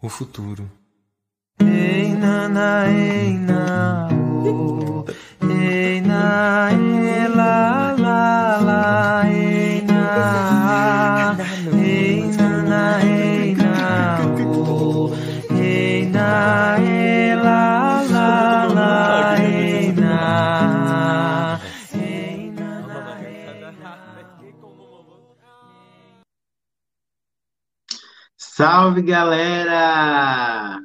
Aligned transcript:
o 0.00 0.08
futuro. 0.08 0.70
Ei, 1.60 2.14
nana, 2.14 2.86
ei, 2.88 3.36
na, 3.36 4.08
oh. 4.44 5.04
ei, 5.42 6.00
na, 6.00 6.67
Salve, 28.58 29.02
galera! 29.02 30.80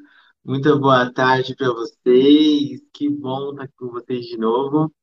Muito 0.45 0.79
boa 0.79 1.11
tarde 1.11 1.55
para 1.55 1.73
vocês. 1.73 2.79
Que 2.93 3.09
bom 3.09 3.49
estar 3.49 3.63
aqui 3.63 3.73
com 3.75 3.87
vocês 3.89 4.27
de 4.27 4.37
novo. 4.37 4.93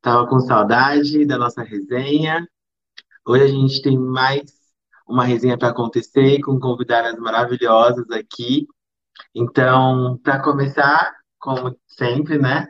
Tava 0.00 0.26
com 0.26 0.40
saudade 0.40 1.26
da 1.26 1.36
nossa 1.36 1.62
resenha. 1.62 2.48
Hoje 3.22 3.44
a 3.44 3.48
gente 3.48 3.82
tem 3.82 3.98
mais 3.98 4.50
uma 5.06 5.26
resenha 5.26 5.58
para 5.58 5.68
acontecer 5.68 6.40
com 6.40 6.58
convidadas 6.58 7.18
maravilhosas 7.18 8.10
aqui. 8.10 8.66
Então, 9.34 10.18
para 10.22 10.42
começar, 10.42 11.14
como 11.38 11.78
sempre, 11.86 12.38
né? 12.38 12.66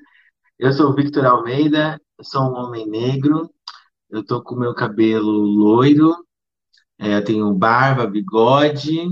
Eu 0.59 0.73
sou 0.73 0.91
o 0.91 0.95
Victor 0.97 1.24
Almeida, 1.24 2.01
sou 2.21 2.51
um 2.51 2.55
homem 2.57 2.85
negro. 2.85 3.49
Eu 4.10 4.27
tô 4.27 4.43
com 4.43 4.57
meu 4.57 4.74
cabelo 4.74 5.30
loiro, 5.30 6.16
é, 7.00 7.16
eu 7.16 7.24
tenho 7.24 7.54
barba, 7.54 8.06
bigode. 8.06 9.09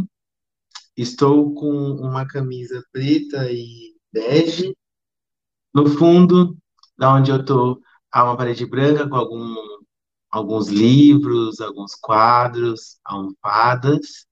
Estou 0.94 1.54
com 1.54 1.72
uma 1.92 2.26
camisa 2.26 2.84
preta 2.92 3.50
e 3.50 3.94
bege. 4.12 4.76
No 5.74 5.86
fundo, 5.88 6.54
da 6.98 7.14
onde 7.14 7.30
eu 7.30 7.40
estou, 7.40 7.80
há 8.12 8.24
uma 8.24 8.36
parede 8.36 8.66
branca 8.66 9.08
com 9.08 9.16
algum, 9.16 9.54
alguns 10.30 10.68
livros, 10.68 11.62
alguns 11.62 11.94
quadros, 11.94 12.98
almofadas. 13.02 14.26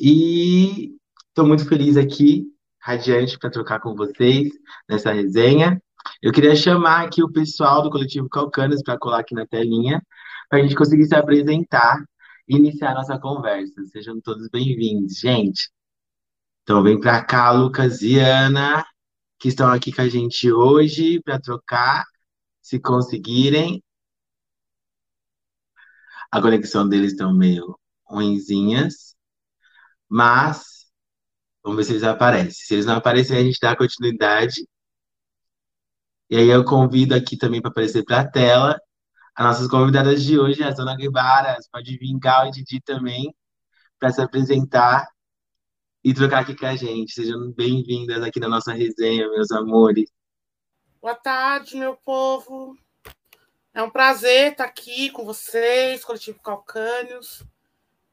E 0.00 0.96
estou 1.28 1.46
muito 1.46 1.68
feliz 1.68 1.98
aqui, 1.98 2.46
radiante, 2.80 3.38
para 3.38 3.50
trocar 3.50 3.78
com 3.80 3.94
vocês 3.94 4.50
nessa 4.88 5.12
resenha. 5.12 5.78
Eu 6.22 6.32
queria 6.32 6.56
chamar 6.56 7.04
aqui 7.04 7.22
o 7.22 7.30
pessoal 7.30 7.82
do 7.82 7.90
Coletivo 7.90 8.28
Calcanos 8.30 8.82
para 8.82 8.98
colar 8.98 9.18
aqui 9.20 9.34
na 9.34 9.46
telinha, 9.46 10.02
para 10.48 10.60
a 10.60 10.62
gente 10.62 10.74
conseguir 10.74 11.04
se 11.04 11.14
apresentar 11.14 12.02
iniciar 12.48 12.94
nossa 12.94 13.18
conversa. 13.18 13.84
Sejam 13.86 14.20
todos 14.20 14.48
bem-vindos, 14.48 15.18
gente. 15.18 15.70
Então, 16.62 16.82
vem 16.82 16.98
para 17.00 17.24
cá, 17.24 17.50
Lucas 17.52 18.02
e 18.02 18.18
Ana, 18.18 18.84
que 19.38 19.48
estão 19.48 19.70
aqui 19.70 19.92
com 19.92 20.02
a 20.02 20.08
gente 20.08 20.50
hoje 20.52 21.20
para 21.22 21.40
trocar, 21.40 22.04
se 22.62 22.80
conseguirem. 22.80 23.82
A 26.30 26.40
conexão 26.40 26.88
deles 26.88 27.12
estão 27.12 27.32
meio 27.34 27.78
ruinzinhas, 28.06 29.14
mas 30.08 30.86
vamos 31.62 31.78
ver 31.78 31.84
se 31.84 31.92
eles 31.92 32.02
aparecem. 32.04 32.52
Se 32.52 32.74
eles 32.74 32.86
não 32.86 32.96
aparecerem, 32.96 33.42
a 33.42 33.46
gente 33.46 33.58
dá 33.60 33.76
continuidade. 33.76 34.66
E 36.30 36.36
aí 36.36 36.48
eu 36.48 36.64
convido 36.64 37.14
aqui 37.14 37.36
também 37.36 37.60
para 37.60 37.70
aparecer 37.70 38.04
para 38.04 38.20
a 38.20 38.28
tela 38.30 38.78
as 39.36 39.44
nossas 39.44 39.68
convidadas 39.68 40.22
de 40.22 40.38
hoje, 40.38 40.62
a 40.62 40.70
Zona 40.70 40.96
Guevara, 40.96 41.56
pode 41.72 41.98
vir 41.98 42.16
Gal 42.20 42.46
e 42.46 42.50
Didi 42.52 42.80
também 42.80 43.34
para 43.98 44.12
se 44.12 44.22
apresentar 44.22 45.08
e 46.04 46.14
trocar 46.14 46.42
aqui 46.42 46.54
com 46.54 46.66
a 46.66 46.76
gente. 46.76 47.12
Sejam 47.12 47.50
bem-vindas 47.50 48.22
aqui 48.22 48.38
na 48.38 48.48
nossa 48.48 48.72
resenha, 48.72 49.28
meus 49.28 49.50
amores. 49.50 50.08
Boa 51.02 51.16
tarde, 51.16 51.76
meu 51.76 51.96
povo. 51.96 52.78
É 53.72 53.82
um 53.82 53.90
prazer 53.90 54.52
estar 54.52 54.66
aqui 54.66 55.10
com 55.10 55.24
vocês, 55.24 56.04
Coletivo 56.04 56.40
Calcânios. 56.40 57.42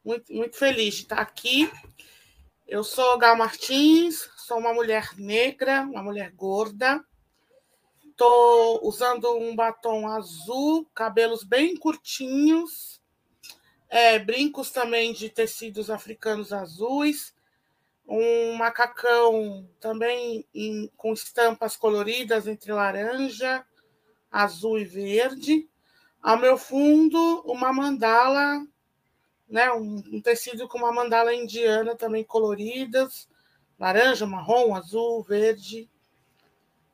Muito, 0.03 0.33
muito 0.33 0.57
feliz 0.57 0.95
de 0.95 1.01
estar 1.03 1.19
aqui. 1.19 1.71
Eu 2.67 2.83
sou 2.83 3.19
Gal 3.19 3.37
Martins, 3.37 4.27
sou 4.37 4.57
uma 4.57 4.73
mulher 4.73 5.11
negra, 5.17 5.81
uma 5.83 6.01
mulher 6.01 6.31
gorda. 6.31 7.05
Estou 8.11 8.85
usando 8.85 9.33
um 9.37 9.55
batom 9.55 10.05
azul, 10.05 10.85
cabelos 10.93 11.43
bem 11.43 11.77
curtinhos, 11.77 13.01
é, 13.89 14.19
brincos 14.19 14.69
também 14.69 15.13
de 15.13 15.29
tecidos 15.29 15.89
africanos 15.89 16.51
azuis, 16.51 17.33
um 18.05 18.53
macacão 18.53 19.67
também 19.79 20.45
em, 20.53 20.91
com 20.97 21.13
estampas 21.13 21.77
coloridas 21.77 22.47
entre 22.47 22.73
laranja, 22.73 23.65
azul 24.29 24.77
e 24.77 24.83
verde. 24.83 25.67
Ao 26.21 26.37
meu 26.37 26.57
fundo, 26.57 27.41
uma 27.45 27.71
mandala, 27.71 28.61
né, 29.49 29.71
um, 29.71 30.03
um 30.11 30.21
tecido 30.21 30.67
com 30.67 30.77
uma 30.77 30.91
mandala 30.91 31.33
indiana 31.33 31.95
também 31.95 32.25
coloridas, 32.25 33.27
laranja, 33.79 34.27
marrom, 34.27 34.75
azul, 34.75 35.23
verde. 35.23 35.89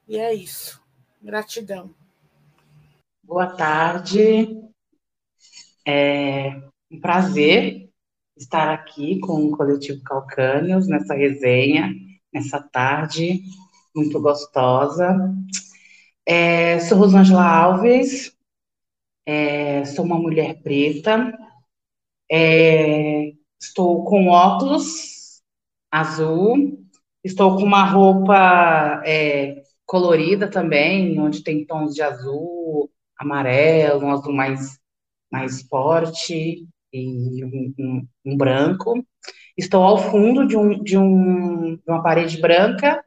E 0.07 0.17
é 0.17 0.33
isso. 0.33 0.86
Gratidão. 1.22 1.94
Boa 3.23 3.47
tarde. 3.47 4.61
É 5.85 6.61
um 6.91 7.00
prazer 7.00 7.89
estar 8.38 8.73
aqui 8.73 9.19
com 9.19 9.45
o 9.45 9.57
Coletivo 9.57 10.01
Calcânios 10.03 10.88
nessa 10.88 11.13
resenha, 11.13 11.94
nessa 12.33 12.61
tarde 12.61 13.41
muito 13.97 14.22
gostosa. 14.22 15.33
É, 16.25 16.79
sou 16.81 17.00
Rosângela 17.00 17.44
Alves, 17.44 18.31
é, 19.25 19.83
sou 19.85 20.06
uma 20.06 20.19
mulher 20.19 20.61
preta, 20.61 21.33
é, 22.29 23.33
estou 23.59 24.06
com 24.06 24.27
óculos 24.27 25.41
azul, 25.91 26.85
estou 27.23 27.56
com 27.56 27.63
uma 27.63 27.85
roupa 27.85 29.01
é, 29.06 29.63
colorida 29.87 30.49
também, 30.49 31.19
onde 31.19 31.41
tem 31.43 31.65
tons 31.65 31.95
de 31.95 32.01
azul, 32.03 32.91
amarelo, 33.17 34.05
um 34.05 34.11
azul 34.11 34.33
mais, 34.33 34.77
mais 35.31 35.63
forte 35.63 36.67
e 36.93 37.45
um, 37.45 37.73
um, 37.79 38.07
um 38.25 38.37
branco. 38.37 39.03
Estou 39.57 39.83
ao 39.83 39.97
fundo 39.97 40.45
de, 40.45 40.57
um, 40.57 40.83
de, 40.83 40.97
um, 40.97 41.77
de 41.77 41.83
uma 41.87 42.03
parede 42.03 42.39
branca. 42.39 43.03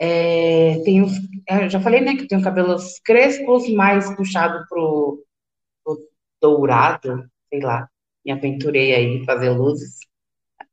É, 0.00 0.80
tenho, 0.84 1.06
eu 1.48 1.70
já 1.70 1.80
falei, 1.80 2.00
né, 2.00 2.16
que 2.16 2.28
tenho 2.28 2.42
cabelos 2.42 3.00
crespos, 3.04 3.68
mais 3.70 4.14
puxado 4.14 4.64
pro, 4.68 5.24
pro 5.84 5.98
dourado, 6.40 7.24
sei 7.50 7.60
lá. 7.60 7.88
Me 8.24 8.32
aventurei 8.32 8.94
aí 8.94 9.24
fazer 9.24 9.50
luzes. 9.50 9.98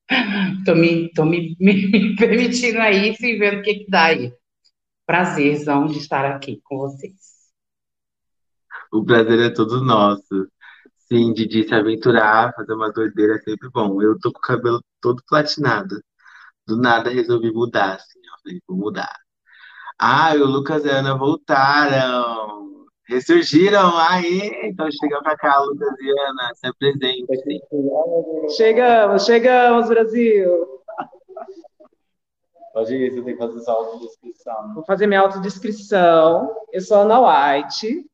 Estou 0.59 0.75
me, 0.75 1.11
me, 1.17 1.55
me 1.91 2.15
permitindo 2.17 2.79
aí 2.79 3.15
e 3.19 3.37
vendo 3.37 3.59
o 3.59 3.63
que, 3.63 3.75
que 3.75 3.89
dá 3.89 4.05
aí 4.05 4.33
prazerzão 5.05 5.85
de 5.88 5.99
estar 5.99 6.25
aqui 6.25 6.61
com 6.63 6.77
vocês. 6.77 7.35
O 8.91 9.03
prazer 9.03 9.39
é 9.39 9.49
todo 9.49 9.83
nosso. 9.83 10.47
Sim, 11.07 11.33
Didi 11.33 11.67
se 11.67 11.73
aventurar, 11.73 12.53
fazer 12.55 12.73
uma 12.73 12.91
doideira 12.91 13.35
é 13.35 13.39
sempre 13.39 13.69
bom. 13.69 14.01
Eu 14.01 14.19
tô 14.19 14.31
com 14.31 14.39
o 14.39 14.41
cabelo 14.41 14.81
todo 14.99 15.21
platinado. 15.27 16.01
Do 16.67 16.77
nada 16.77 17.11
resolvi 17.11 17.51
mudar, 17.51 17.95
assim. 17.95 18.19
Eu 18.19 18.33
falei, 18.41 18.61
vou 18.67 18.77
mudar. 18.77 19.16
Ah, 19.99 20.33
o 20.33 20.45
Lucas 20.45 20.83
e 20.83 20.89
a 20.89 20.97
Ana 20.97 21.16
voltaram. 21.16 22.85
Ressurgiram. 23.07 23.95
Aí, 23.97 24.51
então 24.63 24.89
chega 24.91 25.22
pra 25.22 25.37
cá, 25.37 25.59
Lucas 25.59 25.93
e 25.99 26.09
Ana, 26.09 26.51
se 26.55 26.67
apresentem. 26.67 27.25
Chegamos, 28.55 29.25
chegamos, 29.25 29.87
Brasil. 29.87 30.81
Pode 32.75 32.93
ir, 32.93 33.09
você 33.09 33.22
tem 33.22 33.37
que 33.37 33.39
fazer 33.39 33.61
sua 33.61 33.73
autodescrição. 33.73 34.73
Vou 34.73 34.83
fazer 34.83 35.07
minha 35.07 35.22
autodescrição. 35.22 36.53
Eu 36.73 36.81
sou 36.81 36.97
Ana 36.97 37.55
White. 37.55 38.05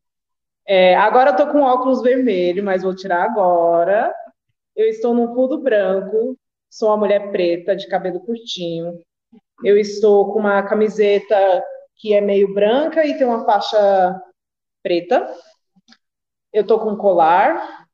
É, 0.67 0.95
agora 0.95 1.31
eu 1.31 1.35
tô 1.35 1.47
com 1.47 1.63
óculos 1.63 2.03
vermelho, 2.03 2.63
mas 2.63 2.83
vou 2.83 2.95
tirar 2.95 3.23
agora. 3.23 4.13
Eu 4.75 4.87
estou 4.87 5.15
num 5.15 5.33
fundo 5.33 5.57
branco. 5.57 6.37
Sou 6.69 6.89
uma 6.89 6.97
mulher 6.97 7.31
preta, 7.31 7.75
de 7.75 7.87
cabelo 7.87 8.19
curtinho. 8.19 8.99
Eu 9.63 9.79
estou 9.79 10.31
com 10.31 10.37
uma 10.37 10.61
camiseta 10.61 11.35
que 11.95 12.13
é 12.13 12.21
meio 12.21 12.53
branca 12.53 13.03
e 13.03 13.17
tem 13.17 13.25
uma 13.25 13.43
faixa 13.43 14.21
preta. 14.83 15.27
Eu 16.53 16.67
tô 16.67 16.79
com 16.79 16.91
um 16.91 16.97
colar. 16.97 17.87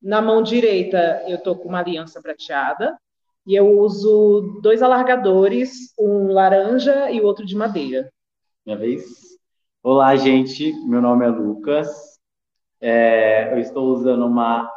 Na 0.00 0.22
mão 0.22 0.42
direita, 0.42 1.22
eu 1.28 1.36
tô 1.36 1.54
com 1.54 1.68
uma 1.68 1.80
aliança 1.80 2.22
prateada. 2.22 2.98
E 3.46 3.54
eu 3.54 3.78
uso 3.78 4.60
dois 4.62 4.82
alargadores, 4.82 5.94
um 5.98 6.28
laranja 6.32 7.10
e 7.10 7.20
o 7.20 7.24
outro 7.24 7.44
de 7.46 7.56
madeira. 7.56 8.10
Minha 8.66 8.76
vez? 8.76 9.04
Olá, 9.82 10.14
gente. 10.14 10.72
Meu 10.86 11.00
nome 11.00 11.24
é 11.24 11.28
Lucas. 11.28 11.88
É, 12.80 13.52
eu 13.52 13.58
estou 13.58 13.88
usando 13.94 14.26
uma 14.26 14.70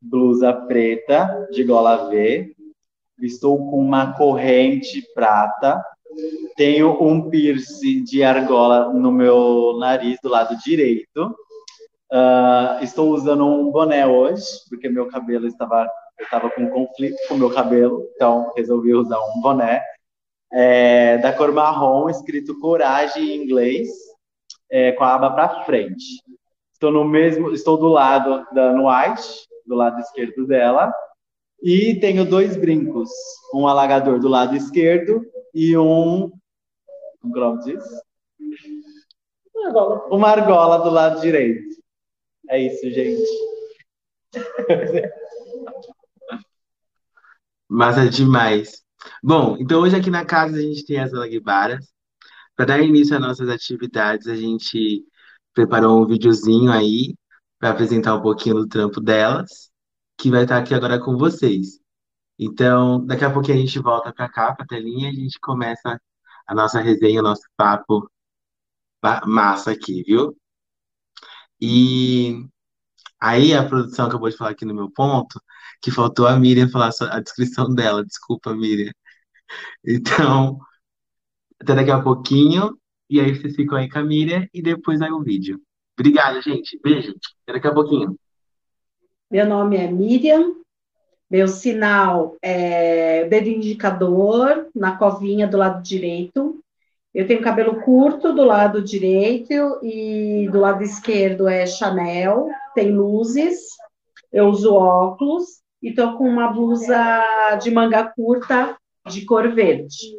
blusa 0.00 0.52
preta 0.52 1.48
de 1.50 1.64
gola 1.64 2.08
V. 2.08 2.54
estou 3.20 3.56
com 3.70 3.78
uma 3.78 4.14
corrente 4.14 5.02
prata, 5.14 5.82
tenho 6.56 7.02
um 7.02 7.30
piercing 7.30 8.02
de 8.02 8.22
argola 8.22 8.92
no 8.92 9.12
meu 9.12 9.78
nariz 9.78 10.18
do 10.22 10.28
lado 10.28 10.56
direito. 10.58 11.34
Uh, 12.12 12.82
estou 12.82 13.10
usando 13.14 13.46
um 13.46 13.70
boné 13.70 14.06
hoje, 14.06 14.44
porque 14.68 14.88
meu 14.88 15.08
cabelo 15.08 15.46
estava, 15.46 15.88
eu 16.22 16.24
estava 16.24 16.50
com 16.50 16.62
um 16.62 16.70
conflito 16.70 17.16
com 17.28 17.36
meu 17.36 17.52
cabelo, 17.52 18.08
então 18.14 18.52
resolvi 18.56 18.94
usar 18.94 19.18
um 19.18 19.40
boné 19.40 19.82
é, 20.52 21.18
da 21.18 21.32
cor 21.32 21.52
marrom, 21.52 22.08
escrito 22.08 22.58
coragem 22.60 23.30
em 23.30 23.42
inglês, 23.42 23.88
é, 24.70 24.92
com 24.92 25.02
a 25.04 25.14
aba 25.14 25.30
para 25.30 25.64
frente. 25.64 26.22
Estou 26.72 26.92
no 26.92 27.04
mesmo, 27.04 27.50
estou 27.52 27.76
do 27.76 27.88
lado 27.88 28.46
da 28.52 28.72
White, 28.72 29.48
do 29.66 29.74
lado 29.74 30.00
esquerdo 30.00 30.46
dela, 30.46 30.92
e 31.62 31.98
tenho 32.00 32.24
dois 32.24 32.56
brincos, 32.56 33.10
um 33.54 33.66
alagador 33.66 34.18
do 34.18 34.28
lado 34.28 34.56
esquerdo 34.56 35.24
e 35.54 35.76
um, 35.76 36.30
como 37.20 37.36
o 37.36 37.58
diz? 37.58 37.84
Uma 39.54 39.66
argola. 39.66 40.06
Uma 40.10 40.28
argola 40.28 40.78
do 40.78 40.90
lado 40.90 41.20
direito. 41.20 41.76
É 42.48 42.58
isso, 42.58 42.90
gente. 42.90 43.22
Massa 47.72 48.06
demais. 48.06 48.82
Bom, 49.22 49.56
então 49.58 49.80
hoje 49.80 49.96
aqui 49.96 50.10
na 50.10 50.26
casa 50.26 50.58
a 50.58 50.60
gente 50.60 50.84
tem 50.84 51.00
as 51.00 51.14
Alaguibaras. 51.14 51.90
Para 52.54 52.66
dar 52.66 52.82
início 52.82 53.16
às 53.16 53.22
nossas 53.22 53.48
atividades, 53.48 54.26
a 54.26 54.36
gente 54.36 55.02
preparou 55.54 56.02
um 56.02 56.06
videozinho 56.06 56.70
aí 56.70 57.14
para 57.58 57.70
apresentar 57.70 58.14
um 58.14 58.20
pouquinho 58.20 58.56
do 58.56 58.68
trampo 58.68 59.00
delas, 59.00 59.70
que 60.18 60.30
vai 60.30 60.42
estar 60.42 60.58
aqui 60.58 60.74
agora 60.74 61.00
com 61.00 61.16
vocês. 61.16 61.80
Então, 62.38 63.04
daqui 63.06 63.24
a 63.24 63.32
pouquinho 63.32 63.56
a 63.56 63.60
gente 63.60 63.78
volta 63.78 64.12
para 64.12 64.28
cá, 64.28 64.54
para 64.54 64.64
a 64.64 64.68
telinha, 64.68 65.08
e 65.10 65.16
a 65.16 65.20
gente 65.20 65.40
começa 65.40 65.98
a 66.46 66.54
nossa 66.54 66.78
resenha, 66.80 67.20
o 67.20 67.22
nosso 67.24 67.42
papo 67.56 68.06
massa 69.26 69.70
aqui, 69.72 70.02
viu? 70.02 70.36
E 71.60 72.46
aí 73.20 73.54
a 73.54 73.66
produção 73.66 74.06
acabou 74.08 74.28
de 74.28 74.36
falar 74.36 74.50
aqui 74.50 74.66
no 74.66 74.74
meu 74.74 74.90
ponto 74.90 75.40
que 75.82 75.90
faltou 75.90 76.28
a 76.28 76.38
Miriam 76.38 76.68
falar 76.68 76.92
a 77.10 77.20
descrição 77.20 77.74
dela. 77.74 78.04
Desculpa, 78.04 78.54
Miriam. 78.54 78.92
Então, 79.84 80.58
até 81.60 81.74
daqui 81.74 81.90
a 81.90 82.00
pouquinho. 82.00 82.78
E 83.10 83.20
aí 83.20 83.34
vocês 83.34 83.54
ficam 83.56 83.76
aí 83.76 83.90
com 83.90 83.98
a 83.98 84.02
Miriam 84.02 84.46
e 84.54 84.62
depois 84.62 85.00
vai 85.00 85.10
o 85.10 85.20
vídeo. 85.20 85.60
Obrigada, 85.98 86.40
gente. 86.40 86.78
Beijo. 86.82 87.14
Até 87.42 87.54
daqui 87.54 87.66
a 87.66 87.74
pouquinho. 87.74 88.16
Meu 89.30 89.44
nome 89.44 89.76
é 89.76 89.90
Miriam. 89.90 90.54
Meu 91.28 91.48
sinal 91.48 92.36
é 92.40 93.24
dedo 93.24 93.48
indicador 93.48 94.68
na 94.74 94.96
covinha 94.96 95.48
do 95.48 95.56
lado 95.56 95.82
direito. 95.82 96.62
Eu 97.12 97.26
tenho 97.26 97.42
cabelo 97.42 97.80
curto 97.82 98.32
do 98.32 98.44
lado 98.44 98.82
direito 98.82 99.80
e 99.82 100.48
do 100.50 100.60
lado 100.60 100.82
esquerdo 100.82 101.48
é 101.48 101.66
Chanel, 101.66 102.48
tem 102.74 102.92
luzes. 102.92 103.60
Eu 104.30 104.48
uso 104.48 104.74
óculos 104.74 105.61
e 105.82 105.92
tô 105.92 106.16
com 106.16 106.28
uma 106.28 106.52
blusa 106.52 107.58
de 107.60 107.70
manga 107.70 108.04
curta 108.04 108.76
de 109.08 109.24
cor 109.24 109.52
verde. 109.52 110.16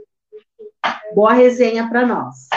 Boa 1.15 1.33
resenha 1.33 1.87
para 1.87 2.05
nós. 2.05 2.49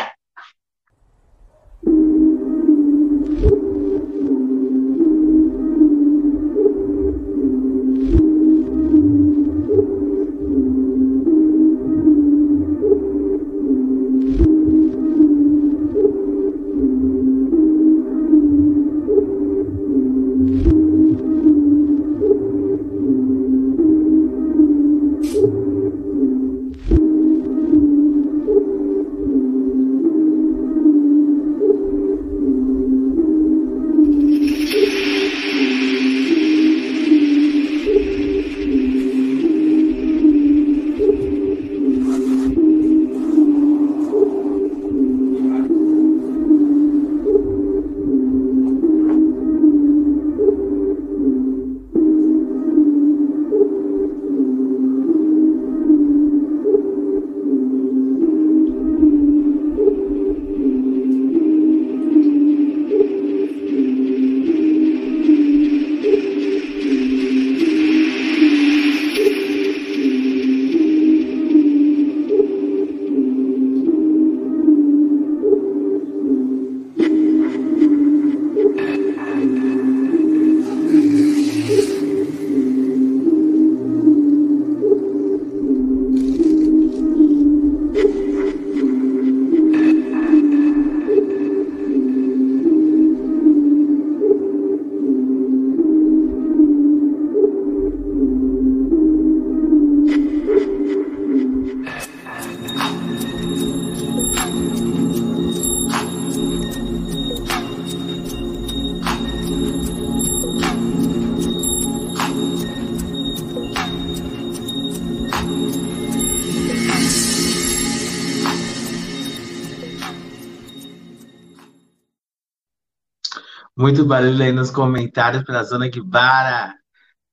Muito 123.97 124.09
barulho 124.09 124.45
aí 124.45 124.53
nos 124.53 124.71
comentários 124.71 125.43
para 125.43 125.61
a 125.61 125.63
Zona 125.63 125.89
Guibara. 125.89 126.75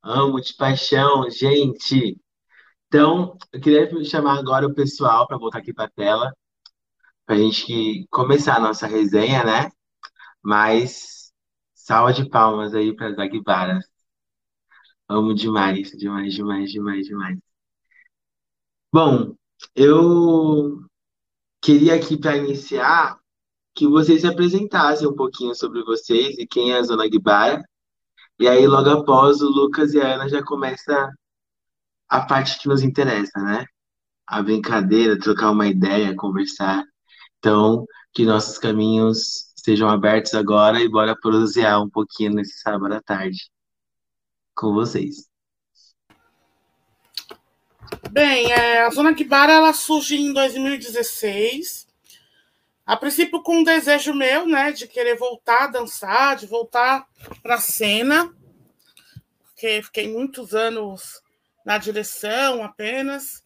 Amo 0.02 0.40
de 0.40 0.54
paixão, 0.56 1.30
gente. 1.30 2.18
Então, 2.88 3.38
eu 3.52 3.60
queria 3.60 4.06
chamar 4.06 4.40
agora 4.40 4.66
o 4.66 4.74
pessoal 4.74 5.28
para 5.28 5.38
voltar 5.38 5.60
aqui 5.60 5.74
para 5.74 5.88
a 5.88 5.90
tela, 5.90 6.34
para 7.26 7.36
a 7.36 7.38
gente 7.38 8.08
começar 8.10 8.56
a 8.56 8.60
nossa 8.62 8.88
resenha, 8.88 9.44
né? 9.44 9.70
Mas, 10.42 11.34
salva 11.74 12.14
de 12.14 12.30
palmas 12.30 12.74
aí 12.74 12.96
para 12.96 13.10
as 13.10 13.20
Aguibaras. 13.20 13.84
Amo 15.10 15.34
demais, 15.36 15.92
demais, 15.92 16.34
demais, 16.34 16.72
demais, 16.72 17.06
demais. 17.06 17.40
Bom, 18.90 19.36
eu 19.76 20.80
queria 21.62 21.96
aqui 21.96 22.16
para 22.16 22.38
iniciar 22.38 23.20
que 23.76 23.88
vocês 23.88 24.22
se 24.22 24.28
apresentassem 24.28 25.08
um 25.08 25.16
pouquinho 25.16 25.56
sobre 25.56 25.84
vocês 25.84 26.38
e 26.38 26.46
quem 26.46 26.72
é 26.72 26.78
a 26.78 26.84
Zona 26.84 27.08
Guibara. 27.08 27.64
E 28.40 28.48
aí, 28.48 28.68
logo 28.68 28.90
após, 28.90 29.42
o 29.42 29.50
Lucas 29.50 29.94
e 29.94 30.02
a 30.02 30.16
Ana 30.16 30.30
já 30.30 30.44
começa 30.44 31.12
a 32.10 32.22
parte 32.22 32.60
que 32.60 32.68
nos 32.68 32.84
interessa, 32.84 33.40
né? 33.40 33.66
A 34.28 34.42
brincadeira, 34.42 35.20
trocar 35.20 35.52
uma 35.52 35.68
ideia, 35.68 36.16
conversar. 36.16 36.84
Então, 37.40 37.86
que 38.14 38.26
nossos 38.26 38.58
caminhos 38.58 39.52
sejam 39.56 39.90
abertos 39.90 40.34
agora 40.34 40.82
e 40.82 40.90
bora 40.90 41.16
prosear 41.16 41.82
um 41.82 41.90
pouquinho 41.90 42.34
nesse 42.34 42.60
sábado 42.60 42.94
à 42.94 43.02
tarde 43.02 43.50
com 44.56 44.74
vocês. 44.74 45.28
Bem, 48.12 48.52
é, 48.52 48.84
a 48.84 48.90
Zona 48.90 49.12
Guibara 49.12 49.54
ela 49.54 49.74
surge 49.74 50.16
em 50.16 50.34
2016 50.34 51.88
a 52.86 52.98
princípio 52.98 53.42
com 53.42 53.58
um 53.60 53.64
desejo 53.64 54.14
meu, 54.14 54.46
né, 54.46 54.72
de 54.72 54.88
querer 54.88 55.16
voltar 55.16 55.64
a 55.64 55.68
dançar, 55.68 56.36
de 56.36 56.46
voltar 56.46 57.08
para 57.42 57.56
a 57.56 57.62
cena, 57.62 58.36
porque 59.44 59.82
fiquei 59.84 60.08
muitos 60.08 60.54
anos 60.54 61.22
na 61.66 61.78
direção 61.78 62.64
apenas. 62.64 63.44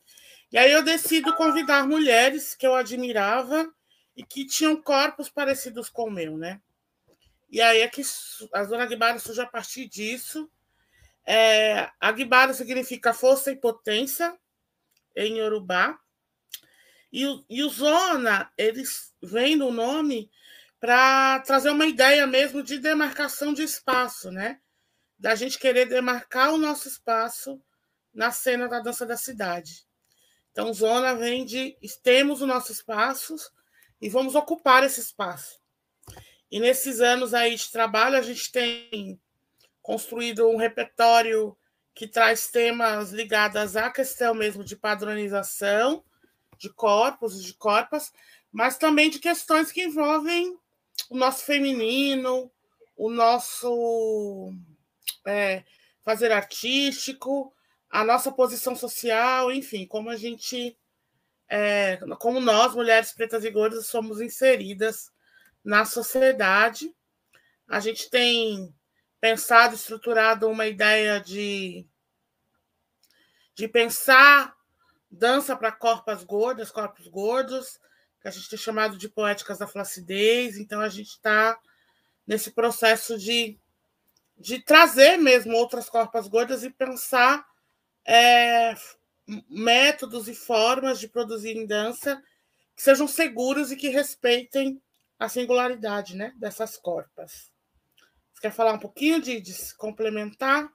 E 0.52 0.58
aí 0.58 0.72
eu 0.72 0.82
decido 0.82 1.36
convidar 1.36 1.88
mulheres 1.88 2.56
que 2.56 2.66
eu 2.66 2.74
admirava 2.74 3.72
e 4.16 4.24
que 4.24 4.46
tinham 4.46 4.82
corpos 4.82 5.30
parecidos 5.30 5.90
com 5.90 6.06
o 6.06 6.12
meu, 6.12 6.38
né? 6.38 6.60
E 7.50 7.62
aí 7.62 7.82
é 7.82 7.88
que 7.88 8.02
a 8.54 8.64
Zona 8.64 8.84
Aguibara 8.84 9.20
surge 9.20 9.42
a 9.42 9.46
partir 9.46 9.88
disso. 9.88 10.50
É, 11.26 11.90
Aguibara 12.00 12.54
significa 12.54 13.14
força 13.14 13.52
e 13.52 13.56
potência 13.56 14.36
em 15.16 15.38
Yorubá. 15.38 16.00
E, 17.12 17.24
e 17.50 17.64
o 17.64 17.70
Zona, 17.70 18.52
eles 18.58 19.14
vêm 19.22 19.56
no 19.56 19.72
nome 19.72 20.30
para 20.80 21.40
trazer 21.40 21.70
uma 21.70 21.86
ideia 21.86 22.28
mesmo 22.28 22.62
de 22.62 22.78
demarcação 22.78 23.54
de 23.54 23.64
espaço, 23.64 24.32
né? 24.32 24.60
Da 25.18 25.34
gente 25.34 25.58
querer 25.58 25.88
demarcar 25.88 26.54
o 26.54 26.58
nosso 26.58 26.88
espaço 26.88 27.62
na 28.14 28.32
cena 28.32 28.68
da 28.68 28.80
dança 28.80 29.06
da 29.06 29.18
cidade. 29.18 29.88
Então, 30.52 30.74
zona 30.74 31.14
vem 31.14 31.46
de 31.46 31.78
temos 32.02 32.42
o 32.42 32.48
nosso 32.48 32.72
espaço 32.72 33.36
e 34.02 34.10
vamos 34.10 34.34
ocupar 34.34 34.84
esse 34.84 35.00
espaço. 35.00 35.60
E 36.50 36.60
nesses 36.60 37.00
anos 37.00 37.34
aí 37.34 37.56
de 37.56 37.72
trabalho, 37.72 38.18
a 38.18 38.22
gente 38.22 38.52
tem 38.52 39.20
construído 39.82 40.48
um 40.48 40.58
repertório 40.58 41.56
que 41.94 42.08
traz 42.08 42.48
temas 42.48 43.12
ligados 43.12 43.76
à 43.76 43.92
questão 43.92 44.34
mesmo 44.34 44.64
de 44.64 44.76
padronização 44.76 46.04
de 46.58 46.70
corpos 46.70 47.40
e 47.40 47.44
de 47.44 47.54
corpas, 47.54 48.12
mas 48.52 48.78
também 48.78 49.10
de 49.10 49.20
questões 49.20 49.72
que 49.72 49.84
envolvem 49.84 50.58
o 51.10 51.18
nosso 51.18 51.44
feminino, 51.44 52.52
o 52.96 53.10
nosso 53.10 54.54
é, 55.26 55.64
fazer 56.04 56.32
artístico, 56.32 57.54
a 57.90 58.04
nossa 58.04 58.32
posição 58.32 58.76
social, 58.76 59.52
enfim, 59.52 59.86
como 59.86 60.10
a 60.10 60.16
gente, 60.16 60.78
é, 61.48 61.98
como 62.20 62.40
nós, 62.40 62.74
mulheres 62.74 63.14
pretas 63.14 63.46
e 63.46 63.52
gordas, 63.52 63.88
somos 63.88 64.20
inseridas 64.20 65.12
na 65.64 65.86
sociedade. 65.86 66.94
A 67.68 67.80
gente 67.80 68.10
tem 68.10 68.74
pensado, 69.20 69.76
estruturado 69.76 70.48
uma 70.48 70.66
ideia 70.66 71.20
de, 71.20 71.86
de 73.54 73.68
pensar 73.68 74.57
dança 75.10 75.56
para 75.56 75.72
corpos 75.72 76.24
gordas, 76.24 76.72
corpos 76.72 77.08
gordos, 77.08 77.80
que 78.22 78.28
a 78.28 78.32
gente 78.32 78.50
tem 78.50 78.60
chamado 78.60 78.98
de 78.98 79.10
poéticas 79.10 79.58
da 79.58 79.68
flacidez. 79.68 80.58
Então, 80.58 80.82
a 80.82 80.90
gente 80.90 81.10
está 81.10 81.58
nesse 82.26 82.52
processo 82.52 83.18
de, 83.18 83.60
de 84.38 84.60
trazer 84.60 85.18
mesmo 85.18 85.56
outras 85.56 85.90
corpas 85.90 86.28
gordas 86.28 86.64
e 86.64 86.70
pensar 86.70 87.46
é, 88.06 88.76
métodos 89.50 90.28
e 90.28 90.36
formas 90.36 91.00
de 91.00 91.08
produzir 91.08 91.58
em 91.58 91.66
dança 91.66 92.22
que 92.76 92.84
sejam 92.84 93.08
seguros 93.08 93.72
e 93.72 93.76
que 93.76 93.90
respeitem 93.90 94.82
a 95.20 95.28
singularidade 95.28 96.16
né, 96.16 96.32
dessas 96.38 96.78
corpas. 96.78 97.52
Você 98.34 98.42
quer 98.42 98.52
falar 98.52 98.74
um 98.74 98.80
pouquinho 98.80 99.20
de, 99.20 99.42
de 99.42 99.52
se 99.52 99.76
complementar? 99.76 100.72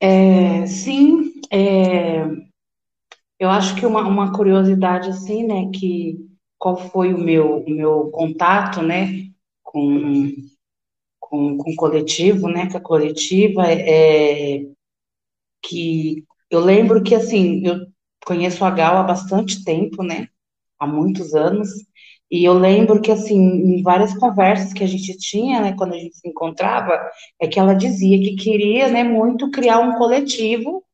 É, 0.00 0.66
sim, 0.66 1.32
é, 1.50 2.24
eu 3.38 3.48
acho 3.50 3.76
que 3.76 3.86
uma, 3.86 4.02
uma 4.06 4.32
curiosidade 4.32 5.08
assim, 5.10 5.46
né, 5.46 5.70
que 5.72 6.16
qual 6.58 6.76
foi 6.76 7.14
o 7.14 7.18
meu, 7.18 7.58
o 7.64 7.70
meu 7.70 8.10
contato, 8.10 8.82
né, 8.82 9.28
com, 9.62 10.32
com, 11.20 11.56
com 11.58 11.72
o 11.72 11.76
coletivo, 11.76 12.48
né, 12.48 12.70
com 12.70 12.78
a 12.78 12.82
coletiva, 12.82 13.64
é, 13.72 14.62
que 15.62 16.24
eu 16.50 16.60
lembro 16.60 17.02
que, 17.02 17.14
assim, 17.14 17.62
eu 17.66 17.86
conheço 18.26 18.64
a 18.64 18.70
Gal 18.70 18.96
há 18.98 19.02
bastante 19.02 19.64
tempo, 19.64 20.02
né, 20.02 20.28
há 20.78 20.86
muitos 20.86 21.34
anos, 21.34 21.68
e 22.30 22.44
eu 22.44 22.54
lembro 22.54 23.00
que, 23.00 23.10
assim, 23.10 23.38
em 23.38 23.82
várias 23.82 24.16
conversas 24.16 24.72
que 24.72 24.84
a 24.84 24.86
gente 24.86 25.16
tinha, 25.18 25.60
né, 25.60 25.74
quando 25.76 25.94
a 25.94 25.98
gente 25.98 26.16
se 26.16 26.28
encontrava, 26.28 26.98
é 27.40 27.48
que 27.48 27.58
ela 27.58 27.74
dizia 27.74 28.18
que 28.18 28.36
queria, 28.36 28.88
né, 28.88 29.02
muito 29.04 29.50
criar 29.50 29.78
um 29.80 29.94
coletivo 29.96 30.84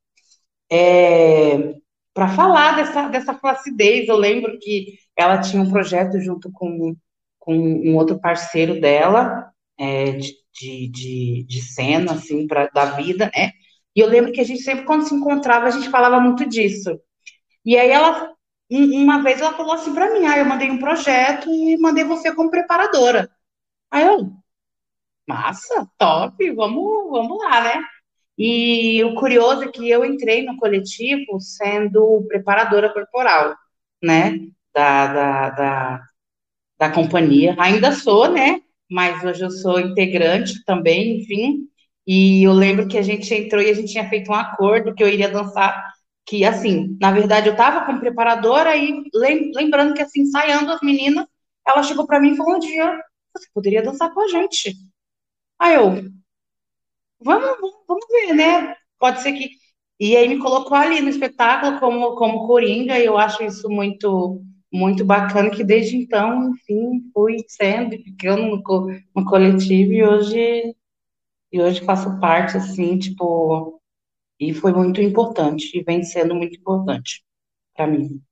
é, 0.71 1.75
para 2.15 2.29
falar 2.29 2.77
dessa, 2.77 3.09
dessa 3.09 3.35
flacidez. 3.35 4.09
Eu 4.09 4.17
lembro 4.17 4.59
que 4.61 4.99
ela 5.17 5.41
tinha 5.41 5.63
um 5.63 5.71
projeto 5.71 6.21
junto 6.21 6.51
com, 6.53 6.95
com 7.39 7.55
um 7.55 7.97
outro 7.97 8.21
parceiro 8.21 8.81
dela, 8.81 9.51
é, 9.79 10.13
de, 10.13 10.89
de, 10.89 11.45
de 11.49 11.63
cena, 11.63 12.13
assim, 12.13 12.47
pra, 12.47 12.69
da 12.69 12.87
vida, 12.97 13.31
né? 13.35 13.53
E 13.97 14.01
eu 14.01 14.09
lembro 14.09 14.33
que 14.33 14.41
a 14.41 14.45
gente 14.45 14.63
sempre, 14.63 14.85
quando 14.85 15.07
se 15.07 15.15
encontrava, 15.15 15.67
a 15.67 15.71
gente 15.71 15.89
falava 15.91 16.21
muito 16.21 16.49
disso. 16.49 16.99
E 17.65 17.77
aí 17.79 17.91
ela, 17.91 18.34
uma 18.71 19.23
vez 19.23 19.41
ela 19.41 19.53
falou 19.55 19.75
assim 19.75 19.95
para 19.95 20.13
mim, 20.13 20.27
ah, 20.27 20.39
eu 20.39 20.45
mandei 20.45 20.71
um 20.71 20.79
projeto 20.79 21.51
e 21.51 21.77
mandei 21.79 22.05
você 22.05 22.35
como 22.35 22.51
preparadora. 22.51 23.31
Aí 23.91 24.05
eu, 24.07 24.33
massa, 25.27 25.89
top, 25.99 26.51
vamos, 26.53 27.11
vamos 27.11 27.39
lá, 27.39 27.63
né? 27.63 27.85
E 28.37 29.03
o 29.05 29.15
curioso 29.15 29.65
é 29.65 29.69
que 29.69 29.89
eu 29.89 30.05
entrei 30.05 30.45
no 30.45 30.57
coletivo 30.57 31.41
sendo 31.41 32.25
preparadora 32.29 32.93
corporal, 32.93 33.55
né, 34.03 34.41
da, 34.75 35.07
da, 35.07 35.51
da, 35.51 36.03
da 36.79 36.91
companhia. 36.91 37.55
Ainda 37.59 37.93
sou, 37.93 38.31
né, 38.31 38.61
mas 38.91 39.23
hoje 39.25 39.45
eu 39.45 39.51
sou 39.51 39.79
integrante 39.81 40.65
também, 40.65 41.21
enfim. 41.21 41.69
E 42.07 42.43
eu 42.43 42.53
lembro 42.53 42.89
que 42.89 42.99
a 42.99 43.03
gente 43.03 43.33
entrou 43.33 43.63
e 43.63 43.71
a 43.71 43.75
gente 43.75 43.93
tinha 43.93 44.09
feito 44.09 44.31
um 44.31 44.35
acordo 44.35 44.95
que 44.95 45.03
eu 45.03 45.09
iria 45.09 45.31
dançar, 45.31 45.94
que 46.27 46.45
assim, 46.45 46.97
na 47.01 47.13
verdade 47.13 47.49
eu 47.49 47.53
estava 47.53 47.85
como 47.85 48.01
preparadora 48.01 48.77
e 48.77 49.05
lembrando 49.55 49.95
que 49.95 50.03
assim, 50.03 50.23
ensaiando 50.23 50.73
as 50.73 50.81
meninas, 50.81 51.27
ela 51.67 51.83
chegou 51.83 52.07
para 52.07 52.21
mim 52.21 52.33
e 52.33 52.37
falou 52.37 52.57
um 52.57 52.59
dia, 52.59 53.01
você 53.35 53.47
poderia 53.53 53.83
dançar 53.83 54.13
com 54.13 54.21
a 54.21 54.29
gente. 54.29 54.75
Aí 55.59 55.75
eu, 55.75 56.11
vamos, 57.21 57.73
vamos, 57.89 58.07
ver, 58.11 58.35
né? 58.35 58.77
Pode 58.99 59.23
ser 59.23 59.33
que. 59.33 59.51
E 60.01 60.17
aí 60.17 60.29
me 60.29 60.39
colocou 60.39 60.77
ali 60.77 61.01
no 61.01 61.09
espetáculo 61.09 61.79
como, 61.79 62.17
como 62.17 62.47
Coringa, 62.47 62.99
e 62.99 63.05
eu 63.07 63.17
acho 63.19 63.43
isso 63.45 63.69
muito 63.69 64.43
muito 64.73 65.05
bacana, 65.05 65.51
que 65.51 65.63
desde 65.63 65.97
então, 65.97 66.51
enfim, 66.51 67.09
fui 67.15 67.37
sendo, 67.47 67.97
ficando 68.03 68.43
no, 68.43 68.63
no 69.15 69.25
coletivo, 69.25 69.93
e 69.93 70.03
hoje, 70.03 70.75
e 71.53 71.61
hoje 71.63 71.85
faço 71.85 72.19
parte, 72.19 72.57
assim, 72.57 72.99
tipo, 72.99 73.81
e 74.39 74.53
foi 74.53 74.73
muito 74.73 75.01
importante, 75.01 75.79
e 75.79 75.83
vem 75.83 76.03
sendo 76.03 76.35
muito 76.35 76.57
importante 76.57 77.25
para 77.75 77.87
mim. 77.87 78.23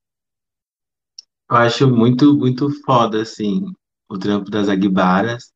Eu 1.50 1.56
acho 1.56 1.88
muito, 1.88 2.36
muito 2.36 2.70
foda, 2.84 3.22
assim, 3.22 3.64
o 4.08 4.18
trampo 4.18 4.50
das 4.50 4.68
Aguibaras, 4.68 5.52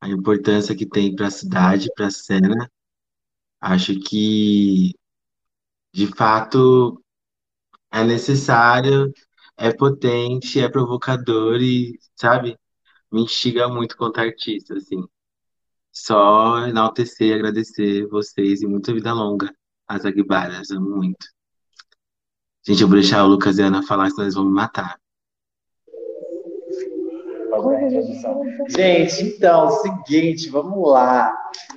a 0.00 0.08
importância 0.08 0.76
que 0.76 0.86
tem 0.86 1.14
para 1.14 1.28
a 1.28 1.30
cidade, 1.30 1.88
para 1.94 2.06
a 2.06 2.10
cena. 2.10 2.70
Acho 3.60 3.98
que, 4.00 4.94
de 5.92 6.06
fato, 6.08 7.02
é 7.90 8.04
necessário, 8.04 9.12
é 9.56 9.72
potente, 9.72 10.60
é 10.60 10.68
provocador 10.68 11.60
e, 11.62 11.98
sabe, 12.16 12.58
me 13.10 13.22
instiga 13.22 13.68
muito 13.68 13.96
quanto 13.96 14.18
artista, 14.20 14.74
assim. 14.76 15.02
Só 15.92 16.66
enaltecer 16.66 17.28
e 17.28 17.34
agradecer 17.34 18.06
vocês 18.08 18.62
e 18.62 18.66
muita 18.66 18.92
vida 18.94 19.12
longa 19.12 19.52
às 19.88 20.04
Aguibaras, 20.04 20.70
amo 20.70 20.96
muito. 20.96 21.26
Gente, 22.66 22.82
eu 22.82 22.88
vou 22.88 22.98
deixar 22.98 23.24
o 23.24 23.28
Lucas 23.28 23.56
e 23.58 23.62
a 23.62 23.66
Ana 23.66 23.82
falar, 23.82 24.10
senão 24.10 24.24
eles 24.24 24.34
vão 24.34 24.44
me 24.44 24.52
matar. 24.52 24.98
Gente, 28.68 29.24
então, 29.24 29.70
seguinte, 29.70 30.50
vamos 30.50 30.90
lá. 30.90 31.34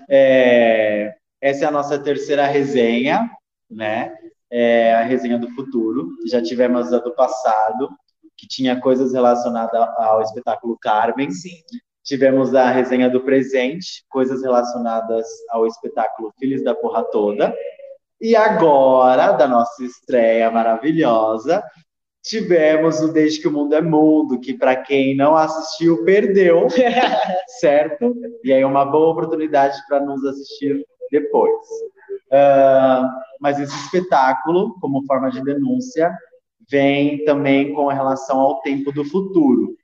É, 0.09 1.15
essa 1.39 1.65
é 1.65 1.67
a 1.67 1.71
nossa 1.71 1.97
terceira 1.97 2.45
resenha, 2.45 3.29
né? 3.69 4.13
É 4.51 4.93
a 4.93 5.03
resenha 5.03 5.39
do 5.39 5.49
futuro. 5.51 6.09
Já 6.27 6.41
tivemos 6.41 6.91
a 6.91 6.99
do 6.99 7.15
passado, 7.15 7.89
que 8.37 8.45
tinha 8.47 8.79
coisas 8.79 9.13
relacionadas 9.13 9.87
ao 9.97 10.21
espetáculo 10.21 10.77
Carmen. 10.79 11.31
Sim. 11.31 11.61
Tivemos 12.03 12.53
a 12.53 12.69
resenha 12.69 13.09
do 13.09 13.21
presente, 13.21 14.03
coisas 14.09 14.41
relacionadas 14.41 15.25
ao 15.51 15.65
espetáculo 15.65 16.33
Filhos 16.37 16.63
da 16.63 16.75
Porra 16.75 17.03
Toda. 17.03 17.55
E 18.21 18.35
agora, 18.35 19.31
da 19.31 19.47
nossa 19.47 19.83
estreia 19.83 20.51
maravilhosa, 20.51 21.63
tivemos 22.21 23.01
o 23.01 23.11
Desde 23.11 23.41
que 23.41 23.47
o 23.47 23.51
Mundo 23.51 23.73
é 23.73 23.81
Mundo, 23.81 24.39
que 24.39 24.53
para 24.53 24.75
quem 24.75 25.15
não 25.15 25.35
assistiu, 25.35 26.05
perdeu, 26.05 26.67
certo? 27.59 28.15
E 28.43 28.53
aí 28.53 28.63
uma 28.63 28.85
boa 28.85 29.13
oportunidade 29.13 29.75
para 29.87 29.99
nos 30.01 30.23
assistir 30.23 30.85
depois. 31.09 31.65
Uh, 32.31 33.09
mas 33.39 33.59
esse 33.59 33.75
espetáculo, 33.75 34.79
como 34.79 35.03
forma 35.07 35.31
de 35.31 35.43
denúncia, 35.43 36.15
vem 36.69 37.25
também 37.25 37.73
com 37.73 37.87
relação 37.87 38.39
ao 38.39 38.61
tempo 38.61 38.91
do 38.91 39.03
futuro. 39.03 39.75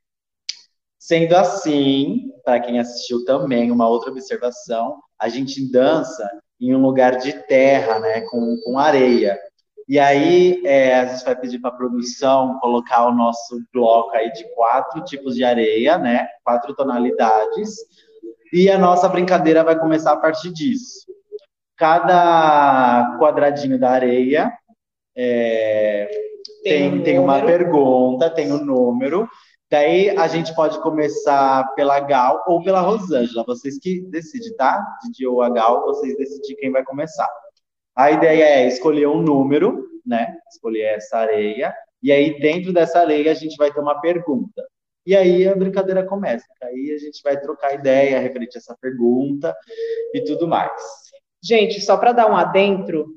Sendo 0.99 1.35
assim, 1.35 2.31
para 2.45 2.59
quem 2.59 2.79
assistiu 2.79 3.25
também, 3.25 3.71
uma 3.71 3.89
outra 3.89 4.11
observação, 4.11 4.99
a 5.17 5.27
gente 5.27 5.71
dança 5.71 6.29
em 6.59 6.75
um 6.75 6.81
lugar 6.81 7.17
de 7.17 7.33
terra, 7.43 7.99
né, 7.99 8.21
com, 8.21 8.57
com 8.63 8.79
areia. 8.79 9.39
E 9.87 9.97
aí 9.97 10.61
é, 10.65 10.95
a 10.95 11.05
gente 11.05 11.23
vai 11.23 11.35
pedir 11.35 11.59
para 11.59 11.69
a 11.69 11.75
produção 11.75 12.59
colocar 12.59 13.07
o 13.07 13.13
nosso 13.13 13.61
bloco 13.73 14.15
aí 14.15 14.31
de 14.33 14.43
quatro 14.53 15.03
tipos 15.03 15.35
de 15.35 15.43
areia, 15.43 15.97
né, 15.97 16.27
quatro 16.43 16.75
tonalidades, 16.75 17.75
e 18.51 18.69
a 18.69 18.77
nossa 18.77 19.07
brincadeira 19.07 19.63
vai 19.63 19.77
começar 19.77 20.11
a 20.13 20.17
partir 20.17 20.51
disso. 20.51 21.05
Cada 21.77 23.17
quadradinho 23.19 23.79
da 23.79 23.91
areia 23.91 24.51
é, 25.15 26.09
tem, 26.63 26.91
tem, 26.91 26.99
um 26.99 27.03
tem 27.03 27.19
uma 27.19 27.41
pergunta, 27.41 28.29
tem 28.29 28.51
um 28.51 28.63
número, 28.63 29.29
Daí 29.69 30.09
a 30.11 30.27
gente 30.27 30.55
pode 30.55 30.81
começar 30.81 31.73
pela 31.75 31.99
Gal 31.99 32.41
ou 32.47 32.63
pela 32.63 32.79
Rosângela. 32.79 33.43
Vocês 33.45 33.77
que 33.77 34.01
decidem, 34.09 34.55
tá? 34.55 34.81
Didi 35.03 35.27
ou 35.27 35.41
a 35.41 35.49
Gal, 35.49 35.83
vocês 35.83 36.15
decidem 36.15 36.55
quem 36.55 36.71
vai 36.71 36.83
começar. 36.85 37.29
A 37.93 38.11
ideia 38.11 38.43
é 38.43 38.67
escolher 38.67 39.07
um 39.07 39.21
número, 39.21 39.85
né? 40.05 40.37
Escolher 40.49 40.95
essa 40.95 41.17
areia. 41.17 41.75
E 42.01 42.11
aí, 42.11 42.39
dentro 42.39 42.71
dessa 42.71 42.99
areia, 42.99 43.31
a 43.31 43.35
gente 43.35 43.57
vai 43.57 43.73
ter 43.73 43.81
uma 43.81 43.99
pergunta. 43.99 44.63
E 45.05 45.15
aí 45.15 45.47
a 45.47 45.55
brincadeira 45.55 46.05
começa. 46.05 46.45
Aí 46.63 46.93
a 46.93 46.97
gente 46.97 47.21
vai 47.23 47.39
trocar 47.39 47.73
ideia 47.73 48.19
referente 48.19 48.57
a 48.57 48.59
essa 48.59 48.77
pergunta 48.79 49.55
e 50.13 50.21
tudo 50.23 50.47
mais. 50.47 50.71
Gente, 51.41 51.81
só 51.81 51.97
para 51.97 52.11
dar 52.11 52.29
um 52.29 52.35
adentro, 52.35 53.15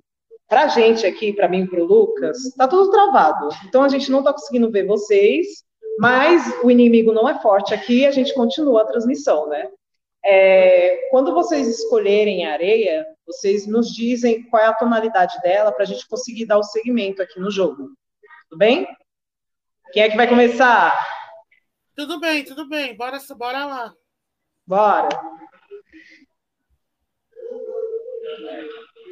para 0.49 0.65
a 0.65 0.69
gente 0.69 1.05
aqui, 1.07 1.33
para 1.33 1.49
mim 1.49 1.63
e 1.63 1.69
para 1.69 1.81
o 1.81 1.85
Lucas, 1.85 2.39
tá 2.57 2.67
tudo 2.67 2.91
travado. 2.91 3.49
Então 3.69 3.83
a 3.83 3.89
gente 3.89 4.11
não 4.11 4.21
está 4.21 4.33
conseguindo 4.33 4.71
ver 4.71 4.87
vocês 4.87 5.65
mas 5.99 6.43
o 6.63 6.71
inimigo 6.71 7.13
não 7.13 7.29
é 7.29 7.41
forte 7.41 7.75
aqui, 7.75 8.07
a 8.07 8.11
gente 8.11 8.35
continua 8.35 8.83
a 8.83 8.87
transmissão, 8.87 9.49
né? 9.49 9.71
É, 10.25 11.09
quando 11.11 11.33
vocês 11.33 11.67
escolherem 11.67 12.47
a 12.47 12.53
areia, 12.53 13.07
vocês 13.27 13.67
nos 13.67 13.89
dizem 13.93 14.43
qual 14.45 14.63
é 14.63 14.67
a 14.67 14.75
tonalidade 14.75 15.41
dela 15.41 15.73
para 15.73 15.85
a 15.85 15.87
gente 15.87 16.07
conseguir 16.07 16.47
dar 16.47 16.59
o 16.59 16.63
segmento 16.63 17.23
aqui 17.23 17.41
no 17.41 17.51
jogo. 17.51 17.91
Tudo 18.49 18.59
bem? 18.59 18.87
Quem 19.93 20.03
é 20.03 20.11
que 20.11 20.17
vai 20.17 20.29
começar? 20.29 21.07
Tudo 21.97 22.21
bem, 22.21 22.45
tudo 22.45 22.69
bem. 22.69 22.97
Bora, 22.97 23.19
bora 23.37 23.67
lá. 23.67 23.95
Bora. 24.67 25.09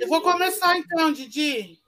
Eu 0.00 0.08
vou 0.08 0.20
começar 0.20 0.76
então, 0.76 1.12
Didi. 1.12 1.78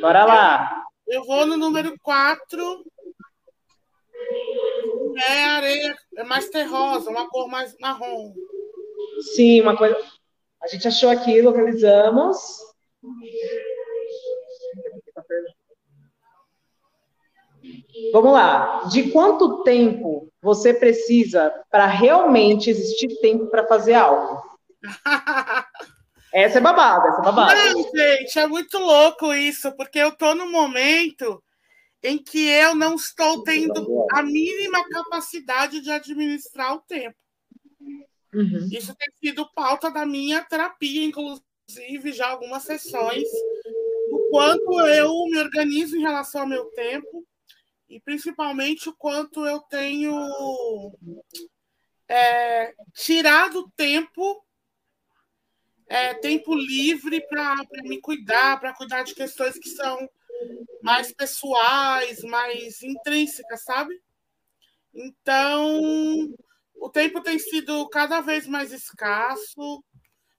Bora 0.00 0.24
lá. 0.24 0.84
Eu, 1.06 1.20
eu 1.20 1.26
vou 1.26 1.46
no 1.46 1.56
número 1.56 1.94
4 2.02 2.84
é 5.28 5.44
areia, 5.44 5.96
é 6.16 6.24
mais 6.24 6.48
terrosa, 6.48 7.10
uma 7.10 7.28
cor 7.28 7.48
mais 7.48 7.76
marrom. 7.78 8.32
Sim, 9.34 9.60
uma 9.60 9.76
coisa. 9.76 9.96
A 10.62 10.66
gente 10.68 10.86
achou 10.86 11.10
aqui, 11.10 11.40
localizamos. 11.42 12.38
Vamos 18.12 18.32
lá. 18.32 18.84
De 18.90 19.10
quanto 19.10 19.62
tempo 19.62 20.28
você 20.40 20.72
precisa 20.74 21.52
para 21.70 21.86
realmente 21.86 22.70
existir 22.70 23.08
tempo 23.20 23.46
para 23.46 23.66
fazer 23.66 23.94
algo? 23.94 24.42
essa 26.32 26.58
é 26.58 26.60
babada, 26.60 27.08
essa 27.08 27.20
é 27.20 27.24
babada. 27.24 27.54
Não, 27.54 27.82
gente, 27.82 28.38
é 28.38 28.46
muito 28.46 28.78
louco 28.78 29.32
isso, 29.32 29.72
porque 29.76 29.98
eu 29.98 30.12
tô 30.12 30.34
no 30.34 30.50
momento 30.50 31.42
em 32.02 32.18
que 32.18 32.48
eu 32.48 32.74
não 32.74 32.96
estou 32.96 33.42
tendo 33.44 34.06
a 34.10 34.22
mínima 34.22 34.86
capacidade 34.88 35.80
de 35.80 35.90
administrar 35.90 36.74
o 36.74 36.80
tempo. 36.80 37.16
Uhum. 38.34 38.68
Isso 38.72 38.94
tem 38.94 39.08
sido 39.20 39.48
pauta 39.54 39.90
da 39.90 40.04
minha 40.04 40.42
terapia, 40.42 41.04
inclusive, 41.04 42.12
já 42.12 42.28
algumas 42.28 42.64
sessões, 42.64 43.28
o 44.10 44.28
quanto 44.30 44.80
eu 44.80 45.10
me 45.26 45.38
organizo 45.38 45.96
em 45.96 46.02
relação 46.02 46.42
ao 46.42 46.46
meu 46.46 46.64
tempo 46.70 47.26
e 47.88 48.00
principalmente 48.00 48.88
o 48.88 48.96
quanto 48.96 49.46
eu 49.46 49.60
tenho 49.60 50.14
é, 52.08 52.74
tirado 52.94 53.70
tempo 53.76 54.44
é, 55.86 56.14
tempo 56.14 56.54
livre 56.54 57.20
para 57.28 57.54
me 57.84 58.00
cuidar, 58.00 58.58
para 58.58 58.72
cuidar 58.72 59.02
de 59.02 59.14
questões 59.14 59.58
que 59.58 59.68
são 59.68 60.08
mais 60.82 61.12
pessoais, 61.12 62.22
mais 62.22 62.82
intrínsecas, 62.82 63.62
sabe? 63.64 63.94
Então, 64.94 65.80
o 66.76 66.90
tempo 66.90 67.22
tem 67.22 67.38
sido 67.38 67.88
cada 67.88 68.20
vez 68.20 68.46
mais 68.46 68.72
escasso, 68.72 69.82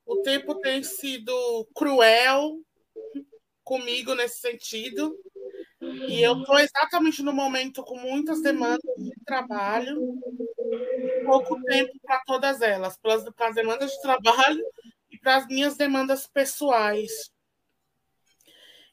o 0.05 0.21
tempo 0.21 0.55
tem 0.59 0.83
sido 0.83 1.33
cruel 1.75 2.59
comigo 3.63 4.13
nesse 4.15 4.39
sentido. 4.39 5.17
E 6.07 6.21
eu 6.21 6.39
estou 6.39 6.57
exatamente 6.59 7.21
no 7.21 7.33
momento 7.33 7.83
com 7.83 7.97
muitas 7.97 8.41
demandas 8.41 8.79
de 8.97 9.11
trabalho, 9.25 10.17
pouco 11.25 11.61
tempo 11.63 11.91
para 12.01 12.21
todas 12.25 12.61
elas, 12.61 12.97
para 12.97 13.15
as 13.15 13.55
demandas 13.55 13.91
de 13.91 14.01
trabalho 14.01 14.63
e 15.11 15.17
para 15.17 15.37
as 15.37 15.47
minhas 15.47 15.75
demandas 15.75 16.27
pessoais. 16.27 17.32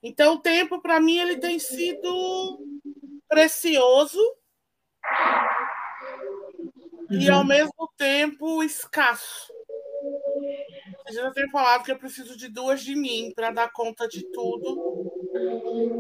Então, 0.03 0.35
o 0.35 0.41
tempo, 0.41 0.81
para 0.81 0.99
mim, 0.99 1.19
ele 1.19 1.37
tem 1.37 1.59
sido 1.59 2.59
precioso 3.29 4.19
uhum. 7.11 7.21
e, 7.21 7.31
ao 7.31 7.45
mesmo 7.45 7.93
tempo, 7.97 8.63
escasso. 8.63 9.53
Eu 11.07 11.15
já 11.15 11.31
tenho 11.33 11.51
falado 11.51 11.85
que 11.85 11.93
eu 11.93 11.99
preciso 11.99 12.37
de 12.37 12.49
duas 12.49 12.83
de 12.83 12.95
mim 12.95 13.33
para 13.35 13.51
dar 13.51 13.71
conta 13.73 14.09
de 14.09 14.23
tudo, 14.33 15.13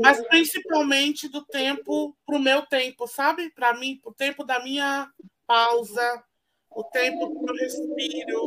mas 0.00 0.26
principalmente 0.28 1.28
do 1.28 1.44
tempo 1.44 2.16
para 2.24 2.36
o 2.36 2.40
meu 2.40 2.64
tempo, 2.66 3.06
sabe? 3.06 3.50
Para 3.50 3.74
mim, 3.74 4.00
o 4.04 4.14
tempo 4.14 4.44
da 4.44 4.62
minha 4.62 5.10
pausa, 5.46 6.24
o 6.70 6.84
tempo 6.84 7.38
para 7.40 7.52
o 7.52 7.56
respiro, 7.56 8.44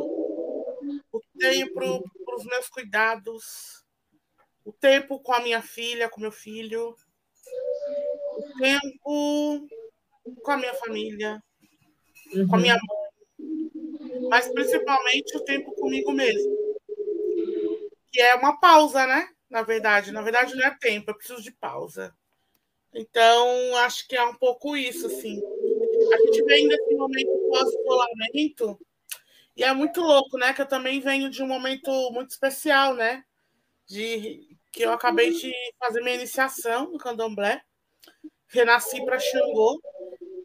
o 1.12 1.20
tempo 1.38 2.02
para 2.24 2.36
os 2.36 2.44
meus 2.44 2.68
cuidados 2.68 3.83
o 4.64 4.72
tempo 4.72 5.20
com 5.20 5.32
a 5.32 5.40
minha 5.40 5.60
filha, 5.60 6.08
com 6.08 6.20
meu 6.20 6.32
filho, 6.32 6.96
o 8.36 8.58
tempo 8.60 9.68
com 10.42 10.50
a 10.50 10.56
minha 10.56 10.74
família, 10.74 11.42
uhum. 12.34 12.48
com 12.48 12.56
a 12.56 12.58
minha 12.58 12.74
mãe, 12.74 14.28
mas 14.30 14.48
principalmente 14.48 15.36
o 15.36 15.44
tempo 15.44 15.72
comigo 15.74 16.12
mesmo, 16.12 16.56
que 18.10 18.20
é 18.20 18.34
uma 18.34 18.58
pausa, 18.58 19.06
né? 19.06 19.28
Na 19.50 19.62
verdade, 19.62 20.10
na 20.12 20.22
verdade 20.22 20.54
não 20.54 20.64
é 20.66 20.76
tempo, 20.80 21.10
eu 21.10 21.16
preciso 21.16 21.42
de 21.42 21.52
pausa. 21.52 22.14
Então, 22.94 23.76
acho 23.78 24.06
que 24.06 24.16
é 24.16 24.22
um 24.22 24.34
pouco 24.34 24.76
isso, 24.76 25.06
assim. 25.06 25.42
A 26.12 26.16
gente 26.18 26.44
vem 26.44 26.68
desse 26.68 26.94
momento 26.94 27.48
pós-isolamento, 27.50 28.78
e 29.56 29.62
é 29.62 29.72
muito 29.72 30.00
louco, 30.00 30.36
né? 30.36 30.52
Que 30.52 30.62
eu 30.62 30.66
também 30.66 31.00
venho 31.00 31.30
de 31.30 31.42
um 31.42 31.46
momento 31.46 31.90
muito 32.12 32.30
especial, 32.30 32.94
né? 32.94 33.24
De 33.86 34.53
que 34.74 34.82
eu 34.82 34.92
acabei 34.92 35.30
de 35.30 35.52
fazer 35.78 36.00
minha 36.02 36.16
iniciação 36.16 36.90
no 36.90 36.98
candomblé, 36.98 37.62
renasci 38.48 39.04
para 39.04 39.20
Xangô, 39.20 39.80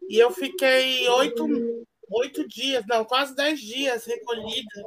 e 0.08 0.18
eu 0.18 0.30
fiquei 0.30 1.08
oito, 1.08 1.46
oito 2.08 2.46
dias, 2.46 2.84
não, 2.86 3.04
quase 3.04 3.34
dez 3.34 3.60
dias 3.60 4.06
recolhida. 4.06 4.84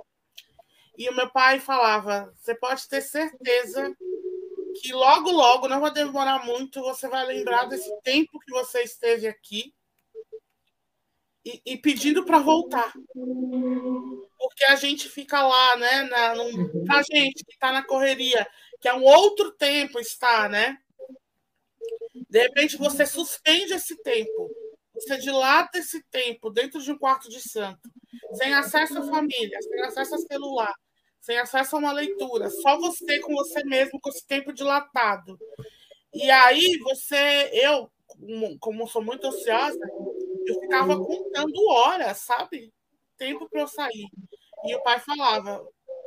E 0.97 1.09
o 1.09 1.15
meu 1.15 1.29
pai 1.29 1.59
falava: 1.59 2.33
você 2.37 2.55
pode 2.55 2.87
ter 2.87 3.01
certeza 3.01 3.93
que 4.81 4.93
logo, 4.93 5.29
logo, 5.29 5.67
não 5.67 5.81
vai 5.81 5.91
demorar 5.91 6.45
muito, 6.45 6.81
você 6.81 7.07
vai 7.09 7.25
lembrar 7.25 7.65
desse 7.65 7.93
tempo 8.01 8.39
que 8.39 8.51
você 8.51 8.81
esteve 8.81 9.27
aqui 9.27 9.73
e, 11.45 11.61
e 11.65 11.77
pedindo 11.77 12.23
para 12.25 12.39
voltar. 12.39 12.93
Porque 14.37 14.63
a 14.65 14.75
gente 14.75 15.09
fica 15.09 15.45
lá, 15.45 15.75
né? 15.77 16.03
Na, 16.03 16.35
num, 16.35 16.85
a 16.89 17.01
gente 17.03 17.43
que 17.45 17.53
está 17.53 17.71
na 17.71 17.83
correria, 17.83 18.47
que 18.83 18.89
é 18.89 18.93
um 18.93 19.03
outro 19.05 19.53
tempo 19.53 19.97
está, 19.97 20.49
né? 20.49 20.77
De 22.29 22.41
repente 22.41 22.75
você 22.75 23.05
suspende 23.05 23.71
esse 23.73 23.95
tempo, 24.03 24.53
você 24.93 25.17
dilata 25.19 25.77
esse 25.77 26.03
tempo 26.11 26.49
dentro 26.49 26.81
de 26.81 26.91
um 26.91 26.97
quarto 26.97 27.29
de 27.29 27.39
santo, 27.39 27.89
sem 28.33 28.53
acesso 28.53 28.99
à 28.99 29.03
família, 29.03 29.57
sem 29.61 29.81
acesso 29.83 30.15
a 30.15 30.17
celular, 30.17 30.75
sem 31.21 31.37
acesso 31.37 31.77
a 31.77 31.79
uma 31.79 31.93
leitura, 31.93 32.49
só 32.49 32.77
você 32.77 33.21
com 33.21 33.33
você 33.33 33.63
mesmo, 33.63 34.01
com 34.01 34.09
esse 34.09 34.27
tempo 34.27 34.51
dilatado. 34.51 35.39
E 36.13 36.29
aí 36.29 36.77
você, 36.79 37.51
eu, 37.53 37.89
como 38.59 38.85
sou 38.85 39.01
muito 39.01 39.27
ansiosa, 39.27 39.79
eu 40.45 40.59
ficava 40.59 40.97
contando 40.97 41.69
horas, 41.69 42.17
sabe? 42.17 42.73
Tempo 43.17 43.47
para 43.49 43.61
eu 43.61 43.67
sair. 43.69 44.09
E 44.65 44.75
o 44.75 44.83
pai 44.83 44.99
falava: 44.99 45.65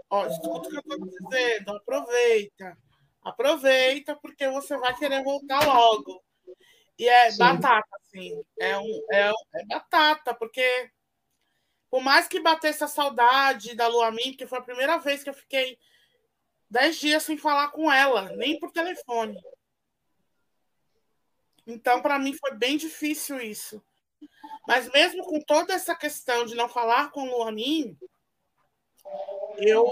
Ó, 0.08 0.26
escuta 0.26 0.68
o 0.68 0.70
que 0.70 0.76
eu 0.76 0.80
estou 0.80 1.28
dizendo, 1.30 1.70
aproveita. 1.76 2.78
Aproveita, 3.22 4.16
porque 4.16 4.48
você 4.48 4.76
vai 4.76 4.96
querer 4.96 5.22
voltar 5.24 5.64
logo. 5.66 6.22
E 6.98 7.08
é 7.08 7.30
Sim. 7.30 7.38
batata, 7.38 7.88
assim. 8.00 8.42
É, 8.58 8.78
um, 8.78 9.02
é, 9.10 9.30
é 9.30 9.66
batata, 9.66 10.34
porque 10.34 10.90
por 11.90 12.02
mais 12.02 12.28
que 12.28 12.40
batesse 12.40 12.84
a 12.84 12.88
saudade 12.88 13.74
da 13.74 13.88
Luamin, 13.88 14.32
que 14.32 14.46
foi 14.46 14.58
a 14.58 14.62
primeira 14.62 14.98
vez 14.98 15.22
que 15.22 15.30
eu 15.30 15.34
fiquei 15.34 15.78
dez 16.70 16.96
dias 16.96 17.22
sem 17.22 17.36
falar 17.36 17.68
com 17.68 17.90
ela, 17.90 18.30
nem 18.36 18.58
por 18.58 18.70
telefone. 18.70 19.36
Então, 21.66 22.00
para 22.00 22.18
mim, 22.18 22.32
foi 22.32 22.54
bem 22.54 22.76
difícil 22.76 23.40
isso. 23.40 23.82
Mas 24.68 24.90
mesmo 24.92 25.24
com 25.24 25.40
toda 25.40 25.74
essa 25.74 25.94
questão 25.94 26.44
de 26.44 26.54
não 26.54 26.68
falar 26.68 27.10
com 27.10 27.22
o 27.22 27.38
Luamin, 27.38 27.98
eu 29.58 29.86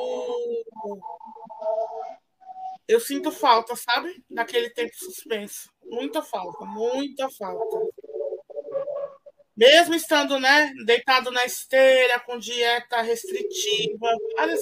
eu 2.87 3.00
sinto 3.00 3.31
falta, 3.31 3.74
sabe? 3.74 4.22
Daquele 4.29 4.70
tempo 4.70 4.94
suspenso. 4.96 5.70
Muita 5.85 6.22
falta, 6.22 6.64
muita 6.64 7.31
falta. 7.31 7.79
Mesmo 9.57 9.94
estando, 9.94 10.38
né, 10.38 10.72
deitado 10.85 11.31
na 11.31 11.44
esteira, 11.44 12.18
com 12.20 12.38
dieta 12.38 13.00
restritiva, 13.03 14.09
várias 14.37 14.61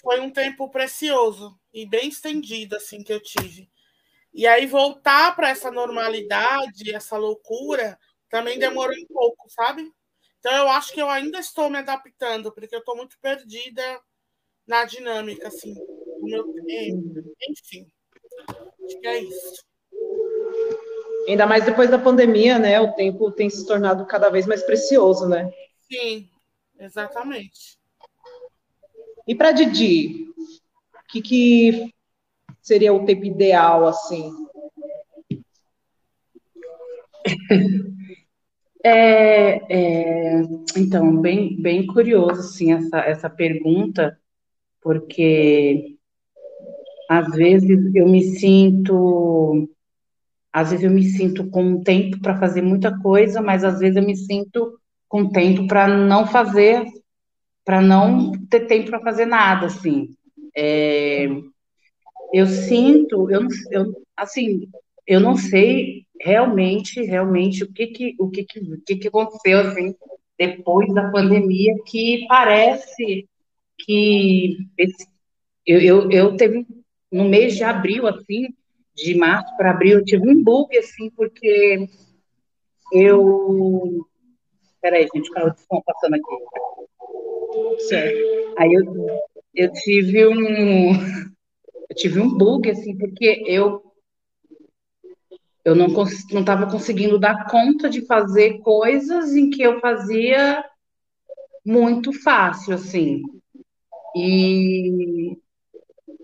Foi 0.00 0.20
um 0.20 0.30
tempo 0.30 0.70
precioso 0.70 1.58
e 1.72 1.84
bem 1.84 2.08
estendido, 2.08 2.76
assim, 2.76 3.02
que 3.02 3.12
eu 3.12 3.20
tive. 3.20 3.68
E 4.32 4.46
aí 4.46 4.66
voltar 4.66 5.34
para 5.34 5.48
essa 5.48 5.70
normalidade, 5.70 6.94
essa 6.94 7.16
loucura, 7.16 7.98
também 8.28 8.58
demorou 8.58 8.94
um 8.96 9.06
pouco, 9.06 9.48
sabe? 9.50 9.90
Então 10.38 10.52
eu 10.52 10.68
acho 10.68 10.92
que 10.92 11.00
eu 11.00 11.08
ainda 11.08 11.38
estou 11.38 11.68
me 11.70 11.78
adaptando, 11.78 12.52
porque 12.52 12.74
eu 12.74 12.80
estou 12.80 12.96
muito 12.96 13.18
perdida 13.20 13.82
na 14.66 14.84
dinâmica, 14.84 15.48
assim, 15.48 15.74
do 15.74 16.22
meu 16.22 16.52
tempo. 16.64 17.34
Enfim, 17.48 17.86
acho 18.84 19.00
que 19.00 19.06
é 19.06 19.22
isso. 19.22 19.64
Ainda 21.28 21.46
mais 21.46 21.64
depois 21.64 21.90
da 21.90 21.98
pandemia, 21.98 22.58
né? 22.58 22.80
O 22.80 22.92
tempo 22.92 23.30
tem 23.32 23.50
se 23.50 23.66
tornado 23.66 24.06
cada 24.06 24.28
vez 24.28 24.46
mais 24.46 24.62
precioso, 24.62 25.28
né? 25.28 25.50
Sim, 25.90 26.28
exatamente. 26.78 27.76
E 29.26 29.34
para 29.34 29.50
Didi, 29.50 30.28
o 30.28 31.08
que, 31.08 31.20
que 31.20 31.92
seria 32.62 32.94
o 32.94 33.04
tempo 33.04 33.24
ideal, 33.24 33.86
assim? 33.86 34.32
É, 38.88 39.58
é, 39.68 40.42
então, 40.76 41.20
bem, 41.20 41.60
bem 41.60 41.84
curioso, 41.88 42.38
assim, 42.38 42.72
essa, 42.72 42.98
essa 42.98 43.28
pergunta, 43.28 44.16
porque 44.80 45.96
às 47.10 47.28
vezes 47.34 47.92
eu 47.96 48.08
me 48.08 48.22
sinto, 48.22 49.68
às 50.52 50.70
vezes 50.70 50.84
eu 50.84 50.90
me 50.92 51.02
sinto 51.02 51.50
com 51.50 51.82
tempo 51.82 52.20
para 52.20 52.38
fazer 52.38 52.62
muita 52.62 52.96
coisa, 53.00 53.42
mas 53.42 53.64
às 53.64 53.80
vezes 53.80 53.96
eu 53.96 54.04
me 54.04 54.16
sinto 54.16 54.78
com 55.08 55.28
tempo 55.30 55.66
para 55.66 55.88
não 55.88 56.24
fazer, 56.24 56.84
para 57.64 57.82
não 57.82 58.30
ter 58.48 58.68
tempo 58.68 58.90
para 58.90 59.00
fazer 59.00 59.26
nada, 59.26 59.66
assim. 59.66 60.10
É, 60.56 61.26
eu 62.32 62.46
sinto, 62.46 63.28
eu, 63.32 63.48
eu, 63.72 64.00
assim, 64.16 64.68
eu 65.08 65.18
não 65.18 65.36
sei 65.36 66.05
realmente, 66.20 67.02
realmente 67.02 67.64
o 67.64 67.72
que 67.72 67.86
que, 67.88 68.16
o 68.18 68.30
que 68.30 68.44
que, 68.44 68.60
o 68.60 68.80
que 68.84 68.96
que 68.96 69.08
aconteceu, 69.08 69.60
assim, 69.60 69.94
depois 70.38 70.92
da 70.94 71.10
pandemia, 71.10 71.74
que 71.86 72.26
parece 72.28 73.28
que 73.78 74.56
esse, 74.76 75.06
eu, 75.66 75.80
eu, 75.80 76.10
eu 76.10 76.36
teve, 76.36 76.66
no 77.10 77.24
mês 77.28 77.56
de 77.56 77.64
abril, 77.64 78.06
assim, 78.06 78.48
de 78.94 79.14
março 79.14 79.54
para 79.56 79.70
abril, 79.70 79.98
eu 79.98 80.04
tive 80.04 80.28
um 80.28 80.42
bug, 80.42 80.76
assim, 80.76 81.10
porque 81.10 81.88
eu... 82.92 84.06
Peraí, 84.80 85.08
gente, 85.12 85.30
o 85.30 85.54
som 85.54 85.82
passando 85.84 86.14
aqui. 86.14 87.82
Certo. 87.88 88.54
Aí 88.58 88.72
eu, 88.72 88.84
eu 89.54 89.72
tive 89.72 90.26
um 90.26 90.92
eu 91.88 91.96
tive 91.96 92.20
um 92.20 92.36
bug, 92.36 92.70
assim, 92.70 92.96
porque 92.96 93.42
eu 93.46 93.85
eu 95.66 95.74
não 95.74 95.88
estava 95.88 96.70
conseguindo 96.70 97.18
dar 97.18 97.44
conta 97.46 97.90
de 97.90 98.06
fazer 98.06 98.60
coisas 98.60 99.34
em 99.34 99.50
que 99.50 99.62
eu 99.62 99.80
fazia 99.80 100.64
muito 101.64 102.12
fácil, 102.12 102.74
assim. 102.74 103.20
E, 104.14 105.36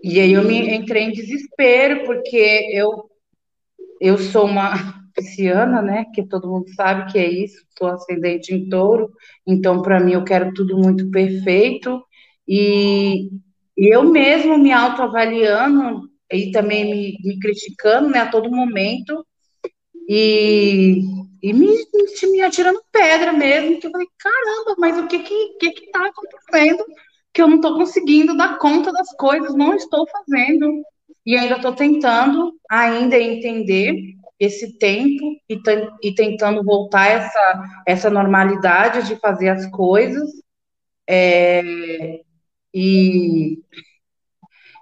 e 0.01 0.21
aí 0.21 0.31
eu 0.31 0.45
me 0.45 0.73
entrei 0.73 1.03
em 1.03 1.11
desespero, 1.11 2.05
porque 2.05 2.69
eu, 2.71 3.11
eu 3.99 4.17
sou 4.17 4.45
uma 4.45 4.71
pisciana, 5.13 5.81
né? 5.81 6.05
Que 6.15 6.25
todo 6.25 6.49
mundo 6.49 6.73
sabe 6.73 7.11
que 7.11 7.19
é 7.19 7.29
isso, 7.29 7.65
sou 7.77 7.89
ascendente 7.89 8.53
em 8.53 8.69
touro, 8.69 9.11
então 9.45 9.81
para 9.81 9.99
mim 9.99 10.13
eu 10.13 10.23
quero 10.23 10.53
tudo 10.53 10.77
muito 10.77 11.11
perfeito. 11.11 12.01
E, 12.47 13.27
e 13.77 13.93
eu 13.93 14.03
mesmo 14.05 14.57
me 14.57 14.71
autoavaliando 14.71 16.09
e 16.31 16.49
também 16.51 16.85
me, 16.85 17.17
me 17.21 17.37
criticando 17.39 18.09
né, 18.09 18.19
a 18.19 18.31
todo 18.31 18.49
momento 18.49 19.21
e, 20.07 21.01
e 21.41 21.53
me, 21.53 21.67
me, 22.31 22.41
atirando 22.41 22.81
pedra 22.91 23.33
mesmo, 23.33 23.79
que 23.79 23.87
eu 23.87 23.91
falei, 23.91 24.07
caramba, 24.17 24.75
mas 24.77 24.97
o 24.97 25.07
que 25.07 25.19
que, 25.19 25.57
que, 25.59 25.71
que 25.71 25.91
tá 25.91 26.07
acontecendo 26.07 26.85
que 27.33 27.41
eu 27.41 27.47
não 27.47 27.55
estou 27.55 27.75
conseguindo 27.75 28.37
dar 28.37 28.59
conta 28.59 28.91
das 28.91 29.11
coisas, 29.15 29.55
não 29.55 29.73
estou 29.73 30.07
fazendo. 30.07 30.83
E 31.25 31.35
ainda 31.35 31.55
estou 31.55 31.73
tentando 31.73 32.53
ainda 32.69 33.17
entender 33.17 33.95
esse 34.39 34.77
tempo 34.77 35.37
e, 35.49 35.59
e 36.03 36.13
tentando 36.13 36.63
voltar 36.63 37.07
essa, 37.07 37.63
essa 37.87 38.09
normalidade 38.09 39.07
de 39.07 39.15
fazer 39.15 39.49
as 39.49 39.65
coisas. 39.71 40.29
É, 41.07 42.21
e, 42.73 43.59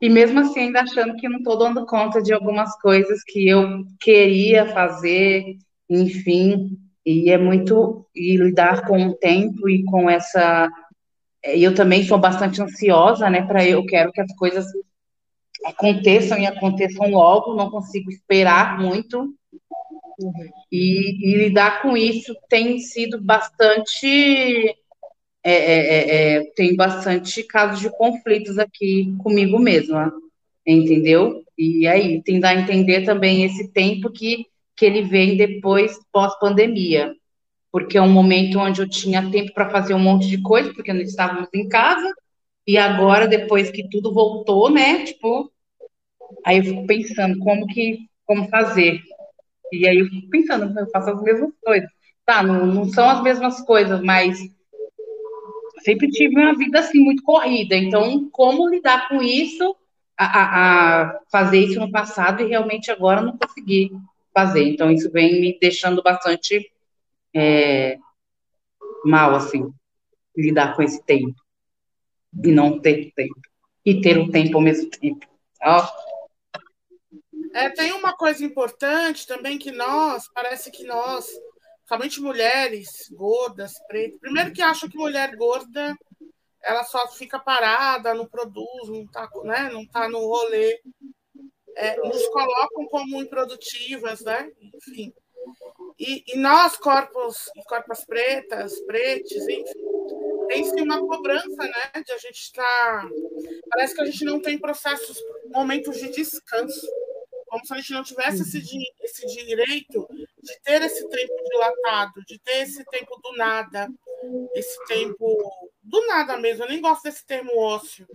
e 0.01 0.09
mesmo 0.09 0.39
assim, 0.39 0.61
ainda 0.61 0.81
achando 0.81 1.15
que 1.15 1.29
não 1.29 1.37
estou 1.37 1.57
dando 1.57 1.85
conta 1.85 2.21
de 2.21 2.33
algumas 2.33 2.75
coisas 2.81 3.23
que 3.23 3.47
eu 3.47 3.83
queria 3.99 4.65
fazer, 4.65 5.57
enfim, 5.87 6.77
e 7.05 7.29
é 7.29 7.37
muito 7.37 8.07
e 8.15 8.35
lidar 8.35 8.87
com 8.87 9.07
o 9.07 9.13
tempo 9.15 9.69
e 9.69 9.83
com 9.85 10.09
essa. 10.09 10.67
Eu 11.43 11.75
também 11.75 12.03
sou 12.03 12.17
bastante 12.17 12.61
ansiosa, 12.61 13.29
né? 13.29 13.43
Para 13.45 13.63
eu 13.65 13.85
quero 13.85 14.11
que 14.11 14.21
as 14.21 14.35
coisas 14.35 14.65
aconteçam 15.65 16.37
e 16.39 16.47
aconteçam 16.47 17.09
logo, 17.09 17.55
não 17.55 17.69
consigo 17.69 18.09
esperar 18.09 18.79
muito. 18.79 19.35
E, 20.71 21.33
e 21.33 21.37
lidar 21.37 21.81
com 21.81 21.95
isso 21.95 22.35
tem 22.47 22.79
sido 22.79 23.21
bastante 23.21 24.75
é, 25.43 25.53
é, 25.53 25.77
é, 25.79 26.35
é, 26.35 26.43
tem 26.55 26.75
bastante 26.75 27.43
casos 27.43 27.79
de 27.79 27.89
conflitos 27.89 28.59
aqui 28.59 29.15
comigo 29.23 29.57
mesma, 29.59 30.13
entendeu? 30.65 31.43
E 31.57 31.87
aí, 31.87 32.21
tem 32.21 32.43
a 32.43 32.55
entender 32.55 33.03
também 33.03 33.43
esse 33.43 33.67
tempo 33.69 34.11
que, 34.11 34.45
que 34.75 34.85
ele 34.85 35.01
vem 35.01 35.35
depois, 35.35 35.97
pós-pandemia, 36.11 37.13
porque 37.71 37.97
é 37.97 38.01
um 38.01 38.11
momento 38.11 38.59
onde 38.59 38.81
eu 38.81 38.89
tinha 38.89 39.29
tempo 39.31 39.53
para 39.53 39.69
fazer 39.69 39.93
um 39.93 39.99
monte 39.99 40.27
de 40.27 40.41
coisa, 40.41 40.73
porque 40.73 40.93
nós 40.93 41.09
estávamos 41.09 41.49
em 41.53 41.67
casa, 41.67 42.13
e 42.67 42.77
agora, 42.77 43.27
depois 43.27 43.71
que 43.71 43.89
tudo 43.89 44.13
voltou, 44.13 44.69
né, 44.69 45.03
tipo, 45.05 45.51
aí 46.45 46.57
eu 46.57 46.63
fico 46.63 46.85
pensando 46.85 47.39
como 47.39 47.65
que, 47.65 48.07
como 48.25 48.47
fazer, 48.49 48.99
e 49.71 49.87
aí 49.87 49.97
eu 49.97 50.05
fico 50.07 50.29
pensando, 50.29 50.79
eu 50.79 50.87
faço 50.91 51.09
as 51.09 51.23
mesmas 51.23 51.51
coisas, 51.63 51.89
tá, 52.25 52.43
não, 52.43 52.65
não 52.67 52.85
são 52.89 53.09
as 53.09 53.23
mesmas 53.23 53.61
coisas, 53.61 54.01
mas 54.01 54.39
sempre 55.83 56.09
tive 56.09 56.39
uma 56.39 56.55
vida 56.55 56.79
assim 56.79 56.99
muito 56.99 57.23
corrida. 57.23 57.75
Então, 57.75 58.29
como 58.29 58.69
lidar 58.69 59.07
com 59.09 59.21
isso, 59.21 59.75
a, 60.17 61.03
a, 61.03 61.19
fazer 61.31 61.59
isso 61.59 61.79
no 61.79 61.91
passado 61.91 62.43
e 62.43 62.47
realmente 62.47 62.91
agora 62.91 63.21
não 63.21 63.37
consegui 63.37 63.91
fazer. 64.33 64.63
Então, 64.63 64.91
isso 64.91 65.11
vem 65.11 65.41
me 65.41 65.57
deixando 65.59 66.01
bastante 66.01 66.71
é, 67.33 67.97
mal, 69.05 69.35
assim, 69.35 69.73
lidar 70.35 70.75
com 70.75 70.83
esse 70.83 71.03
tempo 71.03 71.35
e 72.43 72.51
não 72.51 72.79
ter 72.79 73.11
tempo 73.15 73.39
e 73.85 73.99
ter 73.99 74.17
o 74.17 74.29
tempo 74.29 74.57
ao 74.57 74.63
mesmo 74.63 74.89
tempo. 74.89 75.25
Oh. 75.63 76.11
É, 77.53 77.69
tem 77.69 77.91
uma 77.91 78.13
coisa 78.13 78.45
importante 78.45 79.27
também 79.27 79.57
que 79.57 79.71
nós, 79.71 80.29
parece 80.33 80.71
que 80.71 80.83
nós 80.83 81.27
somente 81.91 82.21
mulheres 82.21 83.09
gordas, 83.11 83.73
pretas. 83.85 84.17
Primeiro 84.21 84.53
que 84.53 84.61
acham 84.61 84.87
que 84.87 84.97
mulher 84.97 85.35
gorda 85.35 85.93
ela 86.63 86.85
só 86.85 87.05
fica 87.09 87.37
parada, 87.37 88.13
não 88.13 88.25
produz, 88.25 88.87
não 88.87 89.03
está 89.03 89.29
né, 89.43 89.69
não 89.73 89.85
tá 89.85 90.07
no 90.07 90.19
rolê. 90.19 90.79
É, 91.75 91.97
nos 91.97 92.27
colocam 92.27 92.85
como 92.87 93.21
improdutivas, 93.21 94.21
né? 94.21 94.49
Enfim. 94.75 95.13
E, 95.97 96.23
e 96.27 96.37
nós, 96.37 96.77
corpos, 96.77 97.49
corpos 97.65 98.05
pretas, 98.05 98.79
pretes, 98.81 99.41
enfim, 99.47 99.63
tem 100.47 100.63
sim 100.63 100.81
uma 100.81 100.99
cobrança, 100.99 101.63
né? 101.63 102.03
De 102.05 102.11
a 102.11 102.17
gente 102.17 102.39
estar. 102.39 102.63
Tá... 102.63 103.09
Parece 103.69 103.95
que 103.95 104.01
a 104.01 104.05
gente 104.05 104.23
não 104.23 104.41
tem 104.41 104.57
processos, 104.57 105.17
momentos 105.47 105.97
de 105.97 106.09
descanso. 106.09 106.87
como 107.47 107.65
se 107.65 107.73
a 107.73 107.77
gente 107.77 107.93
não 107.93 108.03
tivesse 108.03 108.43
esse, 108.43 108.61
esse 109.01 109.25
direito 109.27 110.07
de 110.43 110.59
ter 110.63 110.81
esse 110.83 111.07
tempo 111.09 111.33
dilatado, 111.51 112.21
de 112.27 112.39
ter 112.39 112.61
esse 112.63 112.83
tempo 112.85 113.19
do 113.21 113.33
nada, 113.37 113.87
esse 114.55 114.77
tempo 114.87 115.37
do 115.83 116.07
nada 116.07 116.37
mesmo. 116.37 116.63
Eu 116.63 116.69
nem 116.69 116.81
gosto 116.81 117.03
desse 117.03 117.25
termo 117.25 117.57
ócio, 117.59 118.07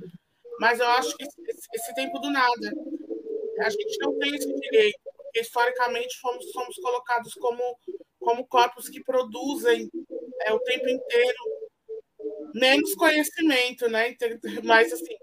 mas 0.60 0.80
eu 0.80 0.86
acho 0.88 1.16
que 1.16 1.24
esse, 1.24 1.40
esse- 1.74 1.94
tempo 1.94 2.18
do 2.20 2.30
nada, 2.30 2.72
a 3.60 3.70
gente 3.70 3.98
não 4.00 4.18
tem 4.18 4.34
esse 4.34 4.52
direito, 4.54 5.00
porque 5.16 5.40
historicamente 5.40 6.18
fomos, 6.20 6.50
somos 6.52 6.76
colocados 6.76 7.34
como, 7.34 7.78
como 8.20 8.46
corpos 8.46 8.88
que 8.88 9.02
produzem 9.02 9.90
é, 10.42 10.52
o 10.52 10.60
tempo 10.60 10.88
inteiro 10.88 11.38
menos 12.54 12.94
conhecimento, 12.94 13.88
né? 13.88 14.08
Então, 14.10 14.28
Mas 14.64 14.92
assim, 14.92 15.14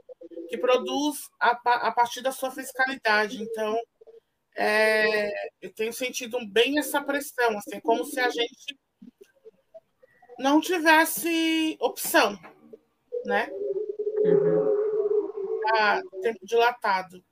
que 0.49 0.57
produz 0.57 1.17
a, 1.39 1.51
a 1.87 1.91
partir 1.91 2.21
da 2.21 2.31
sua 2.31 2.51
fiscalidade. 2.51 3.41
Então, 3.41 3.77
é, 4.55 5.29
eu 5.61 5.73
tenho 5.73 5.93
sentido 5.93 6.37
bem 6.47 6.79
essa 6.79 7.01
pressão, 7.01 7.57
assim, 7.57 7.79
como 7.81 8.05
se 8.05 8.19
a 8.19 8.29
gente 8.29 8.77
não 10.39 10.59
tivesse 10.59 11.77
opção, 11.79 12.37
né? 13.25 13.49
Ah, 15.75 16.01
tempo 16.21 16.39
dilatado. 16.45 17.23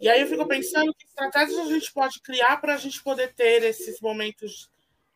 E 0.00 0.08
aí 0.08 0.20
eu 0.20 0.26
fico 0.26 0.46
pensando 0.46 0.92
que 0.94 1.06
estratégias 1.06 1.58
a 1.58 1.72
gente 1.72 1.92
pode 1.92 2.20
criar 2.20 2.60
para 2.60 2.74
a 2.74 2.76
gente 2.76 3.02
poder 3.02 3.34
ter 3.34 3.62
esses 3.62 4.00
momentos 4.00 4.70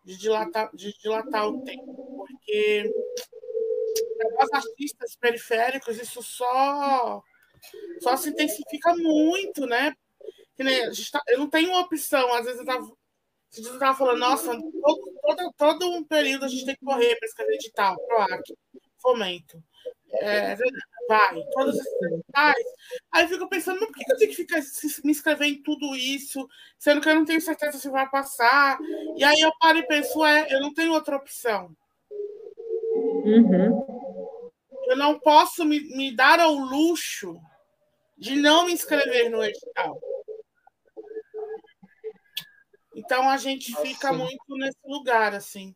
de 0.05 0.17
dilatar, 0.17 0.75
de 0.75 0.97
dilatar 0.99 1.49
o 1.49 1.63
tempo, 1.63 2.27
porque 2.27 2.91
para 4.17 4.31
nós 4.31 4.53
artistas 4.53 5.17
periféricos 5.17 6.01
isso 6.01 6.23
só 6.23 7.23
só 8.01 8.17
se 8.17 8.31
intensifica 8.31 8.95
muito, 8.97 9.67
né? 9.67 9.95
Tá- 11.11 11.23
eu 11.29 11.39
não 11.39 11.49
tenho 11.49 11.73
opção, 11.75 12.33
às 12.35 12.45
vezes 12.45 12.61
eu 12.61 12.67
tava, 12.67 12.85
eu 13.57 13.73
estava 13.73 13.97
falando, 13.97 14.19
nossa, 14.19 14.53
todo, 14.53 15.13
todo, 15.23 15.55
todo 15.57 15.91
um 15.91 16.05
período 16.05 16.45
a 16.45 16.49
gente 16.49 16.67
tem 16.67 16.77
que 16.77 16.85
correr 16.85 17.17
para 17.17 17.27
escrever 17.27 17.55
edital, 17.55 17.97
PROAC, 18.07 18.43
fomento. 18.99 19.63
É, 20.13 20.57
vai, 21.09 21.43
todos 21.53 21.77
esses 21.77 22.03
editais. 22.03 22.67
Aí 23.13 23.25
eu 23.25 23.29
fico 23.29 23.49
pensando, 23.49 23.81
mas 23.81 23.89
por 23.89 23.97
que 23.97 24.13
eu 24.13 24.17
tenho 24.17 24.31
que 24.31 24.37
ficar 24.37 24.61
me 25.05 25.11
inscrever 25.11 25.49
em 25.49 25.63
tudo 25.63 25.95
isso, 25.97 26.49
sendo 26.79 27.01
que 27.01 27.09
eu 27.09 27.15
não 27.15 27.25
tenho 27.25 27.41
certeza 27.41 27.79
se 27.79 27.89
vai 27.89 28.09
passar? 28.09 28.79
E 29.17 29.25
aí 29.25 29.41
eu 29.41 29.53
paro 29.61 29.79
e 29.79 29.87
penso, 29.87 30.25
é, 30.25 30.53
eu 30.53 30.61
não 30.61 30.75
tenho 30.75 30.93
outra 30.93 31.17
opção. 31.17 31.75
Uhum. 33.25 33.87
Eu 34.87 34.97
não 34.97 35.19
posso 35.21 35.65
me, 35.65 35.81
me 35.97 36.15
dar 36.15 36.41
ao 36.41 36.55
luxo 36.55 37.41
de 38.19 38.37
não 38.37 38.67
me 38.67 38.73
inscrever 38.73 39.31
no 39.31 39.43
edital. 39.43 40.01
Então 42.95 43.29
a 43.29 43.37
gente 43.37 43.75
fica 43.77 44.11
Sim. 44.11 44.19
muito 44.19 44.57
nesse 44.57 44.79
lugar, 44.85 45.35
assim, 45.35 45.75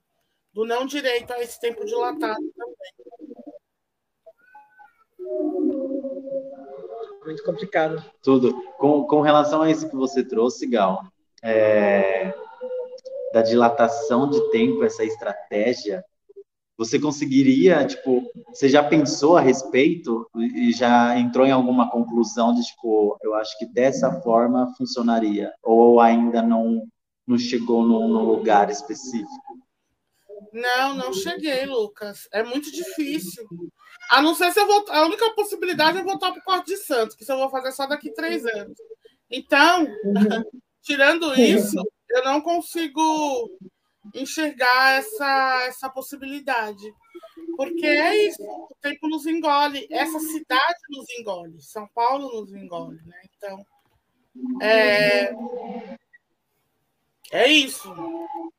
do 0.52 0.64
não 0.64 0.84
direito 0.86 1.32
a 1.32 1.40
esse 1.40 1.60
tempo 1.60 1.84
dilatado 1.84 2.42
também. 2.56 2.74
Muito 7.24 7.42
complicado. 7.44 8.04
Tudo. 8.22 8.52
Com, 8.78 9.04
com 9.04 9.20
relação 9.20 9.62
a 9.62 9.70
isso 9.70 9.88
que 9.88 9.96
você 9.96 10.22
trouxe, 10.22 10.66
Gal, 10.66 11.02
é, 11.42 12.34
da 13.32 13.42
dilatação 13.42 14.28
de 14.28 14.50
tempo, 14.50 14.84
essa 14.84 15.04
estratégia, 15.04 16.04
você 16.76 16.98
conseguiria, 16.98 17.86
tipo, 17.86 18.22
você 18.48 18.68
já 18.68 18.82
pensou 18.82 19.36
a 19.36 19.40
respeito 19.40 20.28
e 20.36 20.72
já 20.72 21.18
entrou 21.18 21.46
em 21.46 21.52
alguma 21.52 21.90
conclusão 21.90 22.54
de, 22.54 22.62
tipo, 22.62 23.16
eu 23.22 23.34
acho 23.34 23.56
que 23.58 23.66
dessa 23.66 24.20
forma 24.22 24.74
funcionaria? 24.76 25.52
Ou 25.62 26.00
ainda 26.00 26.42
não, 26.42 26.86
não 27.26 27.38
chegou 27.38 27.82
num, 27.82 28.08
num 28.08 28.24
lugar 28.24 28.70
específico? 28.70 29.58
Não, 30.52 30.94
não 30.94 31.12
cheguei, 31.12 31.66
Lucas. 31.66 32.28
É 32.32 32.42
muito 32.42 32.70
difícil. 32.70 33.44
A 34.10 34.22
não 34.22 34.34
ser 34.34 34.52
se 34.52 34.60
eu 34.60 34.66
voltar. 34.66 34.96
A 34.96 35.06
única 35.06 35.28
possibilidade 35.34 35.98
é 35.98 36.02
voltar 36.02 36.30
para 36.30 36.40
o 36.40 36.44
Corte 36.44 36.66
de 36.66 36.76
Santos, 36.76 37.16
que 37.16 37.22
isso 37.22 37.32
eu 37.32 37.38
vou 37.38 37.50
fazer 37.50 37.72
só 37.72 37.86
daqui 37.86 38.12
três 38.12 38.44
anos. 38.46 38.78
Então, 39.30 39.86
tirando 40.82 41.34
isso, 41.34 41.76
eu 42.10 42.24
não 42.24 42.40
consigo 42.40 43.50
enxergar 44.14 44.92
essa, 44.92 45.64
essa 45.66 45.90
possibilidade. 45.90 46.84
Porque 47.56 47.86
é 47.86 48.28
isso, 48.28 48.42
o 48.42 48.76
tempo 48.80 49.08
nos 49.08 49.26
engole, 49.26 49.86
essa 49.90 50.18
cidade 50.18 50.78
nos 50.90 51.06
engole, 51.18 51.60
São 51.62 51.88
Paulo 51.94 52.40
nos 52.40 52.52
engole, 52.52 52.98
né? 53.04 53.16
Então, 53.36 53.64
é, 54.60 55.32
é 57.34 57.48
isso. 57.48 57.92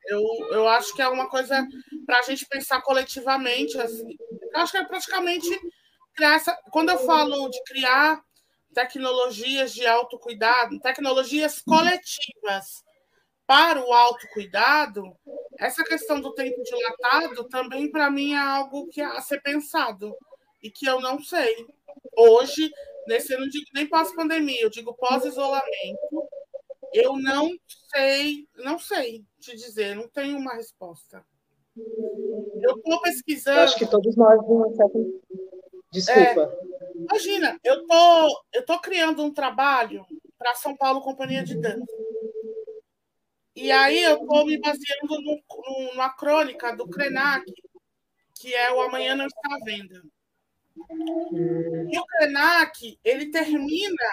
Eu, 0.06 0.22
eu 0.52 0.68
acho 0.68 0.94
que 0.94 1.02
é 1.02 1.08
uma 1.08 1.30
coisa 1.30 1.66
para 2.06 2.20
a 2.20 2.22
gente 2.24 2.46
pensar 2.46 2.82
coletivamente. 2.82 3.80
Assim. 3.80 4.16
Eu 4.54 4.60
acho 4.60 4.72
que 4.72 4.78
é 4.78 4.86
praticamente 4.86 5.48
criar 6.14 6.36
essa. 6.36 6.56
Quando 6.72 6.90
eu 6.90 6.98
falo 7.00 7.50
de 7.50 7.62
criar 7.64 8.22
tecnologias 8.74 9.74
de 9.74 9.88
autocuidado, 9.88 10.80
tecnologias 10.82 11.62
coletivas 11.62 12.84
para 13.48 13.80
o 13.82 13.94
autocuidado, 13.94 15.04
essa 15.58 15.84
questão 15.84 16.20
do 16.20 16.34
tempo 16.34 16.62
dilatado 16.64 17.48
também, 17.48 17.90
para 17.90 18.12
mim, 18.12 18.34
é 18.34 18.40
algo 18.40 18.90
que 18.90 19.00
é 19.00 19.06
a 19.06 19.22
ser 19.22 19.42
pensado 19.42 20.14
e 20.62 20.70
que 20.70 20.86
eu 20.86 21.00
não 21.00 21.24
sei. 21.24 21.66
Hoje, 22.18 22.70
nesse, 23.08 23.34
eu 23.34 23.40
não 23.40 23.48
digo 23.48 23.66
nem 23.74 23.88
pós-pandemia, 23.88 24.62
eu 24.62 24.70
digo 24.70 24.94
pós-isolamento, 24.96 26.28
eu 26.96 27.18
não 27.18 27.52
sei, 27.94 28.48
não 28.56 28.80
sei 28.80 29.26
te 29.40 29.56
dizer, 29.56 29.96
não 29.96 30.08
tenho 30.08 30.38
uma 30.38 30.56
resposta. 30.56 31.26
Eu 31.76 32.78
estou 32.78 32.94
Eu 32.94 33.02
pesquisando. 33.02 33.60
acho 33.60 33.78
que 33.78 33.86
todos 33.86 34.16
nós, 34.16 34.40
de 34.40 34.52
uma 34.52 34.74
certa... 34.76 34.98
Desculpa. 35.92 36.58
Imagina, 36.96 37.60
eu 37.64 37.86
tô, 37.86 38.44
eu 38.54 38.66
tô 38.66 38.80
criando 38.80 39.24
um 39.24 39.34
trabalho 39.34 40.06
para 40.38 40.56
São 40.56 40.76
Paulo 40.76 41.02
Companhia 41.02 41.44
de 41.44 41.56
Dança. 41.56 41.86
E 43.56 43.72
aí 43.72 44.04
eu 44.04 44.22
estou 44.22 44.46
me 44.46 44.58
baseando 44.60 45.22
no, 45.22 45.22
no, 45.22 45.92
numa 45.92 46.10
crônica 46.10 46.76
do 46.76 46.88
Krenak, 46.88 47.46
que 48.34 48.54
é 48.54 48.72
o 48.74 48.82
Amanhã 48.82 49.16
Não 49.16 49.28
Está 49.28 49.56
à 49.56 49.60
Venda. 49.64 50.02
E 51.90 51.98
o 51.98 52.06
Krenak, 52.06 53.00
ele 53.04 53.32
termina. 53.32 54.04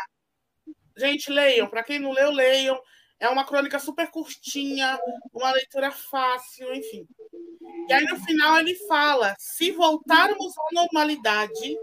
Gente, 0.96 1.30
leiam. 1.30 1.68
Para 1.68 1.82
quem 1.82 1.98
não 1.98 2.12
leu, 2.12 2.30
leiam. 2.30 2.80
É 3.18 3.28
uma 3.28 3.44
crônica 3.44 3.78
super 3.78 4.10
curtinha, 4.10 4.98
uma 5.32 5.52
leitura 5.52 5.92
fácil, 5.92 6.74
enfim. 6.74 7.06
E 7.88 7.92
aí, 7.92 8.04
no 8.04 8.16
final, 8.24 8.58
ele 8.58 8.74
fala: 8.86 9.34
se 9.38 9.70
voltarmos 9.70 10.52
à 10.58 10.64
normalidade, 10.72 11.76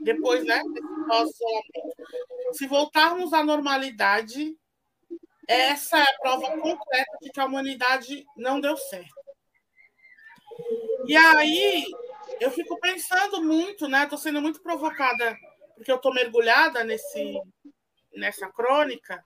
depois 0.00 0.44
né, 0.44 0.60
se 2.52 2.66
voltarmos 2.66 3.32
à 3.32 3.44
normalidade, 3.44 4.56
essa 5.46 5.98
é 5.98 6.02
a 6.02 6.18
prova 6.20 6.50
concreta 6.58 7.18
de 7.20 7.30
que 7.30 7.40
a 7.40 7.46
humanidade 7.46 8.24
não 8.36 8.60
deu 8.60 8.76
certo. 8.76 9.14
E 11.06 11.16
aí, 11.16 11.84
eu 12.40 12.50
fico 12.50 12.78
pensando 12.80 13.42
muito, 13.42 13.88
né? 13.88 14.04
Estou 14.04 14.18
sendo 14.18 14.40
muito 14.40 14.60
provocada, 14.62 15.36
porque 15.74 15.90
eu 15.90 15.96
estou 15.96 16.14
mergulhada 16.14 16.84
nesse, 16.84 17.40
nessa 18.14 18.48
crônica, 18.50 19.22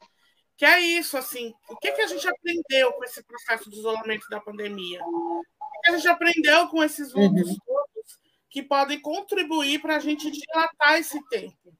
que 0.56 0.64
é 0.64 0.80
isso, 0.80 1.18
assim, 1.18 1.52
o 1.68 1.76
que, 1.76 1.92
que 1.92 2.00
a 2.00 2.06
gente 2.06 2.26
aprendeu 2.26 2.92
com 2.92 3.04
esse 3.04 3.22
processo 3.22 3.68
de 3.68 3.76
isolamento 3.76 4.26
da 4.30 4.40
pandemia? 4.40 5.00
O 5.04 5.42
que 5.82 5.90
a 5.90 5.96
gente 5.96 6.08
aprendeu 6.08 6.68
com 6.68 6.82
esses 6.82 7.12
lutos 7.12 7.50
uhum. 7.50 7.56
todos 7.66 8.18
que 8.48 8.62
podem 8.62 8.98
contribuir 9.00 9.82
para 9.82 9.96
a 9.96 10.00
gente 10.00 10.30
dilatar 10.30 10.98
esse 10.98 11.22
tempo? 11.28 11.76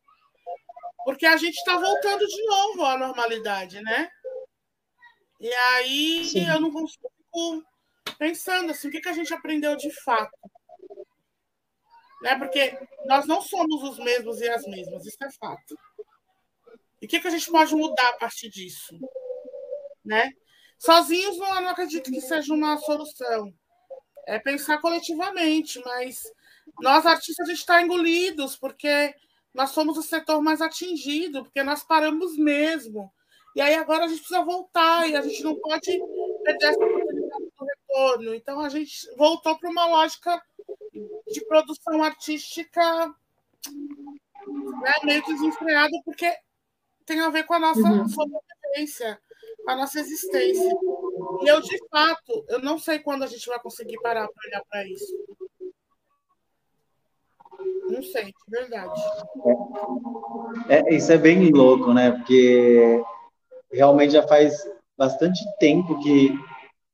Porque 1.05 1.25
a 1.25 1.37
gente 1.37 1.55
está 1.55 1.79
voltando 1.79 2.27
de 2.27 2.42
novo 2.45 2.85
à 2.85 2.99
normalidade, 2.99 3.81
né? 3.81 4.11
E 5.40 5.53
aí 5.53 6.25
Sim. 6.25 6.49
eu 6.49 6.61
não 6.61 6.71
consigo 6.71 7.11
pensando 8.19 8.71
assim, 8.71 8.88
o 8.88 8.90
que, 8.90 9.01
que 9.01 9.09
a 9.09 9.12
gente 9.12 9.33
aprendeu 9.33 9.77
de 9.77 9.90
fato? 10.03 10.37
Né? 12.23 12.37
Porque 12.38 12.79
nós 13.07 13.27
não 13.27 13.40
somos 13.40 13.83
os 13.83 13.99
mesmos 13.99 14.40
e 14.40 14.49
as 14.49 14.66
mesmas, 14.66 15.07
isso 15.07 15.19
é 15.23 15.31
fato. 15.33 15.79
E 17.07 17.09
o 17.09 17.09
que, 17.09 17.21
que 17.21 17.29
a 17.29 17.31
gente 17.31 17.49
pode 17.53 17.73
mudar 17.73 18.09
a 18.09 18.12
partir 18.14 18.51
disso? 18.51 18.99
Né? 20.05 20.29
Sozinhos 20.77 21.38
não, 21.38 21.62
não 21.62 21.69
acredito 21.69 22.11
que 22.11 22.21
seja 22.21 22.53
uma 22.53 22.77
solução. 22.79 23.55
É 24.27 24.40
pensar 24.40 24.79
coletivamente, 24.81 25.81
mas 25.85 26.21
nós 26.81 27.07
artistas 27.07 27.49
está 27.49 27.81
engolidos 27.81 28.57
porque 28.57 29.14
nós 29.55 29.71
somos 29.71 29.97
o 29.97 30.03
setor 30.03 30.42
mais 30.42 30.61
atingido, 30.61 31.45
porque 31.45 31.62
nós 31.62 31.85
paramos 31.85 32.37
mesmo. 32.37 33.09
E 33.55 33.61
aí 33.61 33.77
agora 33.77 34.07
a 34.07 34.09
gente 34.09 34.19
precisa 34.19 34.45
voltar 34.45 35.09
e 35.09 35.14
a 35.14 35.23
gente 35.23 35.45
não 35.45 35.55
pode 35.61 35.97
perder 36.42 36.66
essa 36.66 36.85
oportunidade 36.85 37.45
do 37.57 37.64
retorno. 37.64 38.35
Então 38.35 38.59
a 38.59 38.69
gente 38.69 38.92
voltou 39.16 39.57
para 39.57 39.71
uma 39.71 39.87
lógica 39.87 40.42
de 41.29 41.47
produção 41.47 42.03
artística 42.03 43.14
né, 44.83 44.92
meio 45.05 45.25
desenfreada, 45.25 45.97
porque 46.05 46.37
tem 47.07 47.21
a 47.21 47.31
ver 47.31 47.45
com 47.45 47.55
a 47.55 47.59
nossa 47.59 47.88
Uhum. 47.88 48.09
sobrevivência, 48.09 49.19
com 49.64 49.71
a 49.71 49.77
nossa 49.77 50.01
existência. 50.01 50.77
E 51.42 51.49
eu, 51.49 51.61
de 51.61 51.79
fato, 51.88 52.45
eu 52.49 52.61
não 52.61 52.79
sei 52.79 52.99
quando 52.99 53.23
a 53.23 53.27
gente 53.27 53.47
vai 53.47 53.59
conseguir 53.61 53.99
parar 54.03 54.27
para 54.29 54.49
olhar 54.49 54.62
para 54.69 54.87
isso. 54.88 55.14
Não 57.88 58.03
sei, 58.03 58.25
de 58.25 58.33
verdade. 58.51 59.01
É, 60.69 60.95
isso 60.95 61.12
é 61.12 61.16
bem 61.19 61.51
louco, 61.51 61.95
né? 61.95 62.11
Porque 62.11 63.01
realmente 63.71 64.12
já 64.12 64.27
faz 64.27 64.69
bastante 64.99 65.40
tempo 65.59 65.99
que 66.01 66.31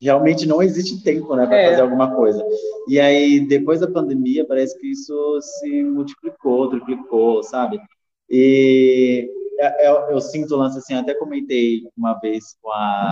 realmente 0.01 0.47
não 0.47 0.61
existe 0.63 1.03
tempo, 1.03 1.35
né, 1.37 1.47
para 1.47 1.57
É. 1.57 1.71
fazer 1.71 1.83
alguma 1.83 2.15
coisa. 2.15 2.45
E 2.89 2.99
aí, 3.01 3.41
depois 3.41 3.79
da 3.81 3.87
pandemia, 3.89 4.45
parece 4.45 4.77
que 4.79 4.89
isso 4.91 5.41
se 5.41 5.83
multiplicou, 5.85 6.69
triplicou, 6.69 7.43
sabe? 7.45 7.81
E 8.29 9.31
é- 9.31 9.42
eu, 9.81 9.95
eu 10.11 10.21
sinto 10.21 10.55
o 10.55 10.59
lance 10.59 10.79
assim, 10.79 10.95
até 10.95 11.15
comentei 11.15 11.83
uma 11.97 12.15
vez 12.15 12.57
com 12.61 12.71
a, 12.71 13.11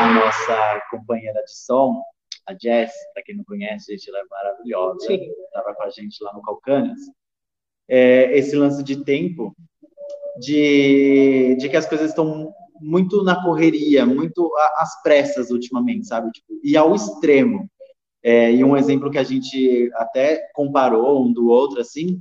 a 0.00 0.14
nossa 0.14 0.82
companheira 0.90 1.40
de 1.44 1.56
som, 1.56 2.02
a 2.46 2.52
Jess, 2.52 2.92
para 3.12 3.22
quem 3.22 3.36
não 3.36 3.44
conhece, 3.44 3.92
gente, 3.92 4.08
ela 4.08 4.18
é 4.18 4.24
maravilhosa, 4.28 5.06
Sim. 5.06 5.30
estava 5.46 5.74
com 5.74 5.82
a 5.82 5.90
gente 5.90 6.22
lá 6.22 6.32
no 6.32 6.42
Calcanas. 6.42 6.98
É, 7.88 8.36
esse 8.36 8.56
lance 8.56 8.82
de 8.82 9.04
tempo, 9.04 9.54
de, 10.38 11.56
de 11.58 11.68
que 11.68 11.76
as 11.76 11.86
coisas 11.86 12.10
estão 12.10 12.52
muito 12.80 13.22
na 13.22 13.42
correria, 13.42 14.04
muito 14.04 14.50
às 14.76 15.00
pressas 15.02 15.50
ultimamente, 15.50 16.06
sabe? 16.06 16.30
Tipo, 16.32 16.60
e 16.62 16.76
ao 16.76 16.94
extremo. 16.94 17.68
É, 18.22 18.50
e 18.50 18.64
um 18.64 18.76
exemplo 18.76 19.10
que 19.10 19.18
a 19.18 19.22
gente 19.22 19.90
até 19.94 20.48
comparou 20.54 21.24
um 21.24 21.32
do 21.32 21.48
outro, 21.48 21.80
assim, 21.80 22.18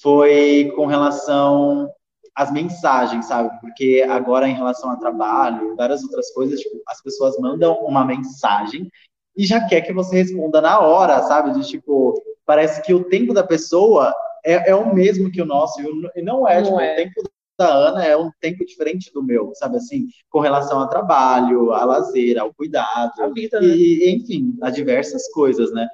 foi 0.00 0.72
com 0.76 0.86
relação 0.86 1.88
às 2.34 2.50
mensagens, 2.52 3.26
sabe? 3.26 3.50
Porque 3.60 4.04
agora, 4.08 4.48
em 4.48 4.54
relação 4.54 4.90
a 4.90 4.96
trabalho, 4.96 5.76
várias 5.76 6.02
outras 6.02 6.32
coisas, 6.32 6.60
tipo, 6.60 6.80
as 6.88 7.02
pessoas 7.02 7.38
mandam 7.38 7.74
uma 7.84 8.04
mensagem 8.04 8.90
e 9.36 9.46
já 9.46 9.66
quer 9.66 9.80
que 9.82 9.92
você 9.92 10.16
responda 10.16 10.60
na 10.60 10.80
hora, 10.80 11.22
sabe? 11.22 11.52
De 11.52 11.66
tipo, 11.66 12.14
parece 12.44 12.82
que 12.82 12.92
o 12.94 13.04
tempo 13.04 13.32
da 13.32 13.42
pessoa 13.44 14.12
é, 14.44 14.70
é 14.70 14.74
o 14.74 14.94
mesmo 14.94 15.30
que 15.30 15.40
o 15.40 15.46
nosso, 15.46 15.80
e 16.14 16.22
não 16.22 16.46
é, 16.46 16.60
Não 16.60 16.64
tipo, 16.64 16.80
é. 16.80 16.92
o 16.92 16.96
tempo 16.96 17.22
da 17.58 17.72
Ana 17.72 18.04
é 18.04 18.16
um 18.16 18.30
tempo 18.40 18.64
diferente 18.64 19.12
do 19.12 19.22
meu, 19.22 19.52
sabe 19.54 19.76
assim? 19.76 20.06
Com 20.28 20.40
relação 20.40 20.80
ao 20.80 20.88
trabalho, 20.88 21.72
a 21.72 21.84
lazer, 21.84 22.38
ao 22.38 22.52
cuidado, 22.52 23.12
A 23.20 23.28
vida, 23.28 23.60
né? 23.60 23.68
e, 23.68 24.12
enfim, 24.14 24.56
a 24.60 24.70
diversas 24.70 25.30
coisas, 25.32 25.72
né? 25.72 25.86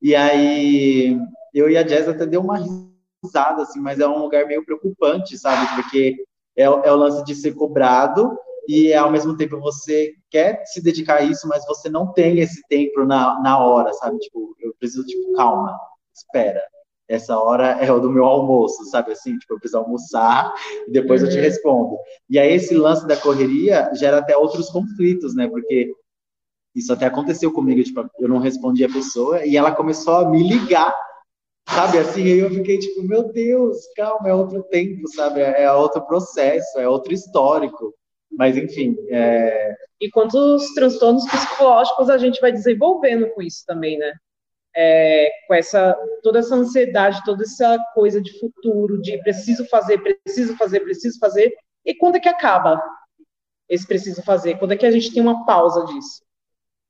E 0.00 0.14
aí, 0.14 1.18
eu 1.54 1.70
e 1.70 1.76
a 1.76 1.86
Jess 1.86 2.08
até 2.08 2.26
deu 2.26 2.40
uma 2.40 2.56
risada, 2.58 2.91
assim, 3.32 3.80
mas 3.80 4.00
é 4.00 4.06
um 4.06 4.18
lugar 4.18 4.46
meio 4.46 4.64
preocupante, 4.64 5.38
sabe? 5.38 5.66
Porque 5.82 6.16
é, 6.56 6.68
o- 6.68 6.80
é 6.82 6.92
o 6.92 6.96
lance 6.96 7.24
de 7.24 7.34
ser 7.34 7.52
cobrado 7.54 8.36
e, 8.68 8.92
ao 8.94 9.10
mesmo 9.10 9.36
tempo, 9.36 9.60
você 9.60 10.12
quer 10.30 10.62
se 10.66 10.82
dedicar 10.82 11.18
a 11.18 11.22
isso, 11.22 11.46
mas 11.48 11.64
você 11.66 11.88
não 11.88 12.12
tem 12.12 12.38
esse 12.40 12.62
tempo 12.68 13.04
na, 13.04 13.40
na 13.40 13.58
hora, 13.58 13.92
sabe? 13.94 14.18
Tipo, 14.18 14.54
eu 14.60 14.74
preciso, 14.78 15.04
tipo, 15.06 15.32
calma, 15.34 15.78
espera. 16.14 16.62
Essa 17.08 17.36
hora 17.38 17.72
é 17.84 17.92
o 17.92 18.00
do 18.00 18.10
meu 18.10 18.24
almoço, 18.24 18.84
sabe 18.86 19.12
assim? 19.12 19.36
Tipo, 19.38 19.54
eu 19.54 19.58
preciso 19.60 19.78
almoçar 19.82 20.54
e 20.86 20.90
depois 20.92 21.22
eu 21.22 21.28
te 21.28 21.36
Uhum. 21.36 21.42
respondo. 21.42 21.96
E 22.30 22.38
aí, 22.38 22.54
esse 22.54 22.74
lance 22.74 23.06
da 23.06 23.16
correria 23.16 23.90
gera 23.94 24.18
até 24.18 24.36
outros 24.36 24.70
conflitos, 24.70 25.34
né? 25.34 25.46
Porque 25.48 25.92
isso 26.74 26.92
até 26.92 27.06
aconteceu 27.06 27.52
comigo, 27.52 27.82
tipo, 27.82 28.08
eu 28.18 28.28
não 28.28 28.38
respondi 28.38 28.84
a 28.84 28.88
pessoa 28.88 29.44
e 29.44 29.56
ela 29.56 29.72
começou 29.74 30.14
a 30.16 30.30
me 30.30 30.42
ligar, 30.42 30.94
sabe? 31.68 31.98
Assim, 31.98 32.22
aí 32.22 32.38
eu 32.38 32.50
fiquei 32.50 32.78
tipo, 32.78 33.02
meu 33.02 33.32
Deus, 33.32 33.78
calma, 33.96 34.28
é 34.28 34.34
outro 34.34 34.62
tempo, 34.64 35.06
sabe? 35.08 35.40
É 35.40 35.62
é 35.62 35.72
outro 35.72 36.04
processo, 36.06 36.78
é 36.78 36.88
outro 36.88 37.12
histórico. 37.12 37.94
Mas, 38.30 38.56
enfim, 38.56 38.96
é, 39.10 39.74
E 40.00 40.10
quantos 40.10 40.72
transtornos 40.74 41.24
psicológicos 41.30 42.08
a 42.08 42.18
gente 42.18 42.40
vai 42.40 42.50
desenvolvendo 42.50 43.28
com 43.30 43.42
isso 43.42 43.64
também, 43.66 43.98
né? 43.98 44.12
É, 44.74 45.30
com 45.46 45.54
essa 45.54 45.94
toda 46.22 46.38
essa 46.38 46.54
ansiedade, 46.54 47.22
toda 47.24 47.42
essa 47.42 47.78
coisa 47.94 48.22
de 48.22 48.38
futuro, 48.40 49.00
de 49.02 49.18
preciso 49.22 49.66
fazer, 49.66 49.98
preciso 49.98 50.56
fazer, 50.56 50.80
preciso 50.80 51.18
fazer. 51.18 51.54
E 51.84 51.94
quando 51.94 52.16
é 52.16 52.20
que 52.20 52.28
acaba 52.28 52.82
esse 53.68 53.86
preciso 53.86 54.22
fazer? 54.22 54.58
Quando 54.58 54.72
é 54.72 54.76
que 54.76 54.86
a 54.86 54.90
gente 54.90 55.12
tem 55.12 55.22
uma 55.22 55.44
pausa 55.44 55.84
disso, 55.84 56.22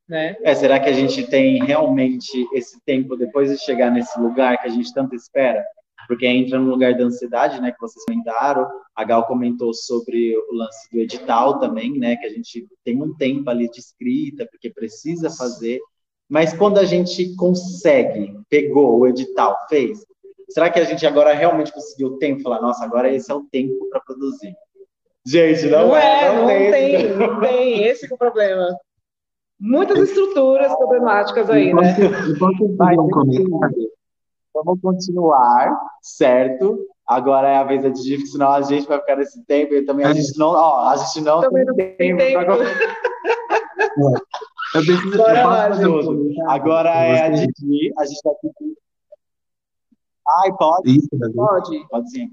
né? 0.08 0.36
é, 0.42 0.54
será 0.54 0.78
que 0.80 0.88
a 0.88 0.92
gente 0.92 1.26
tem 1.26 1.62
realmente 1.64 2.46
esse 2.52 2.80
tempo 2.84 3.16
depois 3.16 3.50
de 3.50 3.58
chegar 3.58 3.90
nesse 3.90 4.18
lugar 4.18 4.60
que 4.60 4.68
a 4.68 4.70
gente 4.70 4.92
tanto 4.92 5.14
espera? 5.14 5.64
Porque 6.08 6.26
entra 6.26 6.58
no 6.58 6.70
lugar 6.70 6.94
da 6.94 7.04
ansiedade, 7.04 7.60
né, 7.60 7.70
que 7.70 7.80
vocês 7.80 8.04
comentaram. 8.04 8.68
A 8.94 9.04
Gal 9.04 9.26
comentou 9.26 9.72
sobre 9.72 10.36
o 10.36 10.54
lance 10.54 10.90
do 10.90 10.98
edital 10.98 11.58
também, 11.60 11.98
né, 11.98 12.16
que 12.16 12.26
a 12.26 12.30
gente 12.30 12.66
tem 12.84 13.00
um 13.00 13.14
tempo 13.14 13.48
ali 13.48 13.70
de 13.70 13.78
escrita, 13.78 14.46
porque 14.50 14.68
precisa 14.70 15.30
fazer. 15.30 15.80
Mas 16.28 16.52
quando 16.52 16.78
a 16.78 16.84
gente 16.84 17.34
consegue, 17.36 18.36
pegou 18.48 18.98
o 18.98 19.06
edital, 19.06 19.56
fez, 19.68 20.04
será 20.48 20.70
que 20.70 20.80
a 20.80 20.84
gente 20.84 21.06
agora 21.06 21.32
realmente 21.32 21.72
conseguiu 21.72 22.08
o 22.08 22.18
tempo? 22.18 22.42
Falar, 22.42 22.60
nossa, 22.60 22.84
agora 22.84 23.12
esse 23.12 23.30
é 23.30 23.34
o 23.34 23.44
tempo 23.50 23.88
para 23.88 24.00
produzir. 24.00 24.54
Gente, 25.24 25.66
não, 25.66 25.88
Não, 25.88 25.96
é, 25.96 26.34
não, 26.34 26.50
esse 26.50 26.70
tem, 26.72 27.16
não 27.16 27.40
tem. 27.40 27.84
Esse 27.84 28.10
é 28.10 28.14
o 28.14 28.18
problema. 28.18 28.76
Muitas 29.58 29.98
estruturas 29.98 30.74
problemáticas 30.76 31.48
aí, 31.50 31.72
né? 31.72 31.94
Posso 32.38 32.64
um 32.64 32.76
comentário? 33.08 33.90
Vamos 34.54 34.80
continuar, 34.80 35.80
certo? 36.02 36.86
Agora 37.06 37.48
é 37.48 37.56
a 37.56 37.64
vez 37.64 37.82
da 37.82 37.88
Didi, 37.88 38.26
senão 38.26 38.50
a 38.52 38.62
gente 38.62 38.86
vai 38.86 38.98
ficar 38.98 39.16
nesse 39.16 39.42
tempo 39.44 39.74
e 39.74 39.84
também 39.84 40.04
a 40.06 40.12
gente 40.12 40.38
não, 40.38 40.48
ó, 40.48 40.88
a 40.88 40.96
gente 40.96 41.20
não 41.22 41.40
Também 41.40 41.64
tem 41.64 41.66
não 41.66 41.74
tem 41.76 41.96
tempo 41.96 42.18
tempo. 42.18 42.44
pra 42.44 42.56
Eu 44.74 44.84
preciso 44.84 45.16
Bora 45.16 45.40
eu 45.40 45.48
posso 45.48 45.82
lá, 45.82 45.88
um 45.88 46.04
comentário? 46.04 46.50
Agora 46.50 46.90
é 46.90 47.26
a 47.26 47.28
Didi, 47.30 47.92
a 47.98 48.04
gente 48.04 48.20
vai 48.24 48.34
pedir. 48.36 48.76
Ai, 50.44 50.52
pode? 50.56 50.96
Isso, 50.96 51.08
Davi. 51.12 51.34
Pode. 51.34 51.88
Pode 51.88 52.10
sim. 52.10 52.30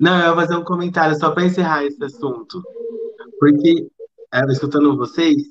Não, 0.00 0.20
eu 0.20 0.34
vou 0.34 0.42
fazer 0.42 0.56
um 0.56 0.64
comentário 0.64 1.14
só 1.16 1.30
para 1.32 1.44
encerrar 1.44 1.84
esse 1.84 2.02
assunto. 2.02 2.62
Porque, 3.38 3.90
eu 4.32 4.48
escutando 4.50 4.96
vocês, 4.96 5.42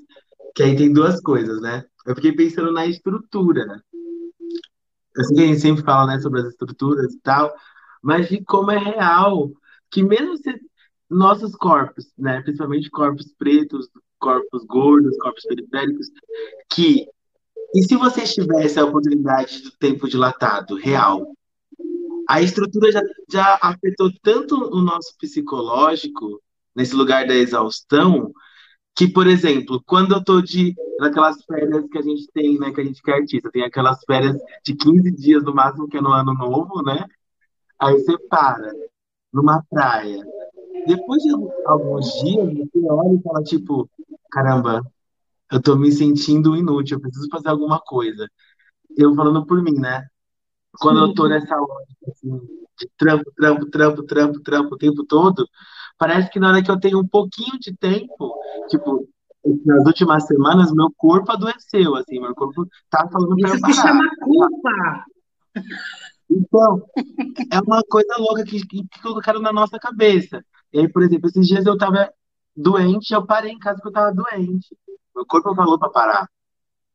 que 0.55 0.63
aí 0.63 0.75
tem 0.75 0.91
duas 0.91 1.19
coisas, 1.21 1.61
né? 1.61 1.85
Eu 2.05 2.15
fiquei 2.15 2.31
pensando 2.31 2.71
na 2.71 2.85
estrutura. 2.85 3.83
Eu 5.15 5.23
sei 5.23 5.35
que 5.35 5.43
a 5.43 5.47
gente 5.47 5.59
sempre 5.59 5.83
fala, 5.83 6.07
né, 6.07 6.19
sobre 6.19 6.41
as 6.41 6.47
estruturas 6.47 7.13
e 7.13 7.19
tal, 7.19 7.53
mas 8.01 8.29
de 8.29 8.43
como 8.43 8.71
é 8.71 8.77
real 8.77 9.51
que 9.91 10.03
mesmo 10.03 10.37
se 10.37 10.59
nossos 11.09 11.55
corpos, 11.55 12.11
né, 12.17 12.41
principalmente 12.41 12.89
corpos 12.89 13.33
pretos, 13.37 13.89
corpos 14.19 14.63
gordos, 14.65 15.17
corpos 15.17 15.43
periféricos, 15.43 16.07
que 16.71 17.07
e 17.73 17.83
se 17.83 17.95
vocês 17.95 18.33
tivessem 18.33 18.81
a 18.81 18.85
oportunidade 18.85 19.61
do 19.61 19.71
tempo 19.71 20.07
dilatado, 20.07 20.75
real, 20.75 21.35
a 22.27 22.41
estrutura 22.41 22.91
já, 22.91 23.01
já 23.31 23.59
afetou 23.61 24.11
tanto 24.23 24.55
o 24.55 24.81
nosso 24.81 25.15
psicológico, 25.19 26.41
nesse 26.75 26.95
lugar 26.95 27.27
da 27.27 27.35
exaustão, 27.35 28.31
que, 28.99 29.07
por 29.07 29.27
exemplo, 29.27 29.81
quando 29.85 30.13
eu 30.13 30.21
tô 30.21 30.41
de 30.41 30.75
naquelas 30.99 31.41
férias 31.45 31.85
que 31.89 31.97
a 31.97 32.01
gente 32.01 32.27
tem, 32.33 32.59
né, 32.59 32.69
que 32.69 32.81
a 32.81 32.83
gente 32.83 33.01
que 33.01 33.09
é 33.09 33.13
artista, 33.13 33.49
tem 33.49 33.63
aquelas 33.63 34.03
férias 34.03 34.35
de 34.61 34.75
15 34.75 35.09
dias 35.11 35.41
no 35.41 35.55
máximo, 35.55 35.87
que 35.87 35.95
é 35.95 36.01
no 36.01 36.11
ano 36.11 36.33
novo, 36.33 36.83
né? 36.83 37.05
Aí 37.79 37.93
você 37.93 38.17
para 38.27 38.73
numa 39.31 39.63
praia. 39.69 40.21
Depois 40.85 41.23
de 41.23 41.29
alguns 41.65 42.11
dias, 42.19 42.53
você 42.57 42.85
olha 42.89 43.15
e 43.15 43.21
fala, 43.21 43.41
tipo, 43.41 43.89
caramba, 44.29 44.85
eu 45.49 45.61
tô 45.61 45.77
me 45.77 45.93
sentindo 45.93 46.57
inútil, 46.57 46.97
eu 46.97 47.01
preciso 47.01 47.29
fazer 47.31 47.47
alguma 47.47 47.79
coisa. 47.79 48.29
Eu 48.97 49.15
falando 49.15 49.45
por 49.45 49.63
mim, 49.63 49.79
né? 49.79 50.05
Quando 50.73 50.99
eu 50.99 51.13
tô 51.13 51.25
nessa 51.29 51.55
lógica, 51.55 52.11
assim, 52.11 52.37
de 52.77 52.89
trampo, 52.97 53.31
trampo, 53.33 53.65
trampo, 53.67 54.03
trampo, 54.03 54.39
trampo 54.41 54.75
o 54.75 54.77
tempo 54.77 55.05
todo, 55.05 55.47
parece 55.99 56.31
que 56.31 56.39
na 56.39 56.49
hora 56.49 56.63
que 56.63 56.71
eu 56.71 56.79
tenho 56.79 56.99
um 56.99 57.07
pouquinho 57.07 57.59
de 57.59 57.75
tempo, 57.75 58.35
tipo, 58.69 59.07
nas 59.65 59.85
últimas 59.85 60.25
semanas, 60.25 60.71
meu 60.73 60.91
corpo 60.97 61.31
adoeceu, 61.31 61.95
assim, 61.95 62.19
meu 62.19 62.33
corpo 62.33 62.65
tá 62.89 63.07
falando 63.11 63.35
pra 63.35 63.49
Isso 63.49 63.57
eu 63.57 63.73
se 63.73 63.81
parar. 63.81 63.87
chama 63.87 64.09
culpa. 64.21 65.05
Então, 66.31 66.81
é 67.51 67.59
uma 67.59 67.81
coisa 67.89 68.15
louca 68.17 68.43
que, 68.43 68.65
que, 68.65 68.87
que 68.87 69.01
colocaram 69.01 69.41
na 69.41 69.51
nossa 69.51 69.77
cabeça. 69.79 70.43
E 70.71 70.79
aí, 70.79 70.87
por 70.87 71.03
exemplo, 71.03 71.27
esses 71.27 71.47
dias 71.47 71.65
eu 71.65 71.77
tava 71.77 72.11
doente, 72.55 73.13
eu 73.13 73.25
parei 73.25 73.51
em 73.51 73.59
casa 73.59 73.75
porque 73.77 73.89
eu 73.89 73.93
tava 73.93 74.13
doente. 74.13 74.77
Meu 75.15 75.25
corpo 75.25 75.55
falou 75.55 75.77
pra 75.77 75.89
parar. 75.89 76.29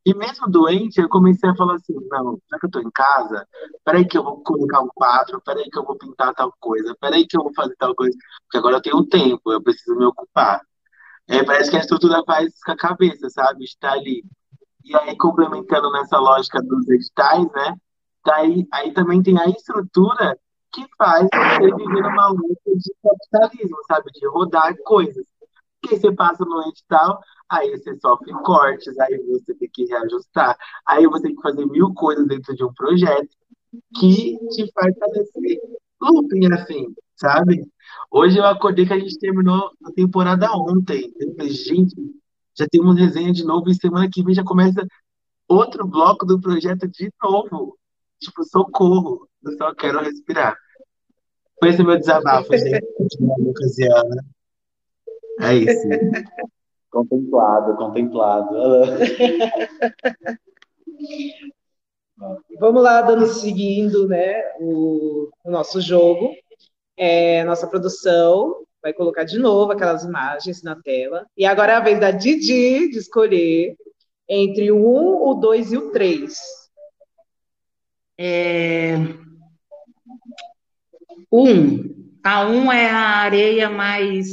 E 0.06 0.14
mesmo 0.14 0.46
doente, 0.48 1.00
eu 1.00 1.08
comecei 1.08 1.48
a 1.48 1.56
falar 1.56 1.76
assim, 1.76 1.94
não, 2.10 2.38
já 2.50 2.58
que 2.58 2.66
eu 2.66 2.70
tô 2.70 2.80
em 2.80 2.90
casa, 2.90 3.46
peraí 3.82 4.06
que 4.06 4.18
eu 4.18 4.22
vou 4.22 4.42
colocar 4.42 4.80
um 4.82 4.88
quadro, 4.94 5.40
peraí 5.40 5.64
que 5.70 5.78
eu 5.78 5.84
vou 5.84 5.96
pintar 5.96 6.34
tal 6.34 6.52
coisa, 6.60 6.94
peraí 7.00 7.26
que 7.26 7.36
eu 7.36 7.42
vou 7.42 7.54
fazer 7.54 7.74
tal 7.78 7.94
coisa, 7.94 8.16
porque 8.42 8.58
agora 8.58 8.76
eu 8.76 8.82
tenho 8.82 9.06
tempo, 9.06 9.50
eu 9.50 9.62
preciso 9.62 9.96
me 9.96 10.04
ocupar. 10.04 10.60
É, 11.26 11.42
parece 11.42 11.70
que 11.70 11.76
a 11.76 11.80
estrutura 11.80 12.22
faz 12.26 12.52
com 12.62 12.72
a 12.72 12.76
cabeça, 12.76 13.30
sabe? 13.30 13.64
Está 13.64 13.92
ali. 13.92 14.22
E 14.84 14.94
aí, 14.94 15.16
complementando 15.16 15.90
nessa 15.90 16.18
lógica 16.18 16.60
dos 16.62 16.86
editais, 16.88 17.50
né? 17.52 17.76
Daí, 18.26 18.66
aí 18.72 18.92
também 18.92 19.22
tem 19.22 19.38
a 19.38 19.48
estrutura 19.48 20.38
que 20.70 20.84
faz 20.98 21.26
você 21.32 21.74
viver 21.74 22.02
numa 22.02 22.28
luta 22.28 22.70
de 22.76 22.94
capitalismo, 23.02 23.78
sabe? 23.88 24.10
De 24.12 24.26
rodar 24.28 24.74
coisas. 24.84 25.24
Porque 25.80 25.96
você 25.96 26.12
passa 26.12 26.44
no 26.44 26.62
edital, 26.68 27.20
aí 27.54 27.70
você 27.70 27.96
sofre 27.98 28.32
cortes, 28.44 28.98
aí 28.98 29.18
você 29.26 29.54
tem 29.54 29.68
que 29.72 29.84
reajustar, 29.86 30.56
aí 30.86 31.06
você 31.06 31.24
tem 31.24 31.36
que 31.36 31.42
fazer 31.42 31.66
mil 31.66 31.92
coisas 31.94 32.26
dentro 32.26 32.54
de 32.54 32.64
um 32.64 32.72
projeto 32.72 33.28
que 33.98 34.38
te 34.50 34.70
faz 34.72 34.96
parecer 34.98 35.60
looping, 36.00 36.52
assim, 36.52 36.94
sabe? 37.16 37.66
Hoje 38.10 38.38
eu 38.38 38.44
acordei 38.44 38.86
que 38.86 38.92
a 38.92 38.98
gente 38.98 39.18
terminou 39.18 39.70
a 39.84 39.92
temporada 39.92 40.50
ontem. 40.52 41.12
Eu 41.18 41.34
falei, 41.34 41.52
gente, 41.52 41.94
já 42.56 42.66
temos 42.70 42.98
resenha 42.98 43.32
de 43.32 43.44
novo 43.44 43.68
e 43.68 43.74
semana 43.74 44.08
que 44.10 44.22
vem 44.22 44.34
já 44.34 44.44
começa 44.44 44.86
outro 45.48 45.86
bloco 45.86 46.24
do 46.26 46.40
projeto 46.40 46.88
de 46.88 47.10
novo. 47.22 47.78
Tipo, 48.20 48.44
socorro, 48.44 49.28
eu 49.44 49.56
só 49.56 49.74
quero 49.74 50.00
respirar. 50.00 50.56
Foi 51.58 51.70
esse 51.70 51.82
meu 51.82 51.98
desabafo, 51.98 52.56
gente. 52.56 52.84
Né? 55.40 55.50
É 55.50 55.54
isso. 55.56 55.88
Contemplado, 56.94 57.76
contemplado. 57.76 58.54
Vamos 62.60 62.82
lá, 62.84 63.02
dando 63.02 63.26
seguindo, 63.26 64.06
né, 64.06 64.40
o, 64.60 65.28
o 65.42 65.50
nosso 65.50 65.80
jogo. 65.80 66.32
É, 66.96 67.42
nossa 67.42 67.66
produção 67.66 68.64
vai 68.80 68.92
colocar 68.92 69.24
de 69.24 69.40
novo 69.40 69.72
aquelas 69.72 70.04
imagens 70.04 70.62
na 70.62 70.76
tela. 70.76 71.26
E 71.36 71.44
agora 71.44 71.72
é 71.72 71.74
a 71.74 71.80
vez 71.80 71.98
da 71.98 72.12
Didi 72.12 72.88
de 72.90 72.98
escolher 72.98 73.74
entre 74.28 74.70
o 74.70 74.76
1, 74.76 75.30
o 75.30 75.34
2 75.34 75.72
e 75.72 75.76
o 75.76 75.90
3. 75.90 76.38
É... 78.16 78.94
Um. 81.32 81.92
A 82.22 82.46
um 82.46 82.72
é 82.72 82.88
a 82.88 82.98
areia 82.98 83.68
mais. 83.68 84.28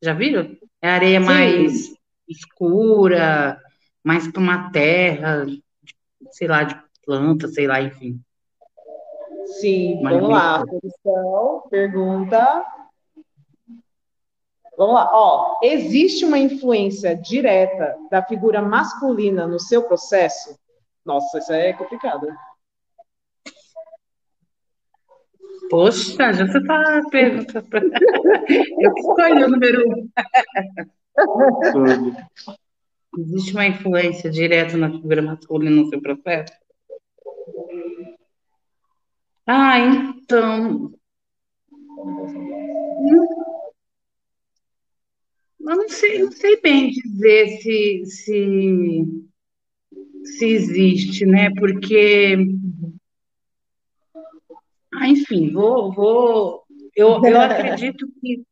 Já 0.00 0.14
viram? 0.14 0.57
É 0.80 0.88
areia 0.88 1.20
Sim. 1.20 1.26
mais 1.26 1.94
escura, 2.28 3.60
mais 4.04 4.30
para 4.30 4.40
uma 4.40 4.70
terra, 4.70 5.46
sei 6.30 6.46
lá, 6.46 6.62
de 6.62 6.76
planta, 7.04 7.48
sei 7.48 7.66
lá, 7.66 7.80
enfim. 7.80 8.20
Sim, 9.60 10.00
vamos 10.02 10.28
lá. 10.28 10.64
Produção, 10.64 11.62
pergunta. 11.70 12.64
Vamos 14.76 14.94
lá. 14.94 15.10
Ó, 15.12 15.58
existe 15.62 16.24
uma 16.24 16.38
influência 16.38 17.16
direta 17.16 17.96
da 18.10 18.22
figura 18.22 18.62
masculina 18.62 19.46
no 19.46 19.58
seu 19.58 19.82
processo? 19.82 20.56
Nossa, 21.04 21.38
isso 21.38 21.52
é 21.52 21.72
complicado. 21.72 22.28
Poxa, 25.70 26.32
já 26.32 26.46
você 26.46 26.64
tá 26.64 27.00
perguntando. 27.10 27.66
pra- 27.68 27.80
Eu 28.80 28.94
que 28.94 29.00
escolhi 29.00 29.44
o 29.44 29.48
número 29.50 29.84
um. 29.88 30.08
Existe 33.18 33.52
uma 33.52 33.66
influência 33.66 34.30
direta 34.30 34.76
na 34.76 34.90
figura 34.90 35.20
masculina 35.22 35.76
no 35.82 35.88
seu 35.88 36.00
processo? 36.00 36.52
Ah, 39.46 39.78
então. 39.78 40.92
Eu 45.60 45.76
não 45.76 45.88
sei, 45.88 46.18
não 46.22 46.32
sei 46.32 46.60
bem 46.60 46.90
dizer 46.90 47.48
se, 47.60 48.02
se, 48.06 49.04
se 50.24 50.46
existe, 50.46 51.26
né? 51.26 51.50
Porque, 51.58 52.36
ah, 55.00 55.08
enfim, 55.08 55.52
vou, 55.52 55.92
vou, 55.92 56.64
eu, 56.94 57.22
eu 57.24 57.40
acredito 57.40 58.06
que, 58.20 58.42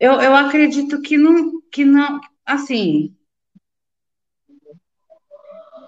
eu, 0.00 0.14
eu 0.20 0.36
acredito 0.36 1.02
que 1.02 1.16
não, 1.18 1.60
que 1.72 1.84
não, 1.84 2.20
assim, 2.46 3.14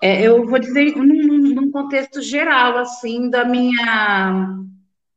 é, 0.02 0.22
eu 0.22 0.46
vou 0.46 0.58
dizer 0.58 0.94
num, 0.96 1.04
num- 1.04 1.54
num 1.54 1.70
contexto 1.70 2.22
geral, 2.22 2.78
assim, 2.78 3.28
da 3.30 3.44
minha, 3.44 4.46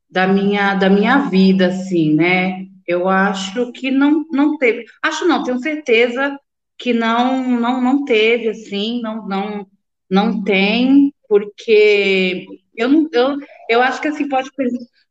da 0.10 0.28
minha, 0.28 0.76
da 0.76 0.90
minha 0.90 1.20
vida, 1.30 1.68
assim, 1.68 2.14
né? 2.16 2.66
Eu 2.88 3.08
acho 3.08 3.72
que 3.74 3.92
não, 3.92 4.26
não 4.32 4.58
teve. 4.58 4.86
Acho 5.02 5.28
não, 5.28 5.44
tenho 5.44 5.60
certeza 5.60 6.38
que 6.78 6.94
não, 6.94 7.44
não, 7.60 7.82
não 7.82 8.06
teve, 8.06 8.50
assim, 8.50 9.02
não, 9.02 9.28
não, 9.28 9.68
não 10.10 10.44
tem, 10.44 11.14
porque 11.30 12.46
eu 12.76 12.90
não, 12.90 13.10
eu, 13.12 13.38
eu 13.70 13.82
acho 13.82 14.02
que 14.02 14.08
assim 14.08 14.28
pode, 14.28 14.50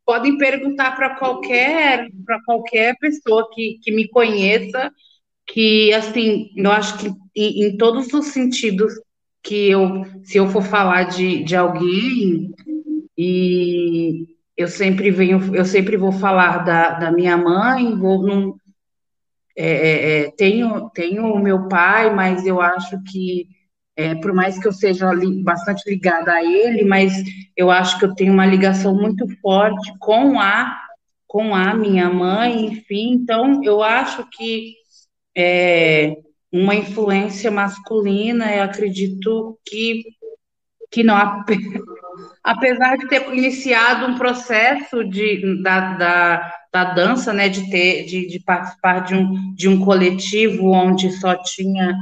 podem 0.05 0.37
perguntar 0.37 0.95
para 0.95 1.15
qualquer, 1.15 2.09
para 2.25 2.41
qualquer 2.43 2.97
pessoa 2.99 3.49
que, 3.53 3.79
que 3.81 3.91
me 3.91 4.07
conheça, 4.09 4.91
que 5.47 5.93
assim, 5.93 6.49
eu 6.55 6.71
acho 6.71 6.97
que 6.97 7.09
em, 7.35 7.65
em 7.65 7.77
todos 7.77 8.13
os 8.13 8.27
sentidos 8.27 8.93
que 9.43 9.69
eu, 9.69 10.03
se 10.23 10.37
eu 10.37 10.47
for 10.49 10.63
falar 10.63 11.03
de, 11.03 11.43
de 11.43 11.55
alguém, 11.55 12.53
e 13.17 14.27
eu 14.55 14.67
sempre 14.67 15.11
venho, 15.11 15.55
eu 15.55 15.65
sempre 15.65 15.97
vou 15.97 16.11
falar 16.11 16.59
da, 16.59 16.91
da 16.91 17.11
minha 17.11 17.37
mãe, 17.37 17.95
vou 17.95 18.21
num, 18.23 18.55
é, 19.55 19.65
é, 19.65 20.21
é, 20.21 20.31
tenho, 20.31 20.89
tenho 20.91 21.25
o 21.25 21.39
meu 21.39 21.67
pai, 21.67 22.13
mas 22.13 22.45
eu 22.45 22.61
acho 22.61 23.01
que, 23.03 23.47
é, 23.95 24.15
por 24.15 24.33
mais 24.33 24.57
que 24.59 24.67
eu 24.67 24.71
seja 24.73 25.11
li- 25.13 25.43
bastante 25.43 25.89
ligada 25.89 26.33
a 26.33 26.43
ele, 26.43 26.83
mas 26.85 27.13
eu 27.55 27.69
acho 27.69 27.99
que 27.99 28.05
eu 28.05 28.15
tenho 28.15 28.33
uma 28.33 28.45
ligação 28.45 28.95
muito 28.95 29.25
forte 29.41 29.93
com 29.99 30.39
a, 30.39 30.77
com 31.27 31.53
a 31.55 31.73
minha 31.73 32.09
mãe, 32.09 32.65
enfim, 32.67 33.13
então 33.13 33.63
eu 33.63 33.83
acho 33.83 34.25
que 34.31 34.75
é, 35.35 36.15
uma 36.51 36.75
influência 36.75 37.51
masculina, 37.51 38.53
eu 38.55 38.63
acredito 38.63 39.57
que, 39.65 40.03
que 40.91 41.03
não, 41.03 41.15
ape- 41.17 41.57
apesar 42.43 42.97
de 42.97 43.07
ter 43.07 43.33
iniciado 43.33 44.05
um 44.07 44.17
processo 44.17 45.03
de, 45.03 45.61
da, 45.63 45.93
da, 45.95 46.53
da 46.71 46.83
dança, 46.93 47.33
né, 47.33 47.49
de 47.49 47.69
ter, 47.69 48.05
de, 48.05 48.27
de 48.27 48.39
participar 48.39 48.99
de 49.01 49.15
um, 49.15 49.53
de 49.55 49.67
um 49.69 49.83
coletivo 49.83 50.71
onde 50.71 51.11
só 51.11 51.35
tinha 51.35 51.95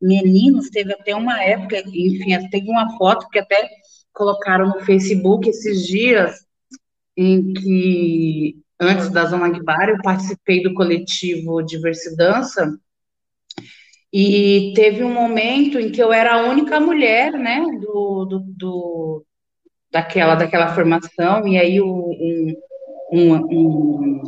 meninos, 0.00 0.70
teve 0.70 0.92
até 0.92 1.14
uma 1.14 1.42
época, 1.42 1.78
enfim, 1.86 2.48
teve 2.50 2.68
uma 2.70 2.96
foto 2.96 3.28
que 3.28 3.38
até 3.38 3.68
colocaram 4.12 4.66
no 4.68 4.80
Facebook 4.80 5.48
esses 5.48 5.86
dias, 5.86 6.44
em 7.16 7.52
que, 7.52 8.56
antes 8.80 9.10
da 9.10 9.24
Zona 9.26 9.48
Guibara, 9.48 9.92
eu 9.92 9.98
participei 10.02 10.62
do 10.62 10.74
coletivo 10.74 11.62
Diversidade 11.62 12.48
e 14.12 14.72
teve 14.76 15.02
um 15.02 15.12
momento 15.12 15.78
em 15.78 15.90
que 15.90 16.00
eu 16.02 16.12
era 16.12 16.34
a 16.34 16.48
única 16.48 16.78
mulher, 16.78 17.32
né, 17.32 17.60
do, 17.80 18.24
do, 18.24 18.40
do- 18.40 19.26
daquela, 19.90 20.34
daquela 20.34 20.74
formação, 20.74 21.46
e 21.48 21.58
aí 21.58 21.80
o- 21.80 21.86
um, 22.10 22.54
um, 23.12 23.34
um, 23.34 24.22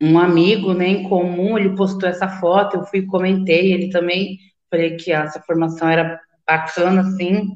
um 0.00 0.18
amigo, 0.18 0.72
né, 0.72 0.88
em 0.88 1.08
comum, 1.08 1.58
ele 1.58 1.76
postou 1.76 2.08
essa 2.08 2.28
foto, 2.28 2.76
eu 2.76 2.84
fui 2.84 3.00
e 3.00 3.06
comentei, 3.06 3.72
ele 3.72 3.90
também, 3.90 4.38
falei 4.70 4.96
que 4.96 5.12
essa 5.12 5.40
formação 5.42 5.88
era 5.88 6.18
bacana, 6.46 7.02
assim, 7.02 7.48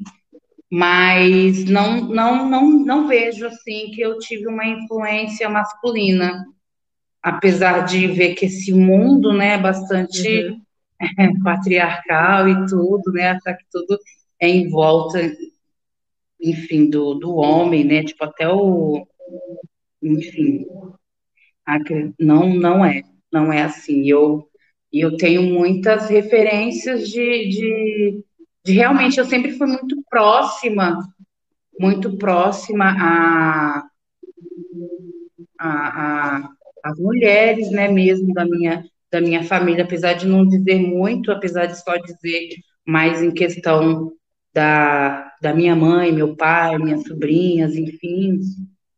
mas 0.71 1.65
não, 1.65 2.01
não, 2.01 2.49
não, 2.49 2.69
não 2.71 3.07
vejo, 3.07 3.47
assim, 3.47 3.91
que 3.91 4.01
eu 4.01 4.19
tive 4.19 4.47
uma 4.47 4.65
influência 4.65 5.49
masculina, 5.49 6.45
apesar 7.21 7.85
de 7.85 8.07
ver 8.07 8.35
que 8.35 8.45
esse 8.45 8.73
mundo, 8.73 9.33
né, 9.33 9.53
é 9.53 9.57
bastante 9.57 10.55
patriarcal 11.43 12.47
e 12.49 12.65
tudo, 12.67 13.11
né? 13.11 13.31
Achar 13.31 13.55
que 13.55 13.65
tudo 13.71 13.99
é 14.39 14.47
em 14.47 14.69
volta, 14.69 15.19
enfim, 16.39 16.89
do, 16.89 17.15
do 17.15 17.35
homem, 17.35 17.83
né? 17.83 18.03
Tipo, 18.03 18.25
até 18.25 18.47
o. 18.47 19.07
Enfim, 20.01 20.65
não, 22.19 22.53
não 22.53 22.85
é, 22.85 23.01
não 23.31 23.51
é 23.51 23.63
assim. 23.63 24.07
Eu, 24.07 24.47
eu 24.91 25.17
tenho 25.17 25.41
muitas 25.43 26.09
referências 26.09 27.09
de, 27.09 27.49
de, 27.49 28.23
de 28.63 28.73
realmente, 28.73 29.19
eu 29.19 29.25
sempre 29.25 29.51
fui 29.53 29.67
muito 29.67 30.01
próxima, 30.09 30.99
muito 31.79 32.17
próxima 32.17 32.95
a, 32.97 33.83
a, 35.59 36.37
a, 36.39 36.49
as 36.83 36.99
mulheres, 36.99 37.71
né, 37.71 37.87
mesmo 37.87 38.33
da 38.33 38.45
minha, 38.45 38.85
da 39.11 39.19
minha 39.19 39.43
família, 39.43 39.83
apesar 39.83 40.13
de 40.13 40.27
não 40.27 40.45
dizer 40.47 40.79
muito, 40.79 41.31
apesar 41.31 41.65
de 41.65 41.81
só 41.81 41.97
dizer 41.97 42.49
mais 42.87 43.21
em 43.21 43.31
questão 43.31 44.11
da, 44.53 45.33
da 45.41 45.53
minha 45.53 45.75
mãe, 45.75 46.11
meu 46.11 46.35
pai, 46.35 46.77
minhas 46.77 47.03
sobrinhas, 47.03 47.75
enfim, 47.75 48.39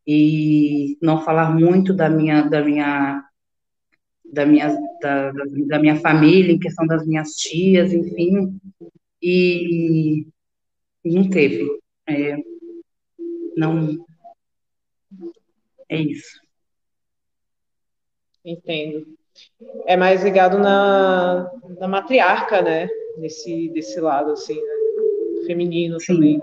e 0.08 0.98
não 1.02 1.22
falar 1.22 1.54
muito 1.54 1.94
da 1.94 2.10
minha, 2.10 2.44
da 2.44 2.64
minha, 2.64 3.22
da 4.32 4.46
minha, 4.46 4.70
da, 5.02 5.32
da, 5.68 5.80
minha 5.80 5.98
família, 5.98 6.54
em 6.54 6.60
questão 6.60 6.88
das 6.88 7.06
minhas 7.06 7.32
tias, 7.32 7.92
enfim, 7.92 8.58
e 9.22 10.26
não 11.04 11.30
teve. 11.30 11.68
É, 12.08 12.38
não, 13.58 13.98
É 15.90 16.00
isso. 16.00 16.40
Entendo. 18.46 19.06
É 19.86 19.98
mais 19.98 20.24
ligado 20.24 20.58
na, 20.58 21.52
na 21.80 21.88
matriarca, 21.88 22.62
né? 22.62 22.88
Nesse, 23.18 23.70
desse 23.70 24.00
lado, 24.00 24.32
assim, 24.32 24.56
né? 24.56 24.78
feminino 25.46 26.00
Sim. 26.00 26.14
também. 26.14 26.42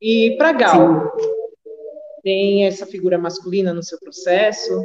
E 0.00 0.36
para 0.36 0.52
Gal, 0.52 1.18
Sim. 1.18 1.35
Tem 2.26 2.66
essa 2.66 2.84
figura 2.84 3.16
masculina 3.16 3.72
no 3.72 3.84
seu 3.84 4.00
processo? 4.00 4.84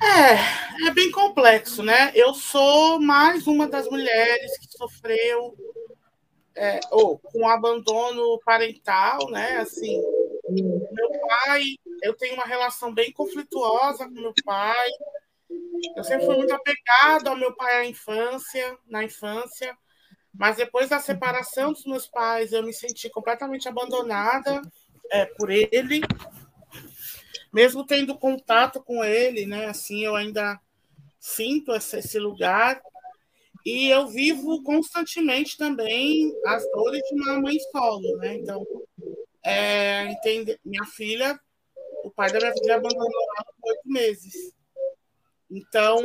É, 0.00 0.86
é 0.86 0.94
bem 0.94 1.10
complexo, 1.10 1.82
né? 1.82 2.12
Eu 2.14 2.32
sou 2.32 3.00
mais 3.00 3.48
uma 3.48 3.66
das 3.66 3.88
mulheres 3.88 4.56
que 4.56 4.68
sofreu 4.78 5.56
é, 6.54 6.78
ou 6.92 7.18
com 7.18 7.48
abandono 7.48 8.38
parental, 8.44 9.28
né? 9.32 9.56
Assim, 9.56 10.00
meu 10.48 11.10
pai, 11.26 11.62
eu 12.00 12.14
tenho 12.14 12.34
uma 12.34 12.46
relação 12.46 12.94
bem 12.94 13.10
conflituosa 13.10 14.04
com 14.04 14.12
meu 14.12 14.32
pai. 14.44 14.90
Eu 15.96 16.04
sempre 16.04 16.26
fui 16.26 16.36
muito 16.36 16.54
apegado 16.54 17.26
ao 17.26 17.36
meu 17.36 17.52
pai 17.56 17.78
à 17.78 17.84
infância, 17.84 18.78
na 18.86 19.02
infância, 19.02 19.76
mas 20.32 20.56
depois 20.56 20.88
da 20.88 20.98
separação 20.98 21.72
dos 21.72 21.84
meus 21.84 22.06
pais, 22.06 22.52
eu 22.52 22.62
me 22.62 22.72
senti 22.72 23.08
completamente 23.10 23.68
abandonada 23.68 24.62
é, 25.10 25.24
por 25.24 25.50
ele 25.50 26.00
mesmo 27.52 27.84
tendo 27.84 28.16
contato 28.16 28.82
com 28.82 29.04
ele, 29.04 29.46
né? 29.46 29.66
Assim, 29.66 30.04
eu 30.04 30.14
ainda 30.14 30.60
sinto 31.18 31.72
esse, 31.72 31.98
esse 31.98 32.18
lugar. 32.18 32.80
E 33.66 33.90
eu 33.90 34.06
vivo 34.08 34.62
constantemente 34.62 35.56
também 35.58 36.32
as 36.46 36.64
dores 36.70 37.02
de 37.02 37.14
uma 37.14 37.40
mãe 37.40 37.58
solo, 37.70 38.16
né? 38.16 38.36
Então, 38.36 38.64
é, 39.44 40.04
entende, 40.10 40.58
minha 40.64 40.84
filha, 40.86 41.38
o 42.04 42.10
pai 42.10 42.32
da 42.32 42.38
minha 42.38 42.54
filha 42.54 42.76
abandonou 42.76 43.22
ela 43.36 43.52
por 43.60 43.70
oito 43.70 43.82
meses. 43.84 44.54
Então, 45.50 46.00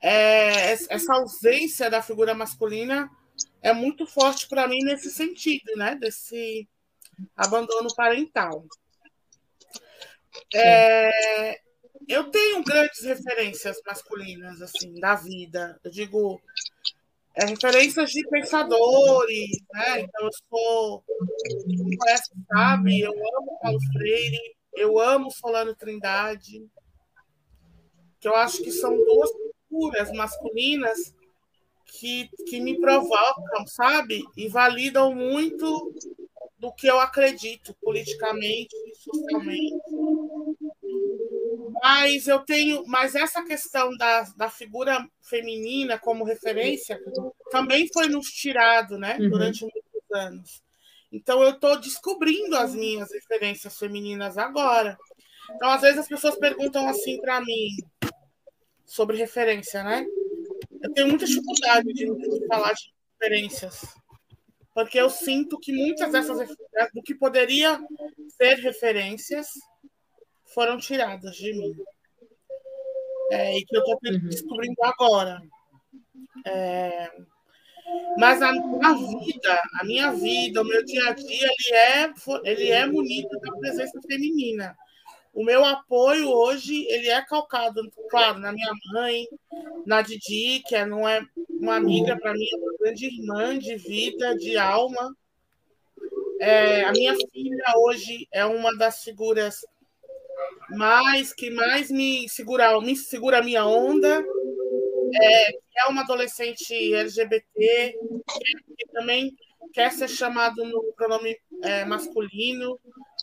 é, 0.00 0.72
essa 0.72 1.14
ausência 1.14 1.90
da 1.90 2.00
figura 2.02 2.34
masculina 2.34 3.10
é 3.62 3.72
muito 3.72 4.06
forte 4.06 4.48
para 4.48 4.66
mim 4.66 4.82
nesse 4.82 5.10
sentido, 5.10 5.76
né? 5.76 5.94
Desse 5.94 6.68
abandono 7.36 7.94
parental. 7.94 8.64
É, 10.54 11.60
eu 12.08 12.30
tenho 12.30 12.64
grandes 12.64 13.02
referências 13.02 13.76
masculinas 13.86 14.62
assim 14.62 14.94
da 14.94 15.14
vida. 15.14 15.78
Eu 15.84 15.90
digo 15.90 16.40
é, 17.34 17.44
referências 17.44 18.10
de 18.10 18.26
pensadores, 18.28 19.50
né? 19.72 20.00
Então 20.00 20.26
eu 20.26 20.30
sou, 20.48 21.04
quem 21.66 21.96
conhece 21.96 22.30
sabe, 22.48 23.00
eu 23.00 23.12
amo 23.12 23.58
Paulo 23.60 23.78
Freire, 23.92 24.56
eu 24.74 24.98
amo 24.98 25.30
Solano 25.30 25.74
Trindade, 25.74 26.66
que 28.18 28.28
eu 28.28 28.34
acho 28.34 28.62
que 28.62 28.70
são 28.70 28.96
duas 28.96 29.30
figuras 29.70 30.10
masculinas 30.12 31.14
que, 31.86 32.28
que 32.48 32.60
me 32.60 32.78
provocam, 32.80 33.66
sabe? 33.66 34.22
E 34.36 34.48
validam 34.48 35.14
muito 35.14 35.92
do 36.58 36.72
que 36.72 36.86
eu 36.86 37.00
acredito 37.00 37.74
politicamente, 37.80 38.76
socialmente. 38.96 39.80
Mas 41.82 42.26
eu 42.26 42.40
tenho, 42.40 42.84
mas 42.86 43.14
essa 43.14 43.42
questão 43.42 43.96
da, 43.96 44.22
da 44.36 44.50
figura 44.50 45.08
feminina 45.22 45.98
como 45.98 46.24
referência 46.24 47.00
também 47.50 47.88
foi 47.92 48.08
nos 48.08 48.26
tirado, 48.26 48.98
né, 48.98 49.16
Uhum. 49.18 49.30
durante 49.30 49.62
muitos 49.62 49.82
anos. 50.12 50.62
Então 51.12 51.42
eu 51.42 51.50
estou 51.50 51.80
descobrindo 51.80 52.56
as 52.56 52.74
minhas 52.74 53.10
referências 53.12 53.76
femininas 53.78 54.36
agora. 54.36 54.98
Então 55.54 55.70
às 55.70 55.80
vezes 55.80 55.98
as 55.98 56.08
pessoas 56.08 56.36
perguntam 56.36 56.86
assim 56.88 57.18
para 57.20 57.40
mim 57.40 57.68
sobre 58.90 59.16
referência, 59.16 59.84
né? 59.84 60.04
Eu 60.82 60.92
tenho 60.92 61.08
muita 61.08 61.24
dificuldade 61.26 61.92
de, 61.92 62.06
de 62.06 62.46
falar 62.48 62.72
de 62.72 62.92
referências 63.20 63.94
porque 64.74 64.98
eu 64.98 65.10
sinto 65.10 65.58
que 65.58 65.72
muitas 65.72 66.10
dessas 66.12 66.38
refer- 66.38 66.56
do 66.94 67.02
que 67.02 67.14
poderia 67.14 67.80
ser 68.36 68.54
referências 68.54 69.48
foram 70.54 70.78
tiradas 70.78 71.36
de 71.36 71.52
mim. 71.52 71.76
É, 73.32 73.58
e 73.58 73.64
que 73.64 73.76
eu 73.76 73.80
estou 73.80 73.98
Uhum. 74.04 74.28
descobrindo 74.28 74.82
agora. 74.82 75.40
É, 76.46 77.12
mas 78.16 78.40
a, 78.42 78.48
a 78.48 78.94
vida, 78.94 79.62
a 79.80 79.84
minha 79.84 80.12
vida, 80.12 80.62
o 80.62 80.64
meu 80.64 80.84
dia 80.84 81.08
a 81.10 81.12
dia, 81.12 81.48
ele 81.58 81.76
é, 81.76 82.12
ele 82.44 82.70
é 82.70 82.86
munido 82.86 83.28
da 83.40 83.52
presença 83.58 84.00
feminina. 84.06 84.76
O 85.32 85.44
meu 85.44 85.64
apoio 85.64 86.28
hoje, 86.28 86.84
ele 86.88 87.08
é 87.08 87.22
calcado, 87.22 87.82
claro, 88.10 88.38
na 88.40 88.52
minha 88.52 88.72
mãe, 88.92 89.26
na 89.86 90.02
Didi, 90.02 90.62
que 90.66 90.74
é- 90.74 90.84
não 90.84 91.08
é 91.08 91.24
uma 91.48 91.76
amiga 91.76 92.18
para 92.18 92.32
mim, 92.32 92.46
é 92.52 92.56
uma 92.56 92.76
grande 92.78 93.06
irmã 93.06 93.58
de 93.58 93.76
vida, 93.76 94.34
de 94.36 94.56
alma. 94.56 95.14
É, 96.40 96.84
a 96.84 96.92
minha 96.92 97.14
filha 97.14 97.64
hoje 97.76 98.26
é 98.32 98.44
uma 98.44 98.76
das 98.76 99.02
figuras 99.02 99.60
mais 100.70 101.32
que 101.32 101.50
mais 101.50 101.90
me 101.90 102.28
segura, 102.28 102.80
me 102.80 102.96
segura 102.96 103.38
a 103.38 103.42
minha 103.42 103.64
onda. 103.66 104.24
É, 105.22 105.50
é 105.52 105.86
uma 105.88 106.02
adolescente 106.02 106.94
LGBT, 106.94 107.44
que, 107.58 108.74
que 108.76 108.92
também 108.92 109.34
quer 109.72 109.92
ser 109.92 110.08
chamado 110.08 110.64
no 110.64 110.92
pronome 110.94 111.36
é, 111.62 111.84
masculino, 111.84 112.78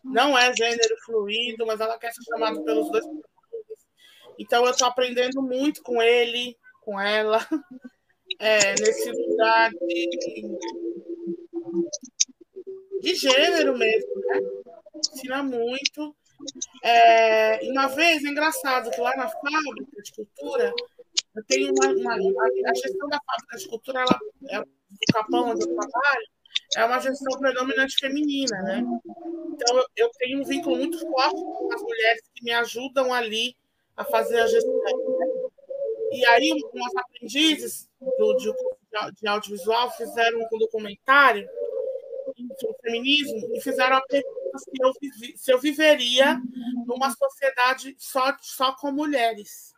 não 0.08 0.38
é 0.38 0.54
gênero 0.56 0.96
fluido, 1.06 1.66
mas 1.66 1.80
ela 1.80 1.98
quer 1.98 2.12
ser 2.12 2.24
chamada 2.24 2.62
pelos 2.64 2.90
dois. 2.92 3.06
Então 4.40 4.66
eu 4.66 4.72
estou 4.72 4.88
aprendendo 4.88 5.42
muito 5.42 5.82
com 5.82 6.02
ele, 6.02 6.56
com 6.82 7.00
ela, 7.00 7.40
é, 8.40 8.74
nesse 8.80 9.12
lugar 9.12 9.72
de, 9.72 10.10
de 13.02 13.16
gênero 13.16 13.78
mesmo, 13.78 14.16
né? 14.22 14.40
Ensina 14.96 15.44
muito. 15.44 16.16
É, 16.84 17.60
uma 17.72 17.88
vez, 17.88 18.24
é 18.24 18.30
engraçado 18.30 18.92
que 18.92 19.02
lá 19.02 19.16
na 19.16 19.28
fábrica 19.28 20.02
de 20.04 20.12
cultura, 20.14 20.74
eu 21.36 21.44
tenho 21.46 21.74
uma, 21.74 21.88
uma- 21.92 22.70
a, 22.70 22.74
gestão 22.76 23.10
da 23.10 23.20
fábrica 23.26 23.58
de 23.58 23.68
cultura, 23.68 24.02
ela, 24.02 24.20
é, 24.50 24.60
do 24.60 25.14
Capão, 25.14 25.50
onde 25.50 25.64
eu 25.64 25.76
trabalho, 25.76 26.28
é 26.78 26.86
uma 26.86 27.00
gestão 27.00 27.40
predominante 27.40 27.98
feminina, 28.00 28.62
né? 28.62 28.84
Então, 29.50 29.84
eu, 29.96 30.10
tenho 30.20 30.42
um 30.42 30.44
vínculo 30.44 30.76
muito 30.78 31.00
forte 31.00 31.42
com 31.42 31.74
as 31.74 31.82
mulheres 31.82 32.22
que 32.36 32.44
me 32.44 32.52
ajudam 32.52 33.12
ali 33.12 33.58
a 33.96 34.06
fazer 34.06 34.40
a 34.40 34.46
gestão. 34.46 35.52
E 36.12 36.24
aí, 36.28 36.52
umas 36.72 36.96
aprendizes 36.96 37.90
do, 38.00 38.34
de, 38.36 38.54
de 39.20 39.28
audiovisual 39.28 39.90
fizeram 39.98 40.40
um 40.40 40.58
documentário 40.60 41.50
sobre 42.60 42.78
feminismo 42.84 43.56
e 43.56 43.60
fizeram 43.60 43.98
a 43.98 44.02
pergunta 44.02 44.60
se 44.60 44.72
eu, 44.80 44.94
vivi- 45.02 45.38
se 45.38 45.52
eu 45.52 45.60
viveria 45.60 46.40
numa 46.86 47.10
sociedade 47.10 47.96
só, 47.98 48.38
só 48.40 48.76
com 48.76 48.92
mulheres. 48.92 49.74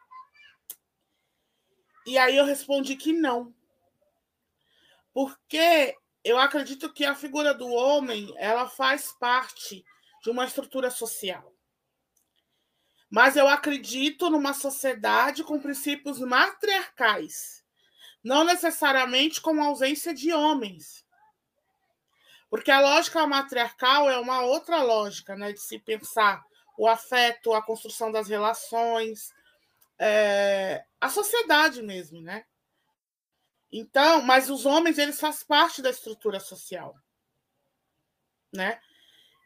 E 2.05 2.17
aí 2.17 2.35
eu 2.35 2.43
respondi 2.43 2.97
que 2.97 3.13
não. 3.13 3.53
Porque 5.13 5.95
eu 6.23 6.37
acredito 6.37 6.91
que 6.91 7.05
a 7.05 7.15
figura 7.15 7.53
do 7.53 7.67
homem, 7.67 8.33
ela 8.37 8.67
faz 8.67 9.11
parte 9.19 9.83
de 10.23 10.29
uma 10.29 10.45
estrutura 10.45 10.91
social. 10.91 11.53
Mas 13.09 13.35
eu 13.35 13.47
acredito 13.47 14.29
numa 14.29 14.53
sociedade 14.53 15.43
com 15.43 15.59
princípios 15.59 16.19
matriarcais, 16.19 17.63
não 18.23 18.43
necessariamente 18.43 19.41
com 19.41 19.63
ausência 19.63 20.13
de 20.13 20.31
homens. 20.31 21.05
Porque 22.49 22.69
a 22.69 22.81
lógica 22.81 23.25
matriarcal 23.25 24.09
é 24.09 24.19
uma 24.19 24.41
outra 24.41 24.81
lógica, 24.83 25.35
né, 25.35 25.53
de 25.53 25.61
se 25.61 25.79
pensar 25.79 26.43
o 26.77 26.87
afeto, 26.87 27.53
a 27.53 27.61
construção 27.61 28.11
das 28.11 28.27
relações, 28.27 29.33
é, 29.99 30.83
a 30.99 31.09
sociedade 31.09 31.81
mesmo, 31.81 32.21
né? 32.21 32.45
Então, 33.71 34.21
mas 34.21 34.49
os 34.49 34.65
homens 34.65 34.97
eles 34.97 35.19
fazem 35.19 35.45
parte 35.47 35.81
da 35.81 35.89
estrutura 35.89 36.39
social, 36.39 36.95
né? 38.51 38.79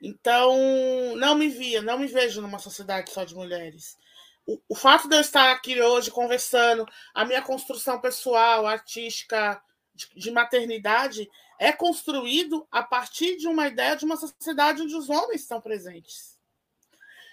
Então, 0.01 1.15
não 1.15 1.35
me 1.35 1.49
via, 1.49 1.81
não 1.81 1.97
me 1.97 2.07
vejo 2.07 2.41
numa 2.41 2.59
sociedade 2.59 3.11
só 3.11 3.23
de 3.23 3.35
mulheres. 3.35 3.97
O, 4.45 4.61
o 4.69 4.75
fato 4.75 5.07
de 5.07 5.15
eu 5.15 5.21
estar 5.21 5.51
aqui 5.51 5.81
hoje 5.81 6.11
conversando, 6.11 6.85
a 7.13 7.23
minha 7.23 7.41
construção 7.41 7.99
pessoal, 7.99 8.67
artística, 8.67 9.61
de, 9.93 10.09
de 10.15 10.31
maternidade, 10.31 11.29
é 11.59 11.71
construído 11.71 12.67
a 12.69 12.83
partir 12.83 13.37
de 13.37 13.47
uma 13.47 13.67
ideia 13.67 13.95
de 13.95 14.03
uma 14.03 14.17
sociedade 14.17 14.81
onde 14.81 14.95
os 14.95 15.09
homens 15.09 15.41
estão 15.41 15.61
presentes. 15.61 16.37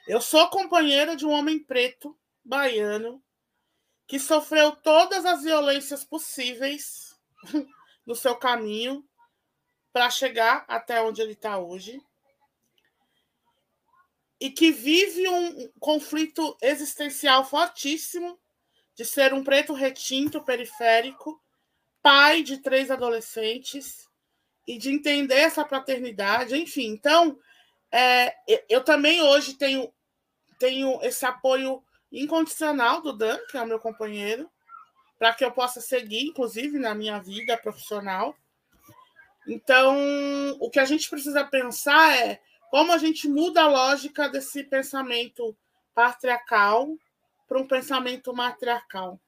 Eu 0.06 0.20
sou 0.20 0.48
companheira 0.48 1.16
de 1.16 1.26
um 1.26 1.30
homem 1.30 1.58
preto, 1.58 2.16
baiano, 2.44 3.22
que 4.10 4.18
sofreu 4.18 4.72
todas 4.72 5.24
as 5.24 5.44
violências 5.44 6.02
possíveis 6.02 7.16
no 8.04 8.16
seu 8.16 8.34
caminho 8.34 9.08
para 9.92 10.10
chegar 10.10 10.64
até 10.66 11.00
onde 11.00 11.22
ele 11.22 11.34
está 11.34 11.58
hoje. 11.58 12.02
e 14.40 14.50
que 14.50 14.72
vive 14.72 15.28
um 15.28 15.70
conflito 15.78 16.56
existencial 16.60 17.44
fortíssimo 17.44 18.36
de 18.96 19.04
ser 19.04 19.32
um 19.32 19.44
preto 19.44 19.74
retinto 19.74 20.42
periférico, 20.42 21.40
pai 22.02 22.42
de 22.42 22.58
três 22.58 22.90
adolescentes 22.90 24.08
e 24.66 24.76
de 24.76 24.90
entender 24.90 25.36
essa 25.36 25.64
paternidade, 25.64 26.56
enfim. 26.56 26.86
Então, 26.86 27.38
é, 27.92 28.34
eu 28.68 28.82
também 28.82 29.22
hoje 29.22 29.54
tenho, 29.54 29.92
tenho 30.58 31.00
esse 31.02 31.24
apoio 31.24 31.84
incondicional 32.12 33.00
do 33.00 33.12
Dan, 33.12 33.38
que 33.50 33.56
é 33.56 33.62
o 33.62 33.66
meu 33.66 33.78
companheiro, 33.78 34.50
para 35.18 35.34
que 35.34 35.44
eu 35.44 35.52
possa 35.52 35.80
seguir, 35.80 36.26
inclusive, 36.26 36.78
na 36.78 36.94
minha 36.94 37.18
vida 37.18 37.56
profissional. 37.56 38.34
Então, 39.46 39.96
o 40.60 40.70
que 40.70 40.80
a 40.80 40.84
gente 40.84 41.08
precisa 41.08 41.44
pensar 41.44 42.16
é 42.16 42.40
como 42.70 42.92
a 42.92 42.98
gente 42.98 43.28
muda 43.28 43.62
a 43.62 43.68
lógica 43.68 44.28
desse 44.28 44.64
pensamento 44.64 45.56
patriarcal 45.94 46.96
para 47.48 47.58
um 47.58 47.66
pensamento 47.66 48.32
matriarcal. 48.32 49.20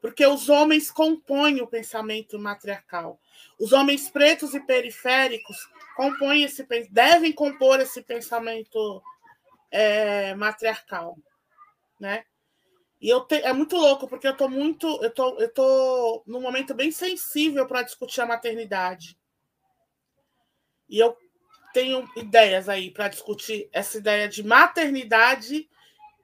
Porque 0.00 0.26
os 0.26 0.48
homens 0.48 0.90
compõem 0.90 1.60
o 1.60 1.66
pensamento 1.66 2.38
matriarcal. 2.38 3.20
Os 3.58 3.72
homens 3.72 4.10
pretos 4.10 4.54
e 4.54 4.60
periféricos 4.60 5.56
compõem 5.96 6.42
esse, 6.42 6.66
devem 6.90 7.32
compor 7.32 7.80
esse 7.80 8.02
pensamento 8.02 9.02
é, 9.70 10.34
matriarcal, 10.34 11.16
né? 12.00 12.24
E 13.00 13.08
eu 13.08 13.20
te, 13.20 13.36
é 13.36 13.52
muito 13.52 13.76
louco 13.76 14.08
porque 14.08 14.26
eu 14.26 14.36
tô 14.36 14.48
muito, 14.48 14.86
eu 15.02 15.10
tô, 15.10 15.38
eu 15.38 15.52
tô 15.52 16.22
num 16.26 16.40
momento 16.40 16.74
bem 16.74 16.90
sensível 16.90 17.66
para 17.66 17.82
discutir 17.82 18.20
a 18.20 18.26
maternidade. 18.26 19.18
E 20.88 20.98
eu 20.98 21.16
tenho 21.72 22.08
ideias 22.16 22.68
aí 22.68 22.90
para 22.90 23.08
discutir 23.08 23.68
essa 23.72 23.98
ideia 23.98 24.28
de 24.28 24.42
maternidade 24.42 25.68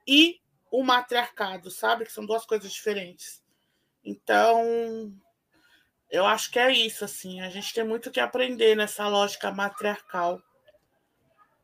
e 0.07 0.41
o 0.69 0.83
matriarcado, 0.83 1.71
sabe? 1.71 2.05
Que 2.05 2.11
são 2.11 2.25
duas 2.25 2.45
coisas 2.45 2.71
diferentes. 2.71 3.41
Então, 4.03 5.13
eu 6.11 6.25
acho 6.25 6.51
que 6.51 6.59
é 6.59 6.71
isso, 6.71 7.05
assim. 7.05 7.39
A 7.41 7.49
gente 7.49 7.73
tem 7.73 7.83
muito 7.83 8.11
que 8.11 8.19
aprender 8.19 8.75
nessa 8.75 9.07
lógica 9.07 9.51
matriarcal. 9.51 10.41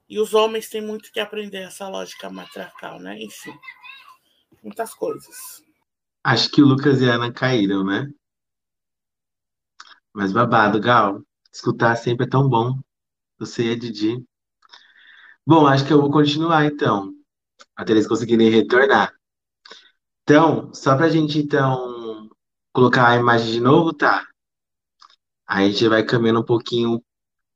E 0.07 0.19
os 0.19 0.33
homens 0.33 0.69
têm 0.69 0.81
muito 0.81 1.11
que 1.11 1.19
aprender 1.19 1.63
essa 1.63 1.87
lógica 1.87 2.29
matriarcal, 2.29 2.99
né? 2.99 3.17
Enfim, 3.19 3.53
muitas 4.61 4.93
coisas. 4.93 5.63
Acho 6.23 6.51
que 6.51 6.61
o 6.61 6.65
Lucas 6.65 7.01
e 7.01 7.09
a 7.09 7.15
Ana 7.15 7.31
caíram, 7.31 7.83
né? 7.83 8.07
Mas 10.13 10.31
babado, 10.31 10.79
Gal. 10.79 11.21
Escutar 11.53 11.95
sempre 11.95 12.25
é 12.25 12.29
tão 12.29 12.47
bom. 12.47 12.79
Você 13.39 13.65
e 13.65 13.71
a 13.71 13.77
Didi. 13.77 14.23
Bom, 15.45 15.65
acho 15.65 15.85
que 15.85 15.91
eu 15.91 15.99
vou 15.99 16.11
continuar 16.11 16.65
então, 16.65 17.13
até 17.75 17.91
eles 17.93 18.07
conseguirem 18.07 18.49
retornar. 18.49 19.13
Então, 20.23 20.73
só 20.73 20.95
pra 20.95 21.09
gente 21.09 21.39
então 21.39 22.29
colocar 22.71 23.09
a 23.09 23.15
imagem 23.17 23.53
de 23.53 23.59
novo, 23.59 23.93
tá? 23.93 24.25
Aí 25.47 25.67
a 25.67 25.71
gente 25.71 25.87
vai 25.87 26.03
caminhando 26.05 26.41
um 26.41 26.45
pouquinho 26.45 27.03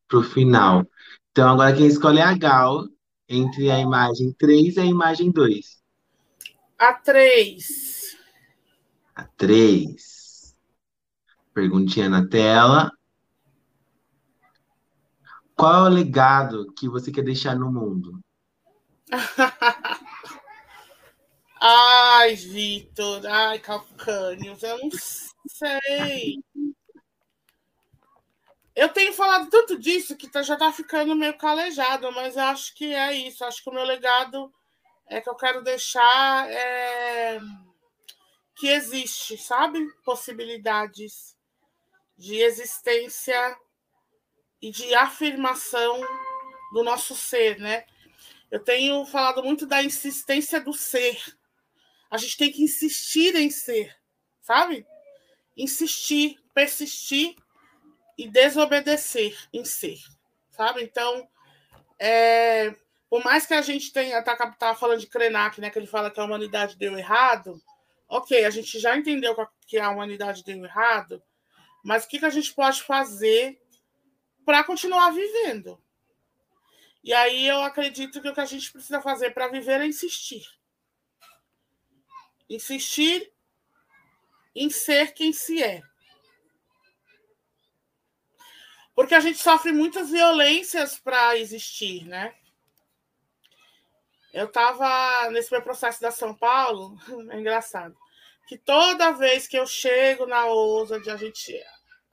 pro 0.07 0.23
final. 0.23 0.85
Então, 1.31 1.49
agora 1.53 1.75
quem 1.75 1.87
escolhe 1.87 2.19
é 2.19 2.23
a 2.23 2.37
Gal, 2.37 2.85
entre 3.29 3.69
a 3.71 3.79
imagem 3.79 4.33
3 4.33 4.77
e 4.77 4.79
a 4.79 4.85
imagem 4.85 5.31
2. 5.31 5.84
A 6.77 6.93
3. 6.93 8.17
A 9.15 9.23
3. 9.23 10.55
Perguntinha 11.53 12.09
na 12.09 12.27
tela. 12.27 12.91
Qual 15.55 15.73
é 15.73 15.89
o 15.89 15.93
legado 15.93 16.73
que 16.73 16.89
você 16.89 17.11
quer 17.11 17.23
deixar 17.23 17.55
no 17.55 17.71
mundo? 17.71 18.19
Ai, 21.67 22.35
Vitor, 22.35 23.25
ai, 23.25 23.57
Calcânios, 23.57 24.61
eu 24.61 24.77
não 24.77 24.89
sei. 25.47 26.43
Eu 28.75 28.89
tenho 28.89 29.13
falado 29.13 29.49
tanto 29.49 29.79
disso 29.79 30.15
que 30.15 30.27
tá, 30.27 30.43
já 30.43 30.55
tá 30.57 30.71
ficando 30.71 31.15
meio 31.15 31.35
calejado, 31.37 32.11
mas 32.11 32.35
eu 32.35 32.43
acho 32.43 32.75
que 32.75 32.93
é 32.93 33.13
isso. 33.15 33.43
Acho 33.43 33.63
que 33.63 33.69
o 33.69 33.73
meu 33.73 33.83
legado 33.83 34.53
é 35.07 35.21
que 35.21 35.29
eu 35.29 35.35
quero 35.35 35.63
deixar 35.63 36.49
é, 36.51 37.39
que 38.55 38.67
existe, 38.67 39.37
sabe? 39.37 39.85
Possibilidades 40.03 41.35
de 42.17 42.41
existência 42.41 43.57
e 44.61 44.71
de 44.71 44.95
afirmação 44.95 46.01
do 46.73 46.83
nosso 46.83 47.15
ser, 47.15 47.59
né? 47.59 47.85
Eu 48.49 48.63
tenho 48.63 49.05
falado 49.05 49.43
muito 49.43 49.65
da 49.65 49.83
insistência 49.83 50.61
do 50.61 50.73
ser. 50.73 51.21
A 52.09 52.17
gente 52.17 52.37
tem 52.37 52.51
que 52.51 52.63
insistir 52.63 53.35
em 53.35 53.49
ser, 53.49 53.95
sabe? 54.41 54.85
Insistir, 55.57 56.39
persistir 56.53 57.35
e 58.17 58.29
desobedecer 58.29 59.37
em 59.51 59.65
ser, 59.65 59.99
sabe? 60.51 60.83
Então, 60.83 61.27
é, 61.99 62.75
por 63.15 63.23
mais 63.23 63.45
que 63.45 63.53
a 63.53 63.61
gente 63.61 63.93
tenha, 63.93 64.21
tá, 64.21 64.35
tá 64.35 64.75
falando 64.75 64.99
de 64.99 65.07
Krenak, 65.07 65.61
né, 65.61 65.69
que 65.69 65.79
ele 65.79 65.87
fala 65.87 66.11
que 66.11 66.19
a 66.19 66.25
humanidade 66.25 66.75
deu 66.75 66.97
errado, 66.97 67.63
ok, 68.09 68.43
a 68.43 68.49
gente 68.49 68.77
já 68.77 68.97
entendeu 68.97 69.33
que 69.65 69.77
a 69.77 69.89
humanidade 69.89 70.43
deu 70.43 70.65
errado, 70.65 71.23
mas 71.81 72.03
o 72.03 72.09
que, 72.09 72.19
que 72.19 72.25
a 72.25 72.29
gente 72.29 72.53
pode 72.53 72.83
fazer 72.83 73.57
para 74.45 74.65
continuar 74.65 75.11
vivendo. 75.11 75.81
E 77.01 77.13
aí 77.13 77.47
eu 77.47 77.63
acredito 77.63 78.21
que 78.21 78.27
o 78.27 78.33
que 78.33 78.41
a 78.41 78.45
gente 78.45 78.69
precisa 78.69 78.99
fazer 78.99 79.33
para 79.33 79.47
viver 79.47 79.79
é 79.79 79.87
insistir. 79.87 80.45
Insistir 82.49 83.31
em 84.53 84.69
ser 84.69 85.13
quem 85.13 85.31
se 85.31 85.63
é. 85.63 85.81
Porque 88.93 89.15
a 89.15 89.21
gente 89.21 89.37
sofre 89.37 89.71
muitas 89.71 90.09
violências 90.09 90.99
para 90.99 91.37
existir, 91.37 92.03
né? 92.07 92.35
Eu 94.35 94.47
estava 94.47 95.29
nesse 95.31 95.49
meu 95.49 95.61
processo 95.61 96.01
da 96.01 96.11
São 96.11 96.35
Paulo, 96.35 96.97
é 97.31 97.39
engraçado, 97.39 97.95
que 98.45 98.57
toda 98.57 99.13
vez 99.13 99.47
que 99.47 99.57
eu 99.57 99.65
chego 99.65 100.25
na 100.25 100.45
ousa, 100.47 100.97
a 100.97 101.15
gente 101.15 101.57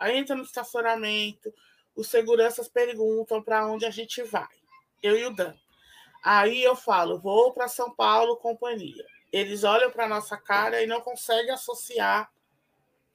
entra 0.01 0.37
no 0.37 0.45
estacionamento, 0.45 1.53
os 1.97 2.07
seguranças 2.07 2.69
perguntam 2.69 3.43
para 3.43 3.67
onde 3.67 3.85
a 3.85 3.91
gente 3.91 4.23
vai. 4.23 4.47
Eu 5.03 5.19
e 5.19 5.27
o 5.27 5.35
Dan. 5.35 5.53
Aí 6.23 6.63
eu 6.63 6.77
falo, 6.77 7.19
vou 7.19 7.53
para 7.53 7.67
São 7.67 7.93
Paulo, 7.93 8.37
companhia. 8.37 9.05
Eles 9.33 9.65
olham 9.65 9.91
para 9.91 10.07
nossa 10.07 10.37
cara 10.37 10.81
e 10.81 10.87
não 10.87 11.01
conseguem 11.01 11.51
associar 11.51 12.31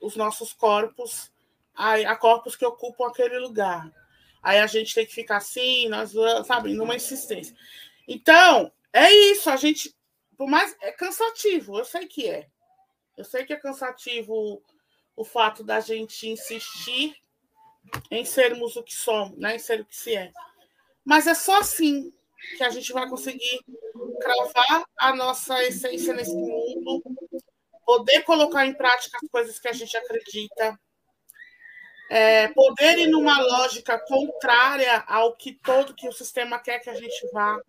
os 0.02 0.18
nossos 0.18 0.52
corpos 0.52 1.32
a, 1.74 1.94
a 1.94 2.16
corpos 2.18 2.58
que 2.58 2.66
ocupam 2.66 3.08
aquele 3.08 3.40
lugar. 3.40 3.90
Aí 4.44 4.60
a 4.60 4.68
gente 4.68 4.94
tem 4.94 5.06
que 5.06 5.14
ficar 5.14 5.38
assim, 5.38 5.88
nós, 5.88 6.12
sabe, 6.46 6.74
numa 6.74 6.96
insistência. 6.96 7.56
Então, 8.06 8.70
é 8.94 9.12
isso, 9.32 9.50
a 9.50 9.56
gente, 9.56 9.96
por 10.38 10.48
mais 10.48 10.76
é 10.82 10.92
cansativo, 10.92 11.78
eu 11.78 11.86
sei 11.86 12.08
que 12.08 12.28
é. 12.28 12.48
Eu 13.16 13.24
sei 13.24 13.46
que 13.46 13.54
é 13.54 13.58
cansativo 13.58 14.62
o 15.16 15.26
fato 15.26 15.64
da 15.64 15.80
gente 15.80 16.28
insistir 16.28 17.16
em 18.12 18.24
sermos 18.24 18.76
o 18.76 18.84
que 18.84 18.94
somos, 18.94 19.38
né? 19.38 19.56
em 19.56 19.60
ser 19.60 19.82
o 19.82 19.86
que 19.86 19.96
se 19.96 20.16
é. 20.16 20.32
Mas 21.04 21.26
é 21.26 21.34
só 21.34 21.60
assim 21.60 22.14
que 22.58 22.64
a 22.64 22.70
gente 22.70 22.94
vai 22.94 23.10
conseguir 23.10 23.60
cravar 24.22 24.86
a 24.98 25.16
nossa 25.16 25.64
essência 25.64 26.14
nesse 26.14 26.36
mundo, 26.36 27.02
poder 27.86 28.22
colocar 28.24 28.66
em 28.66 28.74
prática 28.74 29.18
as 29.22 29.30
coisas 29.30 29.60
que 29.60 29.68
a 29.68 29.74
gente 29.74 29.96
acredita, 29.98 30.80
é, 32.10 32.48
poder 32.50 33.00
ir 33.00 33.08
numa 33.08 33.40
lógica 33.40 34.00
contrária 34.00 35.04
ao 35.08 35.36
que 35.36 35.54
todo 35.54 35.96
que 35.96 36.08
o 36.08 36.14
sistema 36.14 36.60
quer 36.60 36.80
que 36.80 36.90
a 36.90 36.94
gente 36.94 37.28
vá. 37.32 37.60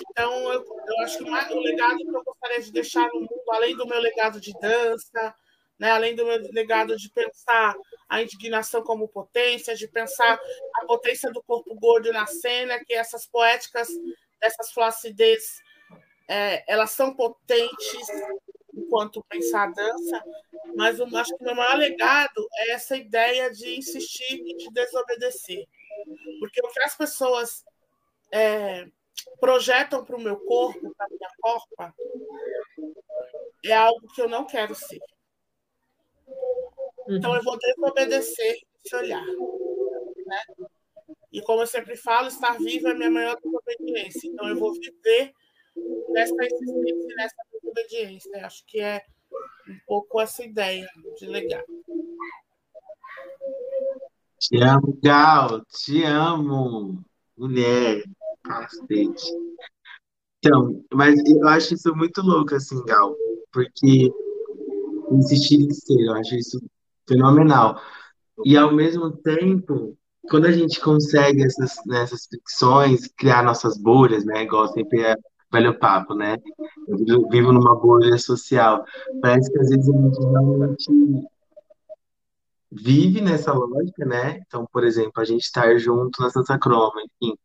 Então, 0.00 0.52
eu, 0.52 0.64
eu 0.64 1.00
acho 1.00 1.18
que 1.18 1.28
mais, 1.28 1.50
o 1.50 1.58
legado 1.58 1.98
que 1.98 2.08
eu 2.08 2.24
gostaria 2.24 2.62
de 2.62 2.72
deixar 2.72 3.08
no 3.08 3.20
mundo, 3.20 3.42
além 3.50 3.76
do 3.76 3.86
meu 3.86 4.00
legado 4.00 4.40
de 4.40 4.52
dança, 4.60 5.34
né? 5.78 5.90
além 5.90 6.14
do 6.14 6.24
meu 6.24 6.38
legado 6.52 6.96
de 6.96 7.10
pensar 7.10 7.74
a 8.08 8.22
indignação 8.22 8.82
como 8.82 9.08
potência, 9.08 9.74
de 9.74 9.88
pensar 9.88 10.38
a 10.76 10.86
potência 10.86 11.30
do 11.32 11.42
corpo 11.42 11.74
gordo 11.74 12.12
na 12.12 12.26
cena, 12.26 12.82
que 12.84 12.94
essas 12.94 13.26
poéticas 13.26 13.88
dessas 14.40 14.72
flacidez, 14.72 15.60
é, 16.28 16.64
elas 16.72 16.90
são 16.92 17.14
potentes 17.14 18.08
enquanto 18.72 19.24
pensar 19.28 19.64
a 19.64 19.72
dança, 19.72 20.24
mas 20.76 20.98
eu 21.00 21.06
acho 21.16 21.36
que 21.36 21.42
o 21.42 21.46
meu 21.46 21.54
maior 21.56 21.76
legado 21.76 22.48
é 22.58 22.70
essa 22.70 22.96
ideia 22.96 23.50
de 23.50 23.76
insistir 23.76 24.40
e 24.46 24.56
de 24.56 24.70
desobedecer. 24.70 25.66
Porque 26.38 26.60
o 26.60 26.68
que 26.68 26.80
as 26.80 26.96
pessoas 26.96 27.64
é, 28.32 28.86
projetam 29.40 30.04
para 30.04 30.16
o 30.16 30.20
meu 30.20 30.36
corpo, 30.40 30.92
para 30.96 31.06
a 31.06 31.08
minha 31.08 31.30
corpa, 31.40 31.94
é 33.64 33.72
algo 33.72 34.06
que 34.14 34.20
eu 34.20 34.28
não 34.28 34.46
quero 34.46 34.74
ser. 34.74 35.00
Então, 37.08 37.34
eu 37.34 37.42
vou 37.42 37.58
desobedecer 37.58 38.58
esse 38.84 38.96
olhar. 38.96 39.24
Né? 39.24 40.42
E 41.32 41.40
como 41.42 41.62
eu 41.62 41.66
sempre 41.66 41.96
falo, 41.96 42.28
estar 42.28 42.58
vivo 42.58 42.88
é 42.88 42.92
a 42.92 42.94
minha 42.94 43.10
maior 43.10 43.36
desobediência. 43.42 44.28
Então, 44.28 44.48
eu 44.48 44.56
vou 44.56 44.72
viver 44.74 45.32
nessa 46.10 46.34
existência, 46.44 47.16
nessa 47.16 47.36
desobediência. 47.52 48.46
Acho 48.46 48.64
que 48.66 48.80
é 48.80 49.02
um 49.68 49.78
pouco 49.86 50.20
essa 50.20 50.44
ideia 50.44 50.88
de 51.18 51.26
legado. 51.26 51.66
Te 54.38 54.62
amo, 54.62 54.98
Gal, 55.02 55.64
te 55.64 56.04
amo, 56.04 57.04
mulher, 57.36 58.04
Então, 60.38 60.84
mas 60.94 61.18
eu 61.26 61.48
acho 61.48 61.74
isso 61.74 61.94
muito 61.94 62.22
louco, 62.22 62.54
assim, 62.54 62.82
Gal, 62.84 63.14
porque 63.52 64.10
insistir 65.10 65.60
em 65.60 65.70
ser, 65.70 66.00
eu 66.00 66.14
acho 66.14 66.34
isso 66.36 66.60
fenomenal. 67.08 67.80
E 68.44 68.56
ao 68.56 68.72
mesmo 68.72 69.10
tempo, 69.10 69.96
quando 70.30 70.46
a 70.46 70.52
gente 70.52 70.80
consegue 70.80 71.42
essas, 71.44 71.74
nessas 71.86 72.26
ficções, 72.26 73.08
criar 73.16 73.42
nossas 73.42 73.76
bolhas, 73.78 74.24
né? 74.24 74.42
Igual 74.42 74.68
sempre 74.68 75.02
é 75.02 75.16
velho 75.52 75.78
papo, 75.78 76.14
né? 76.14 76.36
Eu 77.06 77.28
vivo 77.28 77.52
numa 77.52 77.74
bolha 77.74 78.16
social. 78.18 78.84
Parece 79.20 79.50
que 79.50 79.58
às 79.58 79.70
vezes 79.70 79.88
a 79.88 79.92
gente 79.92 80.18
realmente 80.20 81.28
vive 82.70 83.20
nessa 83.20 83.52
lógica, 83.52 84.04
né? 84.04 84.40
Então, 84.46 84.66
por 84.72 84.84
exemplo, 84.84 85.20
a 85.20 85.24
gente 85.24 85.42
estar 85.42 85.78
junto 85.78 86.20
na 86.22 86.30
Santa 86.30 86.58
Croma, 86.58 87.00
enfim. 87.02 87.36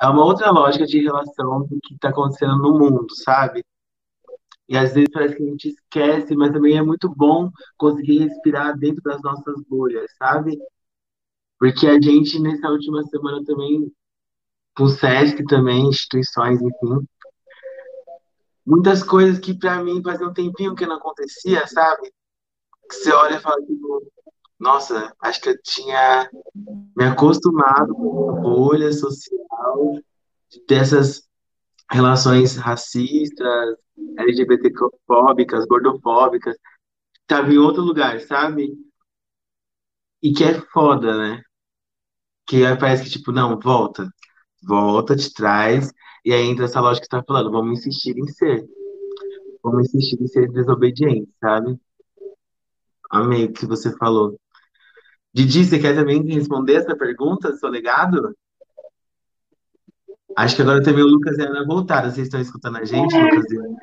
É 0.00 0.08
uma 0.08 0.24
outra 0.24 0.50
lógica 0.50 0.86
de 0.86 1.00
relação 1.00 1.66
do 1.66 1.78
que 1.82 1.94
está 1.94 2.08
acontecendo 2.08 2.56
no 2.56 2.78
mundo, 2.78 3.14
sabe? 3.14 3.64
E 4.68 4.76
às 4.76 4.94
vezes 4.94 5.10
parece 5.12 5.36
que 5.36 5.42
a 5.42 5.46
gente 5.46 5.68
esquece, 5.68 6.36
mas 6.36 6.52
também 6.52 6.78
é 6.78 6.82
muito 6.82 7.08
bom 7.08 7.50
conseguir 7.76 8.20
respirar 8.20 8.78
dentro 8.78 9.02
das 9.02 9.20
nossas 9.22 9.60
bolhas, 9.68 10.10
sabe? 10.16 10.58
Porque 11.58 11.86
a 11.86 12.00
gente, 12.00 12.38
nessa 12.40 12.68
última 12.70 13.02
semana 13.04 13.44
também, 13.44 13.92
com 14.76 14.84
o 14.84 14.88
SESC 14.88 15.44
também, 15.46 15.88
instituições, 15.88 16.62
enfim, 16.62 17.06
muitas 18.64 19.02
coisas 19.02 19.38
que 19.40 19.52
para 19.52 19.82
mim 19.82 20.02
fazia 20.02 20.26
um 20.26 20.32
tempinho 20.32 20.74
que 20.74 20.86
não 20.86 20.96
acontecia, 20.96 21.66
sabe? 21.66 22.10
Que 22.88 22.94
você 22.94 23.12
olha 23.12 23.36
e 23.36 23.40
fala, 23.40 23.60
tipo, 23.66 24.12
nossa, 24.60 25.14
acho 25.22 25.40
que 25.40 25.48
eu 25.48 25.62
tinha 25.62 26.30
me 26.94 27.04
acostumado 27.04 27.94
com 27.94 28.30
a 28.30 28.40
bolha 28.40 28.92
social 28.92 29.98
dessas 30.68 31.26
relações 31.90 32.56
racistas, 32.56 33.76
LGBTfóbicas, 34.18 35.64
gordofóbicas, 35.64 36.54
estava 37.22 37.50
em 37.50 37.56
outro 37.56 37.82
lugar, 37.82 38.20
sabe? 38.20 38.70
E 40.22 40.32
que 40.34 40.44
é 40.44 40.60
foda, 40.72 41.16
né? 41.16 41.42
Que 42.46 42.62
parece 42.78 43.04
que, 43.04 43.10
tipo, 43.10 43.32
não, 43.32 43.58
volta. 43.58 44.12
Volta, 44.62 45.16
te 45.16 45.32
traz. 45.32 45.90
E 46.22 46.34
aí 46.34 46.44
entra 46.46 46.66
essa 46.66 46.80
lógica 46.80 47.04
que 47.04 47.08
tá 47.08 47.24
falando, 47.26 47.50
vamos 47.50 47.78
insistir 47.78 48.14
em 48.18 48.26
ser. 48.28 48.68
Vamos 49.62 49.86
insistir 49.86 50.20
em 50.22 50.26
ser 50.26 50.50
desobediente, 50.52 51.32
sabe? 51.40 51.80
Amei 53.10 53.46
o 53.46 53.52
que 53.52 53.64
você 53.64 53.96
falou. 53.96 54.38
Didi, 55.32 55.64
você 55.64 55.78
quer 55.78 55.94
também 55.94 56.22
responder 56.24 56.74
essa 56.74 56.96
pergunta, 56.96 57.56
seu 57.56 57.68
legado? 57.68 58.36
Acho 60.36 60.56
que 60.56 60.62
agora 60.62 60.82
também 60.82 61.02
o 61.02 61.08
Lucas 61.08 61.38
e 61.38 61.42
a 61.42 61.46
Ana 61.46 61.64
voltaram. 61.64 62.10
Vocês 62.10 62.26
estão 62.26 62.40
escutando 62.40 62.78
a 62.78 62.84
gente, 62.84 63.14
É. 63.14 63.22
Lucas 63.22 63.50
e 63.50 63.56
Ana? 63.56 63.78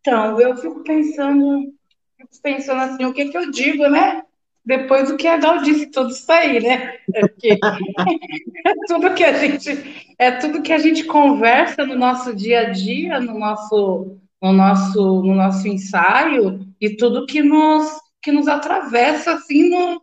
Então, 0.00 0.40
eu 0.40 0.56
fico 0.56 0.82
pensando, 0.82 1.72
fico 2.18 2.42
pensando 2.42 2.80
assim, 2.80 3.04
o 3.06 3.12
que 3.12 3.26
que 3.26 3.38
eu 3.38 3.50
digo, 3.50 3.88
né? 3.88 4.22
Depois 4.64 5.10
do 5.10 5.16
que 5.16 5.26
a 5.26 5.36
Gal 5.36 5.62
disse, 5.62 5.86
tudo 5.86 6.10
isso 6.10 6.30
aí, 6.30 6.60
né? 6.60 6.98
É 7.14 7.20
porque 7.20 7.58
é 8.66 8.74
tudo 8.86 9.14
que 9.14 9.24
a 9.24 9.32
gente, 9.34 10.14
é 10.18 10.30
tudo 10.32 10.62
que 10.62 10.72
a 10.72 10.78
gente 10.78 11.04
conversa 11.04 11.86
no 11.86 11.96
nosso 11.96 12.34
dia 12.34 12.60
a 12.60 12.70
dia, 12.70 13.20
no 13.20 13.38
nosso, 13.38 14.18
no 14.42 14.52
nosso, 14.52 15.22
no 15.22 15.34
nosso 15.34 15.68
ensaio, 15.68 16.66
e 16.80 16.96
tudo 16.96 17.26
que 17.26 17.42
nos, 17.42 17.86
que 18.24 18.32
nos 18.32 18.48
atravessa 18.48 19.34
assim 19.34 19.70
no, 19.70 20.02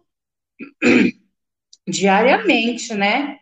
diariamente, 1.87 2.93
né? 2.93 3.39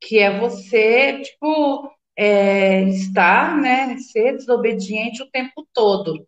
Que 0.00 0.18
é 0.20 0.38
você, 0.38 1.22
tipo, 1.22 1.90
é, 2.16 2.82
estar, 2.90 3.56
né, 3.58 3.98
ser 3.98 4.36
desobediente 4.36 5.22
o 5.22 5.30
tempo 5.30 5.66
todo. 5.74 6.26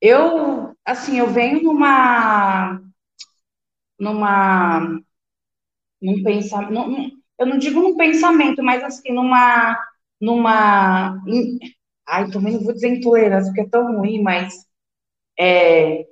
Eu, 0.00 0.74
assim, 0.84 1.18
eu 1.18 1.26
venho 1.28 1.62
numa, 1.62 2.80
numa, 3.98 5.00
num 6.00 6.22
pensamento, 6.22 7.12
eu 7.38 7.46
não 7.46 7.58
digo 7.58 7.80
num 7.80 7.96
pensamento, 7.96 8.62
mas 8.62 8.82
assim, 8.82 9.12
numa, 9.12 9.78
numa, 10.20 11.22
in, 11.26 11.58
ai, 12.06 12.30
também 12.30 12.54
não 12.54 12.62
vou 12.64 12.72
dizer 12.74 12.88
intolerância, 12.96 13.50
porque 13.52 13.62
é 13.66 13.68
tão 13.70 13.96
ruim, 13.98 14.22
mas 14.22 14.54
é, 15.38 16.06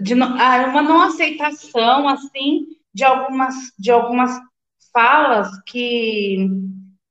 de, 0.00 0.14
ah, 0.14 0.66
uma 0.68 0.82
não 0.82 1.02
aceitação, 1.02 2.08
assim, 2.08 2.66
de 2.92 3.04
algumas, 3.04 3.54
de 3.78 3.90
algumas 3.90 4.38
falas 4.92 5.48
que 5.66 6.48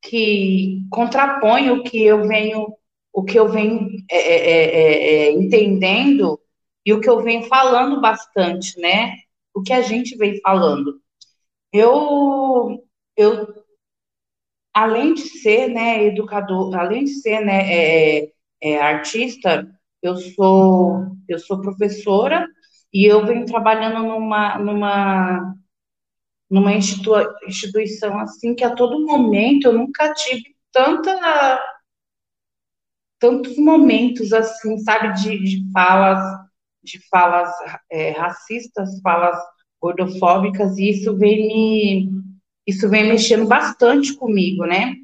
que 0.01 0.81
contrapõe 0.89 1.69
o 1.71 1.83
que 1.83 2.03
eu 2.03 2.25
venho, 2.27 2.73
o 3.11 3.23
que 3.23 3.37
eu 3.37 3.49
venho 3.49 3.89
é, 4.09 4.17
é, 4.17 4.63
é, 4.63 5.27
é, 5.27 5.31
entendendo 5.31 6.39
e 6.85 6.93
o 6.93 7.01
que 7.01 7.09
eu 7.09 7.21
venho 7.21 7.43
falando 7.43 7.99
bastante, 7.99 8.79
né? 8.79 9.15
O 9.53 9.61
que 9.61 9.73
a 9.73 9.81
gente 9.81 10.15
vem 10.17 10.39
falando. 10.41 11.01
Eu, 11.73 12.83
eu 13.17 13.47
além 14.73 15.13
de 15.13 15.21
ser, 15.21 15.67
né, 15.67 16.05
educador, 16.05 16.75
além 16.75 17.03
de 17.03 17.11
ser, 17.15 17.41
né, 17.41 17.71
é, 17.71 18.31
é, 18.61 18.81
artista, 18.81 19.69
eu 20.01 20.15
sou, 20.15 21.07
eu 21.27 21.37
sou 21.39 21.61
professora 21.61 22.47
e 22.93 23.05
eu 23.05 23.25
venho 23.25 23.45
trabalhando 23.45 24.07
numa, 24.07 24.57
numa 24.57 25.55
numa 26.49 26.73
institu 26.73 27.11
instituição 27.47 28.19
assim 28.19 28.55
que 28.55 28.63
a 28.63 28.73
todo 28.73 29.05
momento 29.05 29.65
eu 29.65 29.73
nunca 29.73 30.13
tive 30.13 30.55
tanta 30.71 31.61
tantos 33.19 33.57
momentos 33.57 34.31
assim, 34.31 34.77
sabe, 34.79 35.13
de, 35.21 35.37
de 35.37 35.71
falas 35.71 36.39
de 36.81 36.99
falas 37.09 37.51
é, 37.91 38.11
racistas, 38.11 39.01
falas 39.01 39.37
gordofóbicas 39.79 40.77
e 40.77 40.89
isso 40.89 41.15
vem 41.17 41.47
me 41.47 42.11
isso 42.65 42.89
vem 42.89 43.07
mexendo 43.07 43.47
bastante 43.47 44.15
comigo, 44.15 44.65
né? 44.65 44.95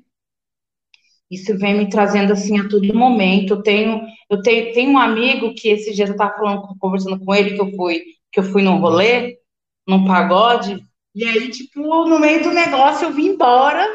Isso 1.30 1.57
vem 1.57 1.76
me 1.76 1.89
trazendo 1.89 2.34
assim 2.34 2.59
a 2.59 2.67
todo 2.67 2.93
momento. 2.93 3.55
Eu 3.55 3.63
tenho 3.63 4.01
eu 4.30 4.41
tenho, 4.41 4.73
tenho 4.73 4.91
um 4.91 4.97
amigo 4.97 5.53
que 5.53 5.69
esse 5.69 5.93
dia 5.93 6.05
eu 6.05 6.11
estava 6.11 6.36
falando, 6.36 6.76
conversando 6.80 7.19
com 7.19 7.34
ele 7.34 7.55
que 7.55 7.61
eu 7.61 7.71
fui 7.76 8.03
que 8.32 8.39
eu 8.39 8.43
fui 8.43 8.61
num 8.61 8.80
rolê, 8.80 9.39
num 9.88 10.05
pagode 10.05 10.84
e 11.15 11.23
aí, 11.23 11.49
tipo, 11.49 11.80
no 11.82 12.19
meio 12.19 12.43
do 12.43 12.51
negócio, 12.51 13.05
eu 13.05 13.13
vim 13.13 13.28
embora. 13.28 13.88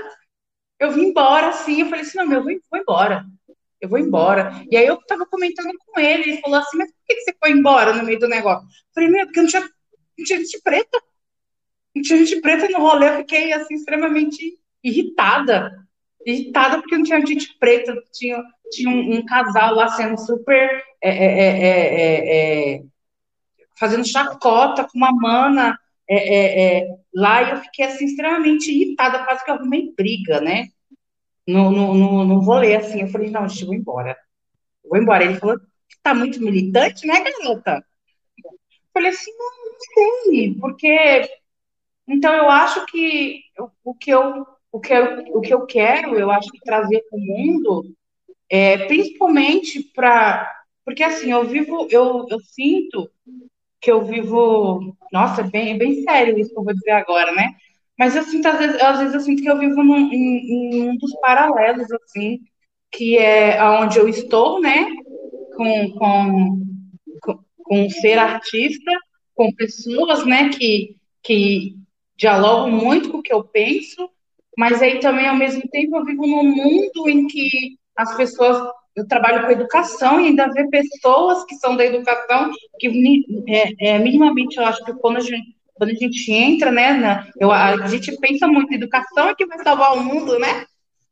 Eu 0.79 0.91
vim 0.91 1.09
embora, 1.09 1.49
assim. 1.49 1.83
Eu 1.83 1.87
falei 1.91 2.01
assim: 2.01 2.17
não, 2.17 2.27
meu, 2.27 2.39
eu 2.39 2.45
vou, 2.45 2.53
vou 2.71 2.81
embora. 2.81 3.27
Eu 3.79 3.89
vou 3.91 3.99
embora. 3.99 4.65
E 4.71 4.77
aí, 4.77 4.87
eu 4.87 4.97
tava 5.07 5.27
comentando 5.27 5.71
com 5.87 6.01
ele. 6.01 6.31
Ele 6.31 6.41
falou 6.41 6.59
assim: 6.59 6.79
mas 6.79 6.91
por 6.91 6.99
que 7.07 7.21
você 7.21 7.37
foi 7.39 7.51
embora 7.51 7.93
no 7.93 8.05
meio 8.05 8.19
do 8.19 8.27
negócio? 8.27 8.67
Eu 8.67 8.95
falei: 8.95 9.11
meu, 9.11 9.27
porque 9.27 9.43
não 9.43 9.49
tinha, 9.49 9.61
não 9.61 10.25
tinha 10.25 10.39
gente 10.39 10.63
preta. 10.63 11.03
Não 11.95 12.03
tinha 12.03 12.25
gente 12.25 12.41
preta 12.41 12.69
no 12.69 12.79
rolê. 12.79 13.11
Eu 13.11 13.17
fiquei, 13.19 13.53
assim, 13.53 13.75
extremamente 13.75 14.59
irritada. 14.83 15.87
Irritada 16.27 16.81
porque 16.81 16.97
não 16.97 17.05
tinha 17.05 17.27
gente 17.27 17.57
preta. 17.59 17.95
Tinha, 18.13 18.43
tinha 18.71 18.91
um, 18.91 19.17
um 19.17 19.25
casal 19.25 19.75
lá 19.75 19.89
sendo 19.89 20.19
super. 20.19 20.83
É, 21.03 21.11
é, 21.11 22.75
é, 22.77 22.83
fazendo 23.79 24.07
chacota 24.07 24.85
com 24.85 24.99
uma 24.99 25.13
mana. 25.13 25.79
É, 26.09 26.17
é, 26.17 26.79
é, 26.79 26.89
lá 27.15 27.43
e 27.43 27.51
eu 27.53 27.57
fiquei 27.59 27.85
assim 27.85 28.05
extremamente 28.05 28.71
irritada, 28.71 29.25
quase 29.25 29.45
que 29.45 29.51
arrumei 29.51 29.95
briga, 29.97 30.41
né? 30.41 30.67
No, 31.47 31.71
no, 31.71 31.95
no, 31.95 32.25
no 32.25 32.41
rolê, 32.41 32.77
assim, 32.77 33.01
eu 33.01 33.09
falei, 33.09 33.31
não, 33.31 33.49
gente, 33.49 33.65
vou 33.65 33.75
embora. 33.75 34.17
Vou 34.85 34.99
embora. 34.99 35.25
Ele 35.25 35.39
falou, 35.39 35.57
tá 36.03 36.13
muito 36.13 36.43
militante, 36.43 37.07
né, 37.07 37.23
garota? 37.23 37.85
Eu 38.45 38.51
falei 38.93 39.11
assim, 39.11 39.31
não, 39.39 39.51
não 39.67 40.25
sei, 40.25 40.55
porque 40.55 41.31
então 42.09 42.35
eu 42.35 42.51
acho 42.51 42.85
que 42.87 43.43
o 43.85 43.95
que 43.95 44.11
eu 44.11 44.47
o 44.73 44.81
que 44.81 44.93
eu, 44.93 45.25
o 45.35 45.41
que 45.41 45.53
eu 45.53 45.67
quero, 45.67 46.19
eu 46.19 46.31
acho 46.31 46.49
trazer 46.65 47.03
para 47.09 47.19
o 47.19 47.23
mundo, 47.23 47.95
é, 48.49 48.87
principalmente 48.87 49.83
para 49.95 50.61
porque 50.85 51.05
assim, 51.05 51.31
eu 51.31 51.45
vivo, 51.45 51.87
eu, 51.91 52.27
eu 52.29 52.41
sinto 52.41 53.09
que 53.81 53.91
eu 53.91 54.05
vivo. 54.05 54.97
Nossa, 55.13 55.43
é 55.43 55.45
bem, 55.45 55.79
bem 55.79 56.03
sério 56.03 56.39
isso 56.39 56.53
que 56.53 56.59
eu 56.59 56.65
vou 56.65 56.75
dizer 56.75 56.91
agora, 56.91 57.33
né? 57.33 57.55
Mas 57.99 58.17
eu 58.17 58.23
sinto, 58.25 58.47
às 58.49 58.59
vezes, 58.59 58.83
às 58.83 58.99
vezes 58.99 59.15
eu 59.15 59.21
sinto 59.21 59.43
que 59.43 59.49
eu 59.49 59.59
vivo 59.59 59.83
num, 59.83 60.13
em, 60.13 60.79
em 60.79 60.89
um 60.91 60.97
dos 60.97 61.15
paralelos, 61.21 61.87
assim, 61.93 62.41
que 62.91 63.17
é 63.19 63.63
onde 63.63 63.99
eu 63.99 64.09
estou, 64.09 64.61
né? 64.61 64.87
Com, 65.57 65.91
com, 65.93 66.63
com, 67.21 67.45
com 67.63 67.91
ser 67.91 68.19
artista, 68.19 68.91
com 69.35 69.53
pessoas, 69.55 70.27
né? 70.27 70.49
Que, 70.49 70.97
que 71.23 71.77
dialogo 72.17 72.71
muito 72.71 73.11
com 73.11 73.19
o 73.19 73.23
que 73.23 73.33
eu 73.33 73.45
penso, 73.45 74.11
mas 74.57 74.83
aí 74.83 75.01
também, 75.01 75.27
ao 75.27 75.37
mesmo 75.37 75.63
tempo, 75.71 75.97
eu 75.97 76.05
vivo 76.05 76.27
num 76.27 76.45
mundo 76.45 77.09
em 77.09 77.27
que 77.27 77.79
as 77.97 78.17
pessoas. 78.17 78.59
Eu 78.97 79.07
trabalho 79.07 79.47
com 79.47 79.53
educação 79.53 80.21
e 80.21 80.27
ainda 80.27 80.51
vê 80.53 80.67
pessoas 80.69 81.45
que 81.45 81.55
são 81.55 81.77
da 81.77 81.87
educação 81.87 82.51
que 82.79 82.89
é, 83.49 83.73
é, 83.79 83.99
minimamente 84.01 84.59
eu 84.59 84.65
acho 84.65 84.85
que 84.85 84.93
quando 84.95 85.19
a 85.19 85.21
gente, 85.21 85.57
quando 85.75 85.91
a 85.91 85.95
gente 85.95 86.33
entra, 86.33 86.73
né, 86.73 86.93
na, 86.93 87.29
eu, 87.39 87.53
a 87.53 87.87
gente 87.87 88.15
pensa 88.19 88.49
muito, 88.49 88.75
educação 88.75 89.29
é 89.29 89.35
que 89.35 89.47
vai 89.47 89.63
salvar 89.63 89.95
o 89.95 90.03
mundo, 90.03 90.39
né? 90.41 90.67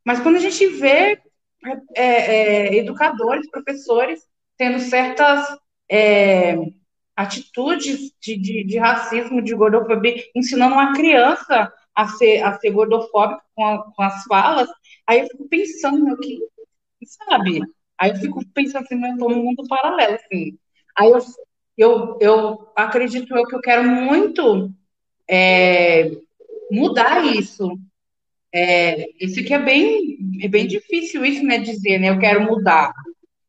Mas 0.04 0.18
quando 0.18 0.36
a 0.36 0.40
gente 0.40 0.66
vê 0.66 1.18
é, 1.94 2.02
é, 2.02 2.76
educadores, 2.76 3.48
professores 3.48 4.20
tendo 4.56 4.80
certas 4.80 5.46
é, 5.90 6.56
atitudes 7.16 8.12
de, 8.20 8.36
de, 8.36 8.64
de, 8.64 8.78
racismo, 8.78 9.42
de 9.42 9.54
gordofobia, 9.54 10.22
ensinando 10.34 10.74
uma 10.74 10.92
criança 10.94 11.72
a 11.98 12.06
ser, 12.06 12.42
a 12.44 12.56
ser 12.60 12.70
gordofóbica 12.70 13.42
com, 13.56 13.66
a, 13.66 13.82
com 13.92 14.02
as 14.02 14.22
falas, 14.22 14.68
aí 15.04 15.18
eu 15.18 15.26
fico 15.26 15.48
pensando, 15.48 16.04
meu, 16.04 16.16
que, 16.16 16.38
sabe? 17.04 17.60
Aí 17.98 18.10
eu 18.10 18.16
fico 18.18 18.40
pensando 18.54 18.84
assim, 18.84 19.04
eu 19.04 19.12
estou 19.14 19.28
num 19.28 19.42
mundo 19.42 19.66
paralelo, 19.66 20.14
assim. 20.14 20.56
Aí 20.96 21.10
eu, 21.10 21.18
eu, 21.76 22.18
eu 22.20 22.68
acredito 22.76 23.36
eu 23.36 23.44
que 23.44 23.56
eu 23.56 23.60
quero 23.60 23.82
muito 23.82 24.72
é, 25.28 26.12
mudar 26.70 27.26
isso. 27.26 27.76
É, 28.54 29.08
isso 29.20 29.44
que 29.44 29.52
é 29.52 29.58
bem, 29.58 30.18
é 30.40 30.46
bem 30.46 30.68
difícil 30.68 31.24
isso, 31.24 31.42
né, 31.42 31.58
dizer, 31.58 31.98
né, 31.98 32.10
eu 32.10 32.18
quero 32.20 32.44
mudar, 32.44 32.94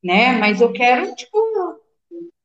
né, 0.04 0.34
mas 0.40 0.60
eu 0.60 0.74
quero, 0.74 1.16
tipo, 1.16 1.38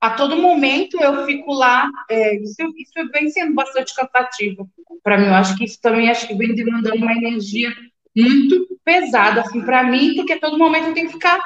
a 0.04 0.10
todo 0.10 0.36
momento 0.36 1.00
eu 1.00 1.24
fico 1.24 1.54
lá, 1.54 1.90
é, 2.10 2.36
isso, 2.36 2.60
isso 2.76 3.10
vem 3.10 3.30
sendo 3.30 3.54
bastante 3.54 3.94
cansativo 3.94 4.68
para 5.02 5.16
mim. 5.16 5.28
Eu 5.28 5.34
acho 5.34 5.56
que 5.56 5.64
isso 5.64 5.80
também 5.80 6.10
acho 6.10 6.26
que 6.28 6.34
vem 6.34 6.54
demandando 6.54 6.98
uma 6.98 7.14
energia 7.14 7.74
muito 8.14 8.78
pesada 8.84 9.40
assim 9.40 9.62
para 9.62 9.82
mim, 9.82 10.14
porque 10.14 10.34
a 10.34 10.38
todo 10.38 10.58
momento 10.58 10.88
eu 10.88 10.94
tenho 10.94 11.06
que 11.06 11.14
ficar 11.14 11.40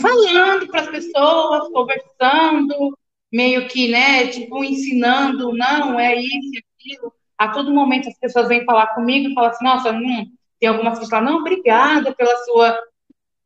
falando 0.00 0.68
para 0.68 0.82
as 0.82 0.86
pessoas, 0.86 1.68
conversando, 1.72 2.96
meio 3.32 3.66
que, 3.66 3.88
né, 3.88 4.28
tipo 4.28 4.62
ensinando, 4.62 5.52
não 5.52 5.98
é 5.98 6.14
isso, 6.14 6.50
é 6.54 6.60
aquilo. 6.76 7.12
A 7.36 7.48
todo 7.48 7.74
momento 7.74 8.08
as 8.08 8.18
pessoas 8.20 8.46
vêm 8.46 8.64
falar 8.64 8.94
comigo 8.94 9.30
e 9.30 9.34
falam 9.34 9.50
assim, 9.50 9.64
nossa, 9.64 9.90
hum, 9.90 10.30
tem 10.60 10.68
algumas 10.68 10.96
que 10.96 11.08
falam, 11.08 11.32
não, 11.32 11.40
obrigada 11.40 12.14
pela 12.14 12.36
sua 12.44 12.80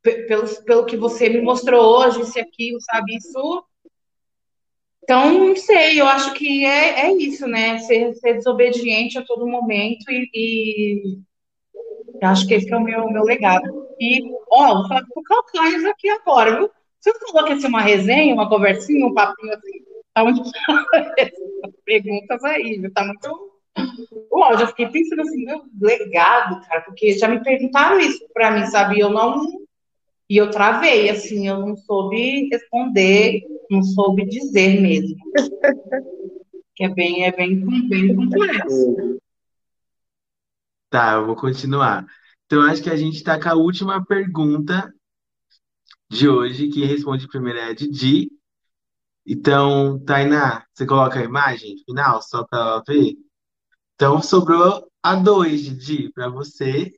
pelo, 0.02 0.46
pelo 0.64 0.84
que 0.84 0.98
você 0.98 1.30
me 1.30 1.40
mostrou 1.40 1.82
hoje, 1.82 2.20
isso 2.20 2.38
e 2.38 2.42
aquilo, 2.42 2.78
sabe? 2.82 3.16
Isso 3.16 3.64
então, 5.04 5.48
não 5.48 5.54
sei, 5.54 6.00
eu 6.00 6.06
acho 6.06 6.32
que 6.32 6.64
é, 6.64 7.06
é 7.06 7.12
isso, 7.12 7.46
né? 7.46 7.78
Ser, 7.80 8.14
ser 8.14 8.34
desobediente 8.34 9.18
a 9.18 9.22
todo 9.22 9.46
momento 9.46 10.10
e, 10.10 10.30
e 10.34 11.18
acho 12.22 12.46
que 12.48 12.54
esse 12.54 12.72
é 12.72 12.76
o 12.76 12.80
meu, 12.80 13.06
meu 13.10 13.22
legado. 13.22 13.86
E, 14.00 14.22
ó, 14.50 14.76
vou 14.76 14.88
falar 14.88 15.04
com 15.06 15.20
o 15.20 15.22
Calcães 15.22 15.84
aqui 15.84 16.08
agora, 16.08 16.56
viu? 16.56 16.70
Que 17.02 17.52
ia 17.52 17.60
ser 17.60 17.66
uma 17.66 17.82
resenha, 17.82 18.32
uma 18.32 18.48
conversinha, 18.48 19.06
um 19.06 19.12
papinho 19.12 19.52
assim, 19.52 19.84
tá 20.14 20.24
muito 20.24 20.42
perguntas 21.84 22.42
aí, 22.44 22.78
viu? 22.80 22.90
Tá 22.94 23.04
muito. 23.04 23.52
Ó, 24.32 24.56
já 24.56 24.66
fiquei 24.68 24.88
pensando 24.88 25.20
assim, 25.20 25.44
meu 25.44 25.64
legado, 25.78 26.66
cara, 26.66 26.80
porque 26.80 27.12
já 27.12 27.28
me 27.28 27.42
perguntaram 27.42 28.00
isso 28.00 28.26
pra 28.32 28.52
mim, 28.52 28.64
sabe? 28.68 29.00
Eu 29.00 29.10
não 29.10 29.63
e 30.28 30.36
eu 30.36 30.50
travei, 30.50 31.10
assim, 31.10 31.46
eu 31.48 31.58
não 31.60 31.76
soube 31.76 32.48
responder, 32.50 33.42
não 33.70 33.82
soube 33.82 34.26
dizer 34.26 34.80
mesmo. 34.80 35.16
que 36.74 36.84
é 36.84 36.88
bem, 36.88 37.24
é 37.24 37.32
bem, 37.32 37.88
bem 37.88 38.16
complexo. 38.16 39.18
Tá, 40.88 41.14
eu 41.14 41.26
vou 41.26 41.36
continuar. 41.36 42.06
Então, 42.46 42.62
acho 42.62 42.82
que 42.82 42.90
a 42.90 42.96
gente 42.96 43.16
está 43.16 43.40
com 43.40 43.48
a 43.48 43.54
última 43.54 44.04
pergunta 44.04 44.92
de 46.10 46.28
hoje. 46.28 46.68
Quem 46.68 46.84
responde 46.84 47.28
primeiro 47.28 47.58
é 47.58 47.70
a 47.70 47.74
Didi. 47.74 48.30
Então, 49.26 49.98
Tainá, 50.04 50.64
você 50.72 50.86
coloca 50.86 51.18
a 51.18 51.24
imagem 51.24 51.76
final 51.84 52.22
só 52.22 52.44
para 52.44 52.58
ela 52.58 52.82
ver? 52.86 53.14
Então, 53.94 54.22
sobrou 54.22 54.86
a 55.02 55.14
dois, 55.14 55.62
Didi, 55.62 56.10
para 56.12 56.28
você. 56.28 56.92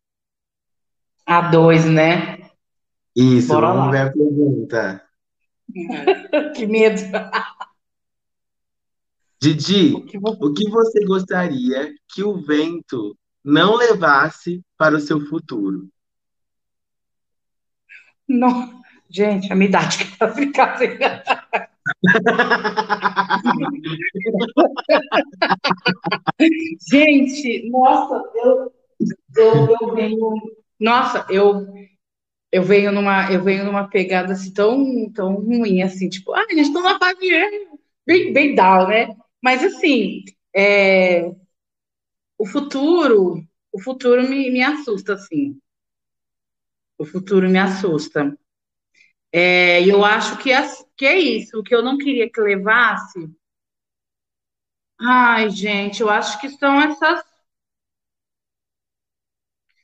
A 1.24 1.50
dois, 1.50 1.84
né? 1.84 2.45
Isso, 3.16 3.48
Bora 3.48 3.68
vamos 3.68 3.86
lá. 3.86 3.92
ver 3.92 4.00
a 4.00 4.12
pergunta. 4.12 5.02
que 6.54 6.66
medo. 6.66 7.00
Didi, 9.40 9.94
o 9.94 10.04
que, 10.04 10.18
você... 10.18 10.44
o 10.44 10.52
que 10.52 10.68
você 10.68 11.02
gostaria 11.04 11.94
que 12.08 12.22
o 12.22 12.36
vento 12.36 13.16
não 13.42 13.74
levasse 13.74 14.62
para 14.76 14.96
o 14.96 15.00
seu 15.00 15.18
futuro? 15.26 15.88
Não, 18.28 18.82
gente, 19.08 19.50
a 19.50 19.56
minha 19.56 19.70
idade 19.70 19.96
que 19.98 20.04
ficar 20.34 20.74
assim. 20.74 20.88
gente, 26.90 27.70
nossa, 27.70 28.22
eu, 28.34 28.70
eu, 29.36 29.76
eu 29.80 29.94
venho. 29.94 30.34
Nossa, 30.78 31.24
eu, 31.30 31.66
eu 32.56 32.62
venho 32.62 32.92
numa, 32.92 33.30
eu 33.32 33.42
venho 33.42 33.64
numa 33.64 33.88
pegada 33.88 34.32
assim 34.32 34.52
tão, 34.52 35.10
tão 35.12 35.34
ruim, 35.36 35.82
assim, 35.82 36.08
tipo, 36.08 36.32
ah, 36.34 36.44
a 36.48 36.54
gente 36.54 36.72
tá 36.72 36.80
numa 36.80 36.98
fase 36.98 37.18
bem, 38.06 38.32
bem 38.32 38.54
down, 38.54 38.88
né? 38.88 39.08
Mas 39.42 39.62
assim, 39.64 40.22
é, 40.54 41.30
o 42.38 42.46
futuro, 42.46 43.44
o 43.70 43.78
futuro 43.78 44.22
me, 44.26 44.50
me 44.50 44.62
assusta, 44.62 45.12
assim. 45.14 45.60
O 47.02 47.04
futuro 47.06 47.48
me 47.48 47.58
assusta. 47.58 48.20
É, 49.32 49.82
eu 49.88 50.04
acho 50.04 50.38
que, 50.38 50.52
é, 50.52 50.62
que 50.96 51.06
é 51.06 51.18
isso, 51.18 51.58
o 51.58 51.62
que 51.62 51.74
eu 51.74 51.82
não 51.82 51.98
queria 51.98 52.30
que 52.30 52.40
levasse. 52.40 53.28
Ai, 55.00 55.48
gente, 55.50 56.02
eu 56.02 56.10
acho 56.10 56.38
que 56.40 56.50
são 56.50 56.78
essas 56.80 57.22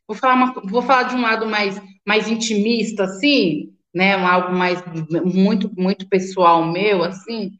Vou 0.06 0.16
falar, 0.16 0.34
uma, 0.34 0.52
vou 0.64 0.82
falar 0.82 1.04
de 1.04 1.14
um 1.16 1.20
lado 1.20 1.46
mais, 1.46 1.80
mais 2.06 2.28
intimista, 2.28 3.04
assim, 3.04 3.74
né? 3.94 4.14
Algo 4.14 4.52
mais 4.56 4.82
muito, 5.24 5.70
muito 5.76 6.08
pessoal 6.08 6.64
meu, 6.72 7.02
assim. 7.04 7.52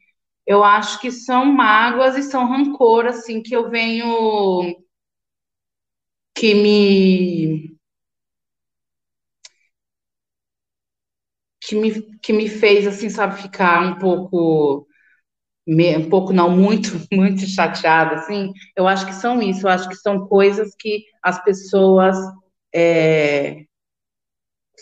Eu 0.47 0.65
acho 0.65 1.01
que 1.01 1.11
são 1.11 1.47
mágoas 1.47 2.17
e 2.17 2.23
são 2.25 2.47
rancor, 2.49 3.07
assim, 3.07 3.43
que 3.43 3.55
eu 3.55 3.71
venho 3.71 4.77
que 6.37 6.51
me 6.63 6.73
que 11.61 11.75
me, 11.77 12.03
que 12.21 12.33
me 12.33 12.49
fez 12.49 12.87
assim, 12.87 13.09
sabe, 13.09 13.41
ficar 13.41 13.83
um 13.83 13.99
pouco 13.99 14.87
um 15.69 16.09
pouco 16.09 16.33
não 16.33 16.51
muito 16.51 16.91
muito 17.13 17.47
chateada 17.47 18.17
assim 18.17 18.53
eu 18.77 18.87
acho 18.89 19.07
que 19.07 19.15
são 19.15 19.41
isso 19.41 19.67
eu 19.67 19.71
acho 19.71 19.89
que 19.89 19.95
são 19.97 20.27
coisas 20.27 20.75
que 20.79 21.05
as 21.23 21.43
pessoas 21.45 22.17
é, 22.75 23.65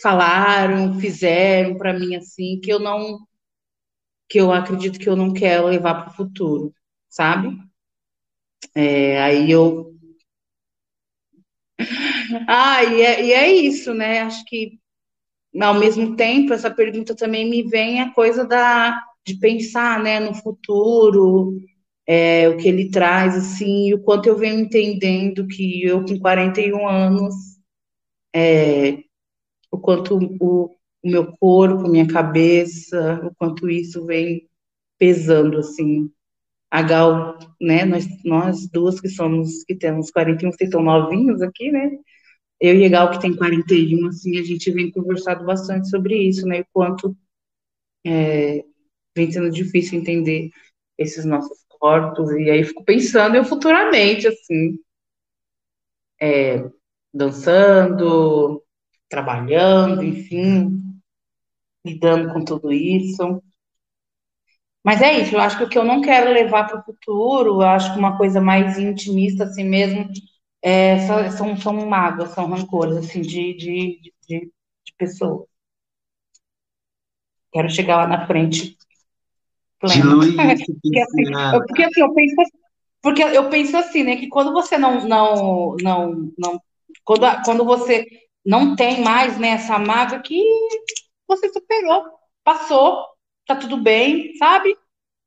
falaram 0.01 0.99
fizeram 0.99 1.77
para 1.77 1.93
mim 1.93 2.15
assim 2.15 2.59
que 2.61 2.71
eu 2.71 2.79
não 2.79 3.19
que 4.29 4.39
eu 4.39 4.51
acredito 4.51 4.99
que 4.99 5.09
eu 5.09 5.15
não 5.15 5.33
quero 5.33 5.67
levar 5.67 6.03
para 6.03 6.11
o 6.11 6.15
futuro 6.15 6.73
sabe? 7.09 7.57
É, 8.75 9.21
aí 9.21 9.51
eu 9.51 9.91
ah 12.47 12.83
e 12.83 13.01
é, 13.01 13.25
e 13.25 13.33
é 13.33 13.51
isso 13.51 13.93
né? 13.93 14.21
Acho 14.21 14.43
que 14.45 14.79
ao 15.59 15.73
mesmo 15.79 16.15
tempo 16.15 16.53
essa 16.53 16.71
pergunta 16.71 17.15
também 17.15 17.49
me 17.49 17.63
vem 17.63 18.01
a 18.01 18.13
coisa 18.13 18.45
da 18.45 19.01
de 19.25 19.35
pensar, 19.39 20.01
né, 20.01 20.19
no 20.19 20.33
futuro, 20.33 21.59
é, 22.07 22.49
o 22.49 22.57
que 22.57 22.67
ele 22.67 22.89
traz, 22.89 23.35
assim, 23.35 23.93
o 23.93 24.01
quanto 24.01 24.27
eu 24.27 24.37
venho 24.37 24.59
entendendo 24.59 25.47
que 25.47 25.83
eu, 25.83 26.03
com 26.03 26.17
41 26.19 26.87
anos, 26.87 27.35
é, 28.33 28.97
o 29.71 29.77
quanto 29.77 30.17
o, 30.17 30.65
o 30.65 30.77
meu 31.03 31.31
corpo, 31.37 31.87
minha 31.87 32.07
cabeça, 32.07 33.21
o 33.25 33.33
quanto 33.35 33.69
isso 33.69 34.05
vem 34.05 34.47
pesando, 34.99 35.57
assim. 35.57 36.11
A 36.69 36.81
Gal, 36.81 37.37
né, 37.59 37.85
nós, 37.85 38.05
nós 38.23 38.67
duas 38.69 38.99
que 39.01 39.09
somos, 39.09 39.63
que 39.63 39.75
temos 39.75 40.11
41, 40.11 40.51
vocês 40.51 40.69
estão 40.69 40.83
novinhos 40.83 41.41
aqui, 41.41 41.71
né, 41.71 41.97
eu 42.59 42.75
e 42.75 42.85
a 42.85 42.89
Gal, 42.89 43.11
que 43.11 43.19
tem 43.19 43.35
41, 43.35 44.07
assim, 44.07 44.37
a 44.37 44.43
gente 44.43 44.71
vem 44.71 44.91
conversado 44.91 45.43
bastante 45.45 45.89
sobre 45.89 46.15
isso, 46.15 46.45
né, 46.45 46.61
o 46.61 46.65
quanto 46.71 47.17
é, 48.05 48.63
vem 49.15 49.31
sendo 49.31 49.49
difícil 49.49 49.99
entender 49.99 50.51
esses 50.97 51.25
nossos 51.25 51.65
corpos, 51.67 52.31
e 52.31 52.49
aí 52.49 52.63
fico 52.63 52.83
pensando 52.83 53.35
eu 53.35 53.43
futuramente, 53.43 54.27
assim, 54.27 54.77
é, 56.21 56.63
dançando, 57.13 58.63
trabalhando, 59.11 60.01
enfim, 60.01 60.81
lidando 61.85 62.33
com 62.33 62.43
tudo 62.45 62.71
isso. 62.71 63.43
Mas 64.83 65.01
é 65.01 65.19
isso, 65.19 65.35
eu 65.35 65.39
acho 65.41 65.57
que 65.57 65.63
o 65.65 65.69
que 65.69 65.77
eu 65.77 65.83
não 65.83 66.01
quero 66.01 66.31
levar 66.31 66.65
para 66.65 66.79
o 66.79 66.83
futuro, 66.83 67.61
eu 67.61 67.67
acho 67.67 67.93
que 67.93 67.99
uma 67.99 68.17
coisa 68.17 68.41
mais 68.41 68.79
intimista 68.79 69.43
assim 69.43 69.65
mesmo, 69.65 70.09
é, 70.63 70.97
são, 71.31 71.57
são 71.57 71.73
mágoas, 71.87 72.31
são 72.31 72.47
rancores, 72.47 72.97
assim, 72.97 73.21
de, 73.21 73.53
de, 73.53 74.13
de, 74.27 74.39
de 74.39 74.93
pessoas. 74.97 75.45
Quero 77.51 77.69
chegar 77.69 77.97
lá 77.97 78.07
na 78.07 78.25
frente. 78.25 78.77
Dilui 79.83 80.29
isso, 80.53 80.73
porque, 80.81 80.99
assim, 80.99 81.23
eu, 81.31 81.65
porque 81.65 81.83
assim, 81.83 82.01
eu 82.01 82.13
penso, 82.13 82.35
porque 83.01 83.23
eu 83.23 83.49
penso 83.49 83.77
assim, 83.77 84.03
né, 84.03 84.15
que 84.15 84.29
quando 84.29 84.53
você 84.53 84.77
não, 84.77 85.05
não, 85.07 85.75
não, 85.81 86.31
não 86.37 86.61
quando, 87.03 87.43
quando 87.43 87.65
você 87.65 88.05
não 88.45 88.75
tem 88.75 89.01
mais, 89.01 89.37
né, 89.37 89.49
essa 89.49 89.77
mágoa 89.77 90.19
que 90.19 90.43
você 91.27 91.49
superou, 91.49 92.05
passou, 92.43 93.05
tá 93.45 93.55
tudo 93.55 93.77
bem, 93.77 94.35
sabe? 94.37 94.77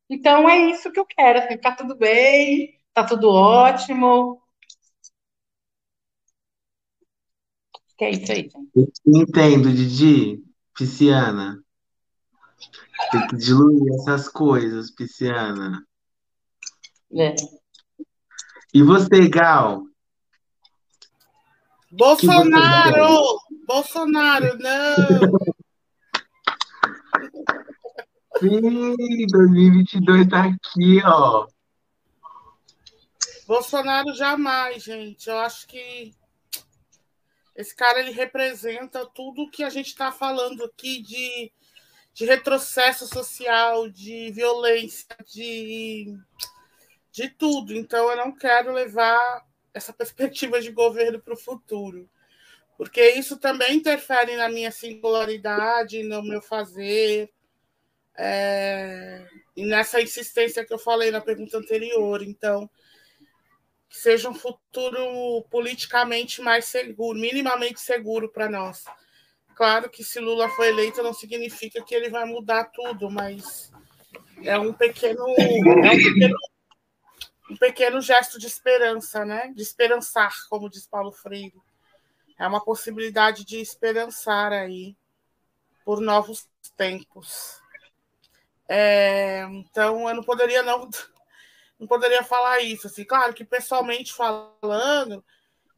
Então 0.09 0.47
é 0.49 0.71
isso 0.71 0.91
que 0.91 0.99
eu 0.99 1.05
quero, 1.05 1.39
assim, 1.39 1.57
tá 1.57 1.71
tudo 1.71 1.95
bem, 1.95 2.79
tá 2.93 3.03
tudo 3.03 3.29
ótimo. 3.29 4.41
Que 7.97 8.05
é 8.05 8.11
isso 8.11 8.31
aí, 8.31 8.49
gente. 8.49 9.01
Entendo, 9.05 9.71
Didi. 9.71 10.43
Pisciana. 10.75 11.63
Tem 13.11 13.27
que 13.27 13.37
diluir 13.37 13.93
essas 13.93 14.27
coisas, 14.27 14.91
Pisciana. 14.91 15.85
É. 17.13 17.33
E 18.73 18.83
você, 18.83 19.29
Gal? 19.29 19.79
O 19.79 19.85
que 21.84 21.84
você 21.84 21.84
entende? 21.84 21.84
Bolsonaro! 21.97 23.39
Bolsonaro, 23.65 24.57
não! 24.59 24.95
Sim, 28.37 29.25
2022 29.31 30.27
tá 30.27 30.43
aqui, 30.43 31.01
ó. 31.05 31.47
Bolsonaro 33.47 34.13
jamais, 34.13 34.83
gente. 34.83 35.29
Eu 35.29 35.39
acho 35.39 35.65
que 35.67 36.13
esse 37.55 37.73
cara 37.73 38.01
ele 38.01 38.11
representa 38.11 39.05
tudo 39.05 39.49
que 39.49 39.63
a 39.63 39.69
gente 39.69 39.87
está 39.87 40.11
falando 40.11 40.65
aqui 40.65 41.01
de, 41.01 41.51
de 42.13 42.25
retrocesso 42.25 43.07
social, 43.07 43.89
de 43.89 44.31
violência, 44.31 45.15
de, 45.25 46.13
de 47.09 47.29
tudo. 47.29 47.73
Então 47.73 48.09
eu 48.11 48.17
não 48.17 48.33
quero 48.33 48.73
levar 48.73 49.45
essa 49.75 49.91
perspectiva 49.91 50.61
de 50.61 50.71
governo 50.71 51.21
para 51.21 51.33
o 51.33 51.37
futuro. 51.37 52.09
Porque 52.77 53.11
isso 53.11 53.37
também 53.37 53.75
interfere 53.75 54.35
na 54.35 54.49
minha 54.49 54.71
singularidade, 54.71 56.03
no 56.03 56.23
meu 56.23 56.41
fazer, 56.41 57.29
é, 58.17 59.25
e 59.55 59.65
nessa 59.65 60.01
insistência 60.01 60.65
que 60.65 60.73
eu 60.73 60.79
falei 60.79 61.11
na 61.11 61.21
pergunta 61.21 61.57
anterior. 61.57 62.23
Então, 62.23 62.69
que 63.89 63.97
seja 63.97 64.29
um 64.29 64.33
futuro 64.33 65.43
politicamente 65.49 66.41
mais 66.41 66.65
seguro, 66.65 67.19
minimamente 67.19 67.79
seguro 67.79 68.29
para 68.29 68.49
nós. 68.49 68.85
Claro 69.55 69.89
que 69.89 70.03
se 70.03 70.19
Lula 70.19 70.49
for 70.49 70.65
eleito 70.65 71.03
não 71.03 71.13
significa 71.13 71.81
que 71.83 71.95
ele 71.95 72.09
vai 72.09 72.25
mudar 72.25 72.65
tudo, 72.65 73.09
mas 73.09 73.71
é 74.43 74.57
um 74.59 74.73
pequeno, 74.73 75.25
é 75.37 75.91
um 75.91 75.97
pequeno, 75.97 76.35
um 77.49 77.55
pequeno 77.55 78.01
gesto 78.01 78.39
de 78.39 78.47
esperança, 78.47 79.23
né? 79.23 79.51
De 79.55 79.61
esperançar, 79.61 80.33
como 80.49 80.69
diz 80.69 80.87
Paulo 80.87 81.11
Freire. 81.11 81.61
É 82.37 82.47
uma 82.47 82.63
possibilidade 82.63 83.45
de 83.45 83.59
esperançar 83.59 84.51
aí 84.51 84.95
por 85.83 86.01
novos 86.01 86.49
tempos. 86.75 87.61
É, 88.67 89.43
então, 89.51 90.09
eu 90.09 90.15
não 90.15 90.23
poderia 90.23 90.63
não 90.63 90.89
não 91.79 91.87
poderia 91.87 92.23
falar 92.23 92.61
isso. 92.61 92.87
Assim, 92.87 93.03
claro 93.03 93.33
que 93.33 93.45
pessoalmente 93.45 94.13
falando, 94.13 95.23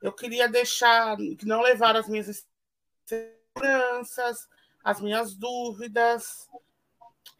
eu 0.02 0.14
queria 0.14 0.48
deixar, 0.48 1.18
não 1.44 1.62
levar 1.62 1.96
as 1.96 2.08
minhas 2.08 2.46
inseguranças, 3.04 4.48
as 4.84 5.02
minhas 5.02 5.36
dúvidas, 5.36 6.50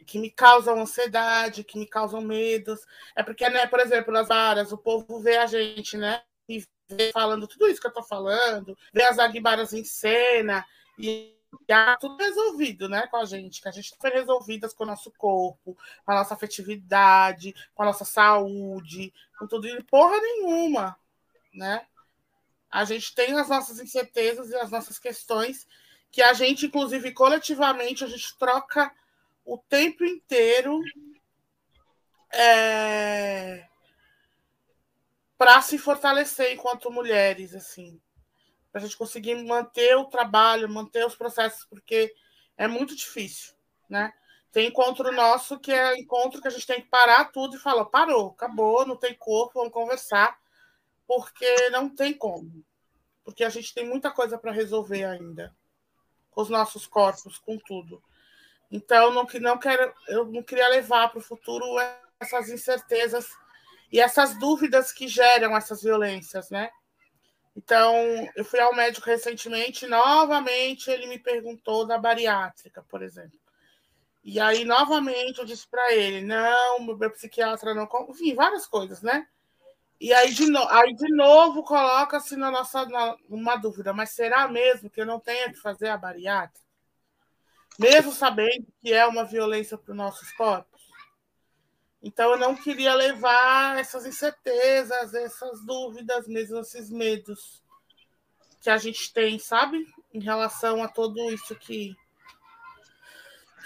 que 0.06 0.18
me 0.18 0.30
causam 0.30 0.80
ansiedade, 0.80 1.64
que 1.64 1.78
me 1.78 1.86
causam 1.86 2.20
medos. 2.20 2.80
É 3.14 3.22
porque, 3.22 3.48
né, 3.48 3.66
por 3.66 3.80
exemplo, 3.80 4.12
nas 4.12 4.30
áreas, 4.30 4.72
o 4.72 4.78
povo 4.78 5.20
vê 5.20 5.36
a 5.36 5.46
gente, 5.46 5.96
né? 5.96 6.22
E 6.48 6.64
vê 6.88 7.12
falando 7.12 7.46
tudo 7.46 7.68
isso 7.68 7.80
que 7.80 7.86
eu 7.86 7.92
tô 7.92 8.02
falando, 8.02 8.76
vê 8.92 9.04
as 9.04 9.18
aguibaras 9.18 9.72
em 9.72 9.84
cena, 9.84 10.64
e 10.98 11.36
já 11.68 11.96
tudo 11.96 12.16
resolvido, 12.16 12.88
né, 12.88 13.06
com 13.06 13.16
a 13.16 13.24
gente, 13.24 13.60
que 13.60 13.68
a 13.68 13.72
gente 13.72 13.94
foi 13.98 14.10
resolvidas 14.10 14.72
com 14.72 14.84
o 14.84 14.86
nosso 14.86 15.10
corpo, 15.12 15.76
com 16.04 16.12
a 16.12 16.16
nossa 16.16 16.34
afetividade, 16.34 17.54
com 17.74 17.82
a 17.82 17.86
nossa 17.86 18.04
saúde, 18.04 19.12
com 19.38 19.46
tudo 19.46 19.68
e 19.68 19.82
porra 19.84 20.18
nenhuma, 20.20 20.98
né? 21.54 21.86
A 22.70 22.84
gente 22.84 23.14
tem 23.14 23.32
as 23.38 23.48
nossas 23.48 23.80
incertezas 23.80 24.50
e 24.50 24.56
as 24.56 24.70
nossas 24.70 24.98
questões 24.98 25.66
que 26.10 26.22
a 26.22 26.32
gente, 26.32 26.66
inclusive 26.66 27.12
coletivamente, 27.12 28.04
a 28.04 28.06
gente 28.06 28.36
troca 28.38 28.92
o 29.54 29.58
tempo 29.58 30.04
inteiro 30.04 30.80
é... 32.32 33.66
para 35.36 35.60
se 35.62 35.78
fortalecer 35.78 36.52
enquanto 36.52 36.90
mulheres, 36.90 37.54
assim 37.54 38.00
para 38.70 38.80
a 38.80 38.84
gente 38.84 38.96
conseguir 38.96 39.34
manter 39.44 39.96
o 39.96 40.04
trabalho, 40.04 40.68
manter 40.68 41.04
os 41.06 41.14
processos, 41.14 41.64
porque 41.64 42.14
é 42.56 42.68
muito 42.68 42.94
difícil, 42.94 43.54
né? 43.88 44.12
Tem 44.52 44.68
encontro 44.68 45.12
nosso 45.12 45.58
que 45.58 45.72
é 45.72 45.98
encontro 45.98 46.40
que 46.40 46.48
a 46.48 46.50
gente 46.50 46.66
tem 46.66 46.80
que 46.80 46.88
parar 46.88 47.26
tudo 47.26 47.56
e 47.56 47.60
falar, 47.60 47.84
parou, 47.86 48.30
acabou, 48.30 48.86
não 48.86 48.96
tem 48.96 49.14
corpo, 49.14 49.58
vamos 49.58 49.72
conversar, 49.72 50.38
porque 51.06 51.70
não 51.70 51.88
tem 51.88 52.14
como. 52.14 52.64
Porque 53.24 53.44
a 53.44 53.50
gente 53.50 53.74
tem 53.74 53.86
muita 53.86 54.10
coisa 54.10 54.38
para 54.38 54.52
resolver 54.52 55.04
ainda, 55.04 55.54
com 56.30 56.40
os 56.40 56.48
nossos 56.48 56.86
corpos, 56.86 57.38
com 57.38 57.58
tudo. 57.58 58.02
Então, 58.70 59.12
não, 59.12 59.26
não 59.40 59.58
quero, 59.58 59.94
eu 60.08 60.26
não 60.26 60.42
queria 60.42 60.68
levar 60.68 61.08
para 61.08 61.18
o 61.18 61.22
futuro 61.22 61.64
essas 62.20 62.50
incertezas 62.50 63.26
e 63.90 63.98
essas 63.98 64.38
dúvidas 64.38 64.92
que 64.92 65.08
geram 65.08 65.56
essas 65.56 65.82
violências, 65.82 66.50
né? 66.50 66.70
Então, 67.56 67.94
eu 68.36 68.44
fui 68.44 68.60
ao 68.60 68.74
médico 68.74 69.06
recentemente, 69.06 69.86
novamente 69.86 70.90
ele 70.90 71.06
me 71.06 71.18
perguntou 71.18 71.86
da 71.86 71.98
bariátrica, 71.98 72.84
por 72.88 73.02
exemplo. 73.02 73.38
E 74.22 74.38
aí, 74.38 74.64
novamente, 74.64 75.38
eu 75.38 75.44
disse 75.44 75.66
para 75.66 75.92
ele: 75.94 76.20
não, 76.20 76.80
meu 76.80 77.10
psiquiatra 77.10 77.74
não. 77.74 77.88
Enfim, 78.10 78.34
várias 78.34 78.66
coisas, 78.66 79.02
né? 79.02 79.26
E 80.00 80.12
aí, 80.12 80.32
de, 80.32 80.46
no... 80.46 80.68
aí, 80.68 80.94
de 80.94 81.08
novo, 81.08 81.64
coloca-se 81.64 82.36
na 82.36 82.50
nossa 82.50 82.84
na... 82.86 83.16
uma 83.28 83.56
dúvida: 83.56 83.92
mas 83.92 84.10
será 84.10 84.46
mesmo 84.46 84.90
que 84.90 85.00
eu 85.00 85.06
não 85.06 85.18
tenho 85.18 85.50
que 85.52 85.58
fazer 85.58 85.88
a 85.88 85.96
bariátrica? 85.96 86.67
Mesmo 87.78 88.10
sabendo 88.10 88.66
que 88.82 88.92
é 88.92 89.06
uma 89.06 89.24
violência 89.24 89.78
para 89.78 89.92
os 89.92 89.96
nossos 89.96 90.32
corpos? 90.32 90.82
Então, 92.02 92.32
eu 92.32 92.38
não 92.38 92.56
queria 92.56 92.94
levar 92.94 93.78
essas 93.78 94.06
incertezas, 94.06 95.14
essas 95.14 95.64
dúvidas, 95.64 96.26
mesmo 96.26 96.58
esses 96.58 96.90
medos 96.90 97.62
que 98.60 98.70
a 98.70 98.78
gente 98.78 99.12
tem, 99.12 99.38
sabe? 99.38 99.86
Em 100.12 100.20
relação 100.20 100.82
a 100.82 100.88
tudo 100.88 101.32
isso 101.32 101.54
que, 101.56 101.94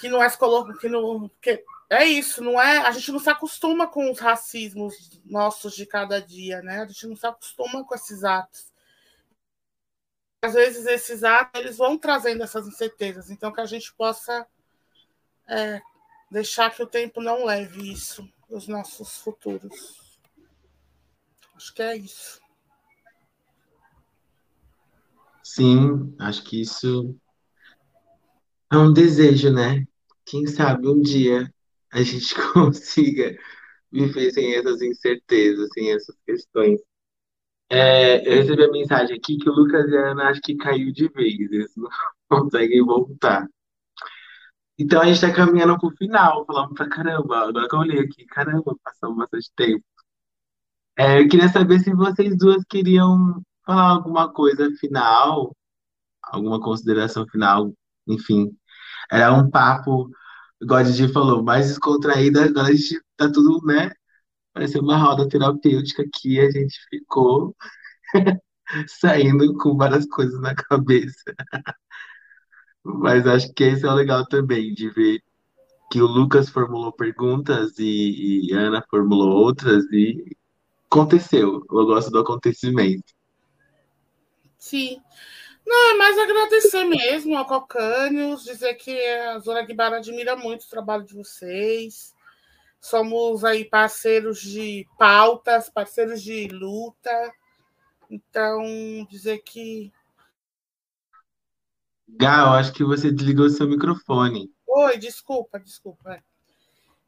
que 0.00 0.08
não 0.08 0.22
é 0.22 0.30
colocado, 0.30 0.78
que 0.78 0.88
não. 0.88 1.30
Que 1.40 1.64
é 1.90 2.04
isso, 2.04 2.42
não 2.42 2.60
é? 2.60 2.78
A 2.78 2.90
gente 2.90 3.12
não 3.12 3.18
se 3.18 3.30
acostuma 3.30 3.86
com 3.86 4.10
os 4.10 4.18
racismos 4.18 5.20
nossos 5.24 5.74
de 5.74 5.84
cada 5.86 6.20
dia, 6.20 6.62
né? 6.62 6.80
A 6.80 6.86
gente 6.86 7.06
não 7.06 7.16
se 7.16 7.26
acostuma 7.26 7.84
com 7.84 7.94
esses 7.94 8.24
atos. 8.24 8.71
Às 10.42 10.54
vezes, 10.54 10.86
esses 10.86 11.22
atos 11.22 11.60
eles 11.60 11.76
vão 11.76 11.96
trazendo 11.96 12.42
essas 12.42 12.66
incertezas, 12.66 13.30
então 13.30 13.52
que 13.52 13.60
a 13.60 13.66
gente 13.66 13.94
possa. 13.94 14.46
É, 15.48 15.80
deixar 16.32 16.74
que 16.74 16.82
o 16.82 16.86
tempo 16.86 17.20
não 17.20 17.44
leve 17.44 17.92
isso 17.92 18.26
os 18.48 18.66
nossos 18.66 19.18
futuros. 19.18 20.18
Acho 21.54 21.74
que 21.74 21.82
é 21.82 21.96
isso. 21.96 22.40
Sim, 25.44 26.16
acho 26.18 26.42
que 26.44 26.62
isso 26.62 27.14
é 28.72 28.78
um 28.78 28.92
desejo, 28.92 29.52
né? 29.52 29.86
Quem 30.24 30.46
sabe 30.46 30.88
um 30.88 31.02
dia 31.02 31.52
a 31.92 32.02
gente 32.02 32.34
consiga 32.54 33.36
viver 33.90 34.30
sem 34.32 34.54
essas 34.54 34.80
incertezas, 34.80 35.68
sem 35.74 35.92
essas 35.92 36.16
questões. 36.24 36.80
É, 37.74 38.18
eu 38.28 38.42
recebi 38.42 38.64
a 38.64 38.70
mensagem 38.70 39.16
aqui 39.16 39.38
que 39.38 39.48
o 39.48 39.52
Lucas 39.54 39.88
e 39.90 39.96
a 39.96 40.10
Ana 40.10 40.28
acho 40.28 40.42
que 40.42 40.54
caiu 40.56 40.92
de 40.92 41.08
vez, 41.08 41.50
eles 41.50 41.72
não 41.74 41.88
conseguem 42.28 42.84
voltar. 42.84 43.48
Então 44.78 45.00
a 45.00 45.06
gente 45.06 45.14
está 45.14 45.32
caminhando 45.32 45.78
para 45.78 45.88
o 45.88 45.96
final, 45.96 46.44
falando 46.44 46.74
pra 46.74 46.86
caramba. 46.88 47.48
Agora 47.48 47.66
que 47.66 47.74
eu 47.74 47.78
olhei 47.78 48.00
aqui, 48.00 48.26
caramba, 48.26 48.76
passou 48.84 49.14
bastante 49.14 49.50
tempo. 49.56 49.82
É, 50.98 51.20
eu 51.22 51.28
queria 51.28 51.48
saber 51.48 51.80
se 51.80 51.94
vocês 51.94 52.36
duas 52.36 52.62
queriam 52.68 53.42
falar 53.64 53.90
alguma 53.92 54.30
coisa 54.30 54.70
final, 54.78 55.56
alguma 56.24 56.60
consideração 56.60 57.26
final, 57.28 57.72
enfim. 58.06 58.54
Era 59.10 59.32
um 59.32 59.50
papo 59.50 60.10
igual 60.60 60.80
a 60.80 60.82
Didi 60.82 61.08
falou, 61.12 61.42
mais 61.42 61.68
descontraída, 61.68 62.44
agora 62.44 62.68
a 62.68 62.72
gente 62.72 63.00
tá 63.16 63.30
tudo, 63.32 63.66
né? 63.66 63.92
Parecia 64.52 64.80
uma 64.80 64.98
roda 64.98 65.28
terapêutica 65.28 66.02
aqui, 66.02 66.38
a 66.40 66.50
gente 66.50 66.78
ficou 66.90 67.56
saindo 68.86 69.56
com 69.58 69.76
várias 69.76 70.06
coisas 70.06 70.40
na 70.40 70.54
cabeça. 70.54 71.22
Mas 72.84 73.26
acho 73.26 73.52
que 73.54 73.64
esse 73.64 73.86
é 73.86 73.88
o 73.88 73.94
legal 73.94 74.26
também, 74.26 74.74
de 74.74 74.90
ver 74.90 75.22
que 75.90 76.00
o 76.00 76.06
Lucas 76.06 76.48
formulou 76.48 76.92
perguntas 76.92 77.78
e, 77.78 78.48
e 78.48 78.54
a 78.54 78.60
Ana 78.60 78.84
formulou 78.90 79.28
outras 79.28 79.84
e 79.92 80.36
aconteceu. 80.90 81.64
Eu 81.70 81.86
gosto 81.86 82.10
do 82.10 82.18
acontecimento. 82.18 83.14
Sim. 84.58 85.00
Não, 85.66 85.90
é 85.90 85.94
mais 85.94 86.18
agradecer 86.18 86.84
mesmo 86.84 87.36
ao 87.36 87.46
Cocânios, 87.46 88.42
dizer 88.42 88.74
que 88.74 88.98
a 89.06 89.38
Zona 89.38 89.62
Guibara 89.62 89.98
admira 89.98 90.36
muito 90.36 90.62
o 90.62 90.68
trabalho 90.68 91.04
de 91.04 91.14
vocês. 91.14 92.11
Somos 92.82 93.44
aí 93.44 93.64
parceiros 93.64 94.40
de 94.40 94.88
pautas, 94.98 95.70
parceiros 95.70 96.20
de 96.20 96.48
luta. 96.48 97.32
Então, 98.10 98.60
dizer 99.08 99.38
que. 99.38 99.92
Gal, 102.08 102.54
acho 102.54 102.72
que 102.72 102.82
você 102.82 103.12
desligou 103.12 103.48
seu 103.48 103.68
microfone. 103.68 104.52
Oi, 104.66 104.98
desculpa, 104.98 105.60
desculpa. 105.60 106.20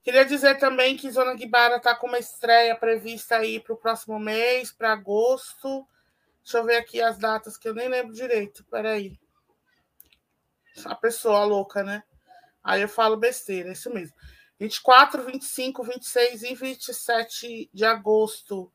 Queria 0.05 0.25
dizer 0.25 0.59
também 0.59 0.97
que 0.97 1.11
Zona 1.11 1.35
Guibara 1.35 1.79
está 1.79 1.93
com 1.97 2.07
uma 2.07 2.20
estreia 2.20 2.77
prevista 2.77 3.39
aí 3.39 3.59
para 3.59 3.75
o 3.75 3.77
próximo 3.77 4.16
mês, 4.20 4.70
para 4.70 4.93
agosto. 4.93 5.85
Deixa 6.45 6.59
eu 6.59 6.64
ver 6.64 6.77
aqui 6.77 7.03
as 7.03 7.18
datas 7.18 7.59
que 7.59 7.68
eu 7.68 7.75
nem 7.75 7.89
lembro 7.89 8.14
direito. 8.14 8.64
Peraí. 8.70 9.18
A 10.85 10.95
pessoa 10.95 11.45
louca, 11.45 11.83
né? 11.83 12.05
Aí 12.62 12.81
eu 12.81 12.89
falo 12.89 13.16
besteira, 13.16 13.70
é 13.70 13.72
isso 13.72 13.93
mesmo. 13.93 14.14
24, 14.59 15.22
25, 15.24 15.82
26 15.82 16.42
e 16.42 16.55
27 16.55 17.70
de 17.72 17.84
agosto 17.84 18.72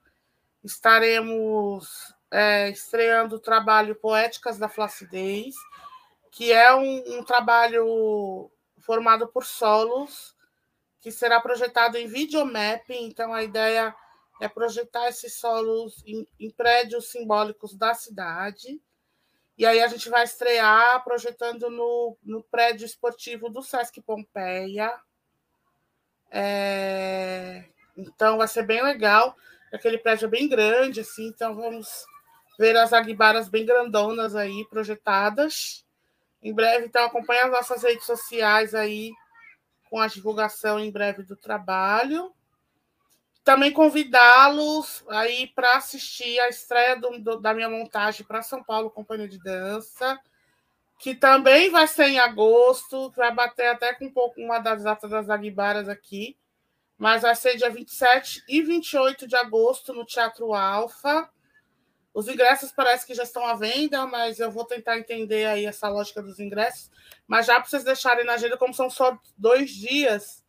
estaremos 0.64 2.14
é, 2.32 2.70
estreando 2.70 3.38
o 3.38 3.40
trabalho 3.40 3.96
Poéticas 3.96 4.58
da 4.58 4.70
Flacidez, 4.70 5.56
que 6.32 6.52
é 6.52 6.74
um, 6.76 7.20
um 7.20 7.24
trabalho 7.24 8.52
formado 8.80 9.28
por 9.28 9.46
solos, 9.46 10.36
que 11.02 11.12
será 11.12 11.40
projetado 11.40 11.98
em 11.98 12.08
videomapping. 12.08 13.06
Então, 13.06 13.34
a 13.34 13.44
ideia 13.44 13.96
é 14.42 14.48
projetar 14.48 15.08
esses 15.08 15.34
solos 15.36 16.04
em, 16.06 16.28
em, 16.40 16.52
prédios 16.52 17.10
simbólicos 17.10 17.76
da 17.76 17.94
cidade. 17.94 18.82
E 19.58 19.66
aí 19.66 19.82
a 19.82 19.88
gente 19.88 20.10
vai 20.10 20.24
estrear 20.24 21.04
projetando 21.04 21.70
no, 21.70 22.18
no 22.24 22.44
prédio 22.44 22.86
esportivo 22.86 23.50
do 23.50 23.62
Sesc 23.62 24.02
Pompeia. 24.02 24.94
É, 26.32 27.66
então 27.98 28.38
vai 28.38 28.48
ser 28.48 28.64
bem 28.64 28.84
legal. 28.84 29.36
Aquele 29.74 29.98
prédio 29.98 30.26
é 30.26 30.30
bem 30.30 30.48
grande, 30.48 31.02
assim, 31.02 31.28
então 31.28 31.56
vamos 31.56 32.06
ver 32.58 32.76
as 32.76 32.92
aguibaras 32.92 33.48
bem 33.48 33.66
grandonas 33.66 34.36
aí 34.36 34.66
projetadas. 34.70 35.86
Em 36.42 36.54
breve, 36.54 36.86
então, 36.86 37.06
acompanhe 37.06 37.42
as 37.42 37.52
nossas 37.52 37.84
redes 37.84 38.06
sociais 38.06 38.74
aí 38.74 39.12
com 39.90 40.00
a 40.00 40.08
divulgação 40.08 40.80
em 40.80 40.92
breve 40.92 41.24
do 41.24 41.36
trabalho. 41.36 42.34
Também 43.44 43.72
convidá-los 43.72 45.04
aí 45.10 45.48
para 45.48 45.78
assistir 45.78 46.40
a 46.40 46.50
estreia 46.50 46.96
do, 46.96 47.20
do, 47.20 47.40
da 47.40 47.54
minha 47.54 47.70
montagem 47.70 48.26
para 48.26 48.42
São 48.42 48.64
Paulo 48.64 48.92
Companhia 48.92 49.28
de 49.28 49.40
Dança, 49.40 50.20
que 51.00 51.16
também 51.16 51.70
vai 51.70 51.88
ser 51.88 52.10
em 52.10 52.20
agosto, 52.20 53.10
vai 53.12 53.34
bater 53.34 53.68
até 53.68 53.94
com 53.94 54.06
um 54.06 54.12
pouco 54.12 54.42
uma 54.42 54.60
das 54.60 54.84
datas 54.84 55.10
das 55.10 55.30
Aguibaras 55.30 55.88
aqui, 55.88 56.38
mas 56.98 57.22
vai 57.22 57.34
ser 57.34 57.56
dia 57.56 57.70
27 57.70 58.44
e 58.50 58.62
28 58.62 59.26
de 59.26 59.38
agosto 59.38 59.94
no 59.94 60.06
Teatro 60.06 60.54
Alfa. 60.54 61.30
Os 62.14 62.28
ingressos 62.28 62.74
parece 62.74 63.08
que 63.08 63.14
já 63.14 63.24
estão 63.24 63.46
à 63.46 63.56
venda, 63.56 64.06
mas 64.06 64.42
eu 64.42 64.52
vou 64.52 64.66
tentar 64.66 65.00
entender 65.00 65.46
aí 65.46 65.66
essa 65.66 65.88
lógica 65.88 66.22
dos 66.22 66.38
ingressos. 66.38 66.92
Mas 67.26 67.46
já 67.46 67.56
para 67.62 67.70
vocês 67.70 67.86
deixarem 67.86 68.26
na 68.26 68.34
agenda, 68.34 68.58
como 68.58 68.74
são 68.74 68.90
só 68.90 69.18
dois 69.38 69.70
dias, 69.70 70.44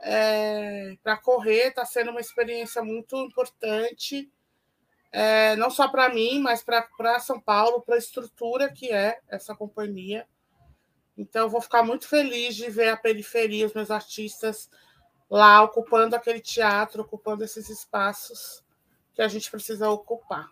é, 0.00 0.98
para 1.02 1.16
correr, 1.16 1.68
está 1.68 1.86
sendo 1.86 2.10
uma 2.10 2.20
experiência 2.20 2.82
muito 2.82 3.16
importante, 3.16 4.30
é, 5.12 5.54
não 5.56 5.70
só 5.70 5.88
para 5.88 6.08
mim, 6.08 6.40
mas 6.40 6.64
para 6.64 7.20
São 7.20 7.40
Paulo, 7.40 7.82
para 7.82 7.96
a 7.96 7.98
estrutura 7.98 8.72
que 8.72 8.90
é 8.90 9.20
essa 9.28 9.54
companhia. 9.54 10.26
Então, 11.16 11.42
eu 11.42 11.50
vou 11.50 11.60
ficar 11.60 11.82
muito 11.82 12.08
feliz 12.08 12.56
de 12.56 12.70
ver 12.70 12.88
a 12.88 12.96
periferia, 12.96 13.66
os 13.66 13.74
meus 13.74 13.90
artistas 13.90 14.70
lá 15.30 15.62
ocupando 15.62 16.16
aquele 16.16 16.40
teatro, 16.40 17.02
ocupando 17.02 17.44
esses 17.44 17.68
espaços 17.68 18.64
que 19.14 19.20
a 19.20 19.28
gente 19.28 19.50
precisa 19.50 19.90
ocupar. 19.90 20.50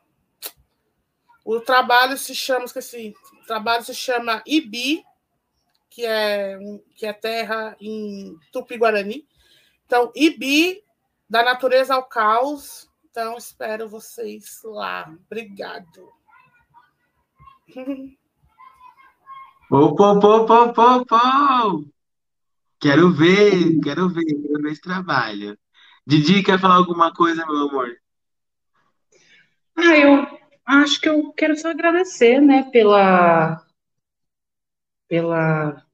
O 1.44 1.60
trabalho 1.60 2.18
se 2.18 2.34
chama, 2.34 2.66
esqueci, 2.66 3.14
o 3.42 3.46
trabalho 3.46 3.82
se 3.82 3.94
chama 3.94 4.42
Ibi, 4.46 5.02
que 5.88 6.04
é, 6.04 6.58
que 6.94 7.06
é 7.06 7.12
terra 7.12 7.74
em 7.80 8.38
Tupi-Guarani, 8.52 9.26
então, 9.90 10.12
Ibi, 10.14 10.84
da 11.28 11.42
natureza 11.42 11.94
ao 11.94 12.04
caos. 12.04 12.89
Então, 13.10 13.36
espero 13.36 13.88
vocês 13.88 14.60
lá. 14.62 15.12
Obrigado. 15.26 16.12
Opa, 19.70 20.12
opa, 20.12 20.28
opa, 20.28 20.64
opa, 20.66 20.96
opa. 20.96 21.84
Quero 22.78 23.10
ver, 23.12 23.80
quero 23.82 24.08
ver, 24.08 24.24
quero 24.24 24.62
ver 24.62 24.72
esse 24.72 24.80
trabalho. 24.80 25.58
Didi, 26.06 26.42
quer 26.42 26.58
falar 26.58 26.76
alguma 26.76 27.12
coisa, 27.12 27.44
meu 27.44 27.68
amor? 27.68 27.96
Ah, 29.76 29.96
eu 29.96 30.26
acho 30.64 31.00
que 31.00 31.08
eu 31.08 31.32
quero 31.32 31.56
só 31.56 31.70
agradecer, 31.70 32.40
né, 32.40 32.70
pela, 32.70 33.66
pela, 35.08 35.84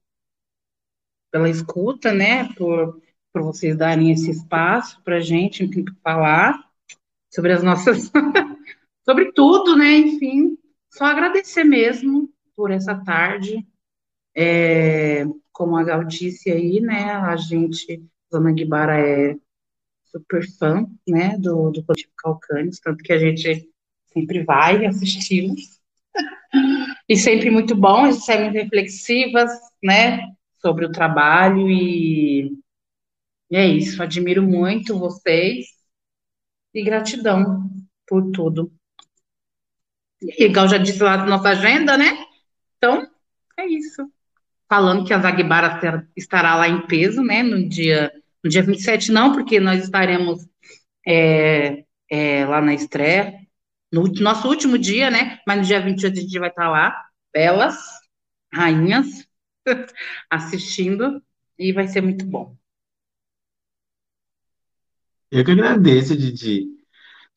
pela 1.30 1.48
escuta, 1.48 2.12
né, 2.12 2.52
por 2.54 3.00
por 3.36 3.42
vocês 3.42 3.76
darem 3.76 4.10
esse 4.10 4.30
espaço 4.30 4.98
para 5.02 5.16
a 5.16 5.20
gente 5.20 5.68
falar 6.02 6.65
sobre 7.30 7.52
as 7.52 7.62
nossas. 7.62 8.10
sobre 9.04 9.32
tudo, 9.32 9.76
né? 9.76 9.96
Enfim, 9.98 10.58
só 10.90 11.04
agradecer 11.04 11.64
mesmo 11.64 12.28
por 12.54 12.70
essa 12.70 12.94
tarde. 13.04 13.66
É, 14.34 15.24
como 15.52 15.76
a 15.76 15.84
Gal 15.84 16.04
disse 16.04 16.50
aí, 16.50 16.80
né? 16.80 17.12
A 17.12 17.36
gente, 17.36 18.04
Zona 18.32 18.52
Guibara 18.52 18.98
é 18.98 19.36
super 20.06 20.46
fã, 20.58 20.86
né? 21.06 21.36
Do, 21.38 21.70
do 21.70 21.84
Coletivo 21.84 22.12
Calcânios, 22.16 22.80
tanto 22.80 23.02
que 23.02 23.12
a 23.12 23.18
gente 23.18 23.70
sempre 24.12 24.42
vai 24.42 24.86
assistir 24.86 25.54
e 27.08 27.16
sempre 27.16 27.50
muito 27.50 27.74
bom, 27.74 28.10
gente 28.10 28.24
sempre 28.24 28.62
reflexivas, 28.62 29.50
né? 29.82 30.20
Sobre 30.60 30.86
o 30.86 30.92
trabalho 30.92 31.70
e 31.70 32.56
e 33.48 33.56
é 33.56 33.64
isso, 33.64 34.02
admiro 34.02 34.42
muito 34.42 34.98
vocês 34.98 35.75
e 36.76 36.82
gratidão 36.82 37.70
por 38.06 38.30
tudo. 38.32 38.70
Igual 40.38 40.68
já 40.68 40.76
disse 40.76 41.02
lá 41.02 41.16
na 41.16 41.26
nossa 41.26 41.48
agenda, 41.48 41.96
né? 41.96 42.18
Então, 42.76 43.10
é 43.58 43.66
isso. 43.66 44.10
Falando 44.68 45.06
que 45.06 45.14
a 45.14 45.18
Zagbara 45.18 46.06
estará 46.14 46.54
lá 46.54 46.68
em 46.68 46.86
peso, 46.86 47.22
né? 47.22 47.42
No 47.42 47.66
dia, 47.66 48.12
no 48.44 48.50
dia 48.50 48.62
27, 48.62 49.10
não, 49.10 49.32
porque 49.32 49.58
nós 49.58 49.84
estaremos 49.84 50.46
é, 51.06 51.84
é, 52.10 52.44
lá 52.44 52.60
na 52.60 52.74
estreia, 52.74 53.40
no 53.90 54.04
nosso 54.20 54.46
último 54.46 54.76
dia, 54.76 55.10
né? 55.10 55.40
Mas 55.46 55.58
no 55.58 55.64
dia 55.64 55.80
28 55.80 56.18
a 56.18 56.20
gente 56.20 56.38
vai 56.38 56.50
estar 56.50 56.68
lá, 56.68 57.06
belas, 57.32 57.78
rainhas, 58.52 59.26
assistindo, 60.30 61.22
e 61.58 61.72
vai 61.72 61.88
ser 61.88 62.02
muito 62.02 62.26
bom. 62.26 62.54
Eu 65.30 65.44
que 65.44 65.50
agradeço, 65.52 66.16
Didi. 66.16 66.66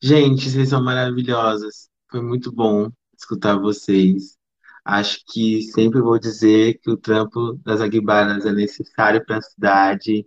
Gente, 0.02 0.48
vocês 0.50 0.68
são 0.70 0.82
maravilhosas. 0.82 1.88
Foi 2.10 2.22
muito 2.22 2.52
bom 2.52 2.90
escutar 3.16 3.58
vocês. 3.58 4.38
Acho 4.84 5.20
que 5.26 5.62
sempre 5.62 6.00
vou 6.00 6.18
dizer 6.18 6.78
que 6.80 6.90
o 6.90 6.96
trampo 6.96 7.54
das 7.64 7.80
Aguibaras 7.80 8.46
é 8.46 8.52
necessário 8.52 9.24
para 9.24 9.38
a 9.38 9.42
cidade, 9.42 10.26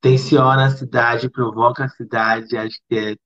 tensiona 0.00 0.66
a 0.66 0.70
cidade, 0.70 1.30
provoca 1.30 1.84
a 1.84 1.88
cidade. 1.88 2.56
Acho 2.56 2.78
que 2.88 2.96
é, 2.96 3.16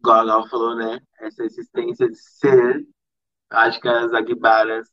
igual 0.00 0.20
a 0.20 0.24
Gal 0.26 0.48
falou, 0.48 0.76
né? 0.76 1.00
Essa 1.20 1.44
existência 1.44 2.08
de 2.10 2.16
ser. 2.18 2.86
Acho 3.50 3.80
que 3.80 3.88
as 3.88 4.12
Aguibaras 4.14 4.88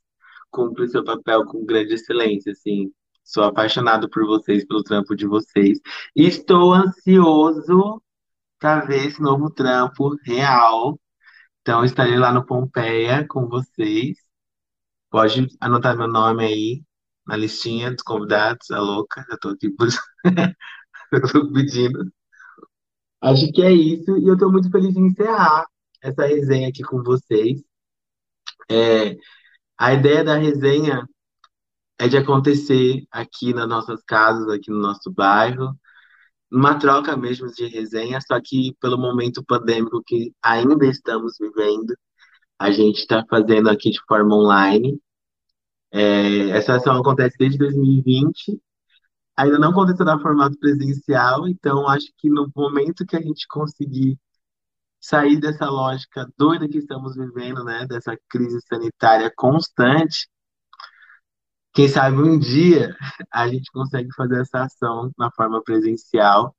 cumprem 0.50 0.88
seu 0.88 1.04
papel 1.04 1.44
com 1.46 1.64
grande 1.66 1.94
excelência, 1.94 2.52
assim. 2.52 2.92
Sou 3.24 3.44
apaixonado 3.44 4.08
por 4.10 4.26
vocês, 4.26 4.64
pelo 4.66 4.82
trampo 4.84 5.16
de 5.16 5.26
vocês. 5.26 5.80
Estou 6.14 6.72
ansioso 6.74 8.02
para 8.58 8.84
ver 8.86 9.06
esse 9.06 9.20
novo 9.22 9.50
trampo 9.50 10.16
real. 10.24 10.98
Então, 11.62 11.84
estarei 11.84 12.16
lá 12.18 12.32
no 12.32 12.46
Pompeia 12.46 13.26
com 13.28 13.48
vocês. 13.48 14.18
Pode 15.10 15.48
anotar 15.60 15.96
meu 15.96 16.08
nome 16.08 16.44
aí. 16.44 16.84
na 17.26 17.36
listinha 17.36 17.92
dos 17.92 18.02
convidados, 18.02 18.70
a 18.70 18.80
louca, 18.80 19.24
já 19.30 19.38
tô 19.38 19.50
aqui 19.50 19.68
eu 21.12 21.22
tô 21.32 21.52
pedindo. 21.52 22.12
Acho 23.20 23.50
que 23.52 23.62
é 23.62 23.72
isso, 23.72 24.16
e 24.18 24.28
eu 24.28 24.36
tô 24.38 24.50
muito 24.50 24.70
feliz 24.70 24.94
de 24.94 25.00
encerrar 25.00 25.66
essa 26.02 26.26
resenha 26.26 26.68
aqui 26.68 26.82
com 26.82 27.02
vocês. 27.02 27.62
É, 28.70 29.16
a 29.78 29.94
ideia 29.94 30.24
da 30.24 30.36
resenha 30.36 31.08
é 31.98 32.08
de 32.08 32.16
acontecer 32.16 33.06
aqui 33.10 33.54
nas 33.54 33.68
nossas 33.68 34.02
casas, 34.04 34.48
aqui 34.48 34.70
no 34.70 34.78
nosso 34.80 35.10
bairro, 35.10 35.78
uma 36.50 36.78
troca 36.78 37.16
mesmo 37.16 37.48
de 37.52 37.66
resenha, 37.66 38.20
só 38.20 38.40
que 38.42 38.76
pelo 38.80 38.98
momento 38.98 39.44
pandêmico 39.44 40.02
que 40.04 40.32
ainda 40.42 40.86
estamos 40.86 41.36
vivendo, 41.38 41.94
a 42.58 42.70
gente 42.70 43.00
está 43.00 43.24
fazendo 43.28 43.68
aqui 43.68 43.90
de 43.90 44.00
forma 44.06 44.34
online. 44.36 45.00
É, 45.92 46.50
essa 46.50 46.76
ação 46.76 46.98
acontece 46.98 47.36
desde 47.38 47.58
2020, 47.58 48.60
ainda 49.36 49.58
não 49.58 49.70
aconteceu 49.70 50.04
no 50.06 50.20
formato 50.20 50.58
presencial, 50.58 51.48
então 51.48 51.88
acho 51.88 52.06
que 52.18 52.28
no 52.28 52.50
momento 52.54 53.06
que 53.06 53.16
a 53.16 53.22
gente 53.22 53.46
conseguir 53.48 54.18
sair 55.00 55.38
dessa 55.38 55.66
lógica 55.68 56.26
doida 56.38 56.68
que 56.68 56.78
estamos 56.78 57.14
vivendo, 57.16 57.62
né, 57.64 57.86
dessa 57.86 58.16
crise 58.28 58.60
sanitária 58.68 59.30
constante, 59.36 60.28
quem 61.74 61.88
sabe 61.88 62.16
um 62.18 62.38
dia 62.38 62.96
a 63.32 63.48
gente 63.48 63.70
consegue 63.72 64.08
fazer 64.14 64.40
essa 64.40 64.64
ação 64.64 65.10
na 65.18 65.30
forma 65.32 65.62
presencial. 65.62 66.56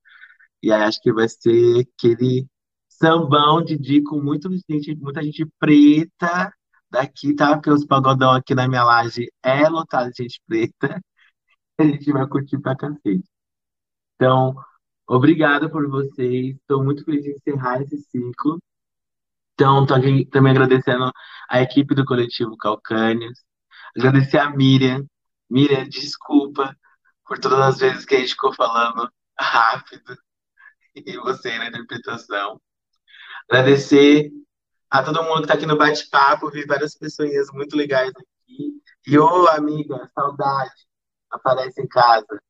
E 0.62 0.72
aí 0.72 0.84
acho 0.84 1.02
que 1.02 1.14
vai 1.14 1.30
ser 1.30 1.88
aquele 1.98 2.48
sambão 2.90 3.64
de 3.64 3.78
dia 3.78 4.02
com 4.04 4.22
muita 4.22 4.50
gente, 4.70 4.96
muita 4.96 5.24
gente 5.24 5.46
preta 5.60 6.54
daqui, 6.90 7.34
tá? 7.36 7.56
Porque 7.56 7.70
os 7.70 7.86
pagodão 7.86 8.32
aqui 8.34 8.56
na 8.56 8.68
minha 8.68 8.84
laje 8.84 9.28
é 9.44 9.68
lotado 9.70 10.12
de 10.12 10.24
gente 10.24 10.42
preta. 10.48 11.02
A 11.78 11.84
gente 11.84 12.12
vai 12.12 12.28
curtir 12.28 12.58
pra 12.60 12.76
cacete. 12.76 13.24
Então, 14.16 14.56
obrigado 15.08 15.70
por 15.70 15.90
vocês. 15.90 16.56
Estou 16.56 16.84
muito 16.84 17.04
feliz 17.06 17.24
de 17.24 17.32
encerrar 17.32 17.82
esse 17.82 17.98
ciclo. 18.04 18.60
Então, 19.54 19.86
tô 19.86 19.94
aqui 19.94 20.26
também 20.26 20.52
agradecendo 20.52 21.12
a 21.50 21.62
equipe 21.62 21.96
do 21.96 22.06
coletivo 22.06 22.58
Calcânios, 22.58 23.40
Agradecer 23.98 24.38
a 24.40 24.50
Miriam. 24.50 25.06
Miriam, 25.50 25.88
desculpa 25.88 26.76
por 27.26 27.40
todas 27.40 27.60
as 27.60 27.78
vezes 27.80 28.06
que 28.06 28.16
a 28.16 28.20
gente 28.20 28.32
ficou 28.32 28.54
falando 28.54 29.10
rápido 29.40 30.18
e 30.96 31.18
você 31.18 31.58
na 31.58 31.68
interpretação. 31.68 32.62
Agradecer 33.50 34.32
a 34.90 35.04
todo 35.04 35.24
mundo 35.24 35.38
que 35.38 35.44
está 35.44 35.54
aqui 35.56 35.66
no 35.66 35.78
bate-papo, 35.78 36.50
vi 36.50 36.66
várias 36.66 36.96
pessoas 36.96 37.48
muito 37.52 37.76
legais 37.76 38.12
aqui. 38.12 38.82
E 39.08 39.18
ô, 39.18 39.48
amiga, 39.48 40.10
saudade, 40.14 40.74
aparece 41.30 41.82
em 41.82 41.88
casa. 41.88 42.42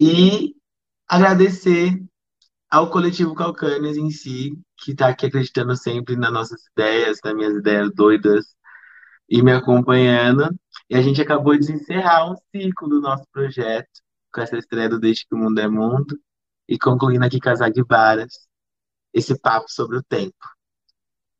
E 0.00 0.54
agradecer 1.06 2.02
ao 2.70 2.90
coletivo 2.90 3.34
Calcânias 3.34 3.96
em 3.96 4.10
si, 4.10 4.58
que 4.76 4.92
está 4.92 5.08
aqui 5.08 5.26
acreditando 5.26 5.76
sempre 5.76 6.16
nas 6.16 6.32
nossas 6.32 6.66
ideias, 6.68 7.18
nas 7.24 7.34
minhas 7.34 7.54
ideias 7.54 7.92
doidas, 7.92 8.54
e 9.30 9.42
me 9.42 9.52
acompanhando. 9.52 10.50
E 10.88 10.96
a 10.96 11.02
gente 11.02 11.22
acabou 11.22 11.56
de 11.56 11.72
encerrar 11.72 12.30
um 12.30 12.34
ciclo 12.50 12.88
do 12.88 13.00
nosso 13.00 13.24
projeto, 13.32 13.88
com 14.32 14.40
essa 14.40 14.58
estreia 14.58 14.88
do 14.88 14.98
Desde 14.98 15.26
que 15.26 15.34
o 15.34 15.38
Mundo 15.38 15.60
é 15.60 15.68
Mundo, 15.68 16.18
e 16.68 16.78
concluindo 16.78 17.24
aqui 17.24 17.40
com 17.40 17.50
as 17.50 17.60
Aguibaras, 17.60 18.48
esse 19.12 19.38
papo 19.40 19.66
sobre 19.70 19.98
o 19.98 20.02
tempo. 20.02 20.36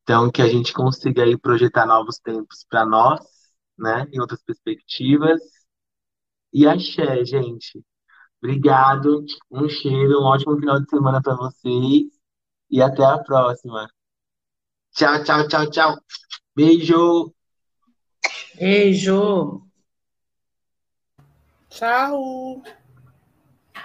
Então, 0.02 0.30
que 0.30 0.42
a 0.42 0.48
gente 0.48 0.72
consiga 0.72 1.24
aí 1.24 1.36
projetar 1.38 1.86
novos 1.86 2.18
tempos 2.18 2.64
para 2.68 2.84
nós, 2.86 3.20
né, 3.78 4.06
em 4.12 4.20
outras 4.20 4.42
perspectivas. 4.42 5.40
E 6.52 6.66
axé, 6.66 7.24
gente. 7.24 7.82
Obrigado, 8.42 9.24
um 9.50 9.68
cheiro, 9.68 10.20
um 10.20 10.24
ótimo 10.24 10.58
final 10.58 10.80
de 10.80 10.88
semana 10.88 11.20
para 11.22 11.34
vocês 11.36 12.10
e 12.70 12.82
até 12.82 13.04
a 13.04 13.18
próxima. 13.18 13.88
Tchau, 14.92 15.22
tchau, 15.24 15.48
tchau, 15.48 15.70
tchau. 15.70 15.98
Beijo! 16.54 17.39
Beijo. 18.59 19.62
Tchau. 21.70 22.62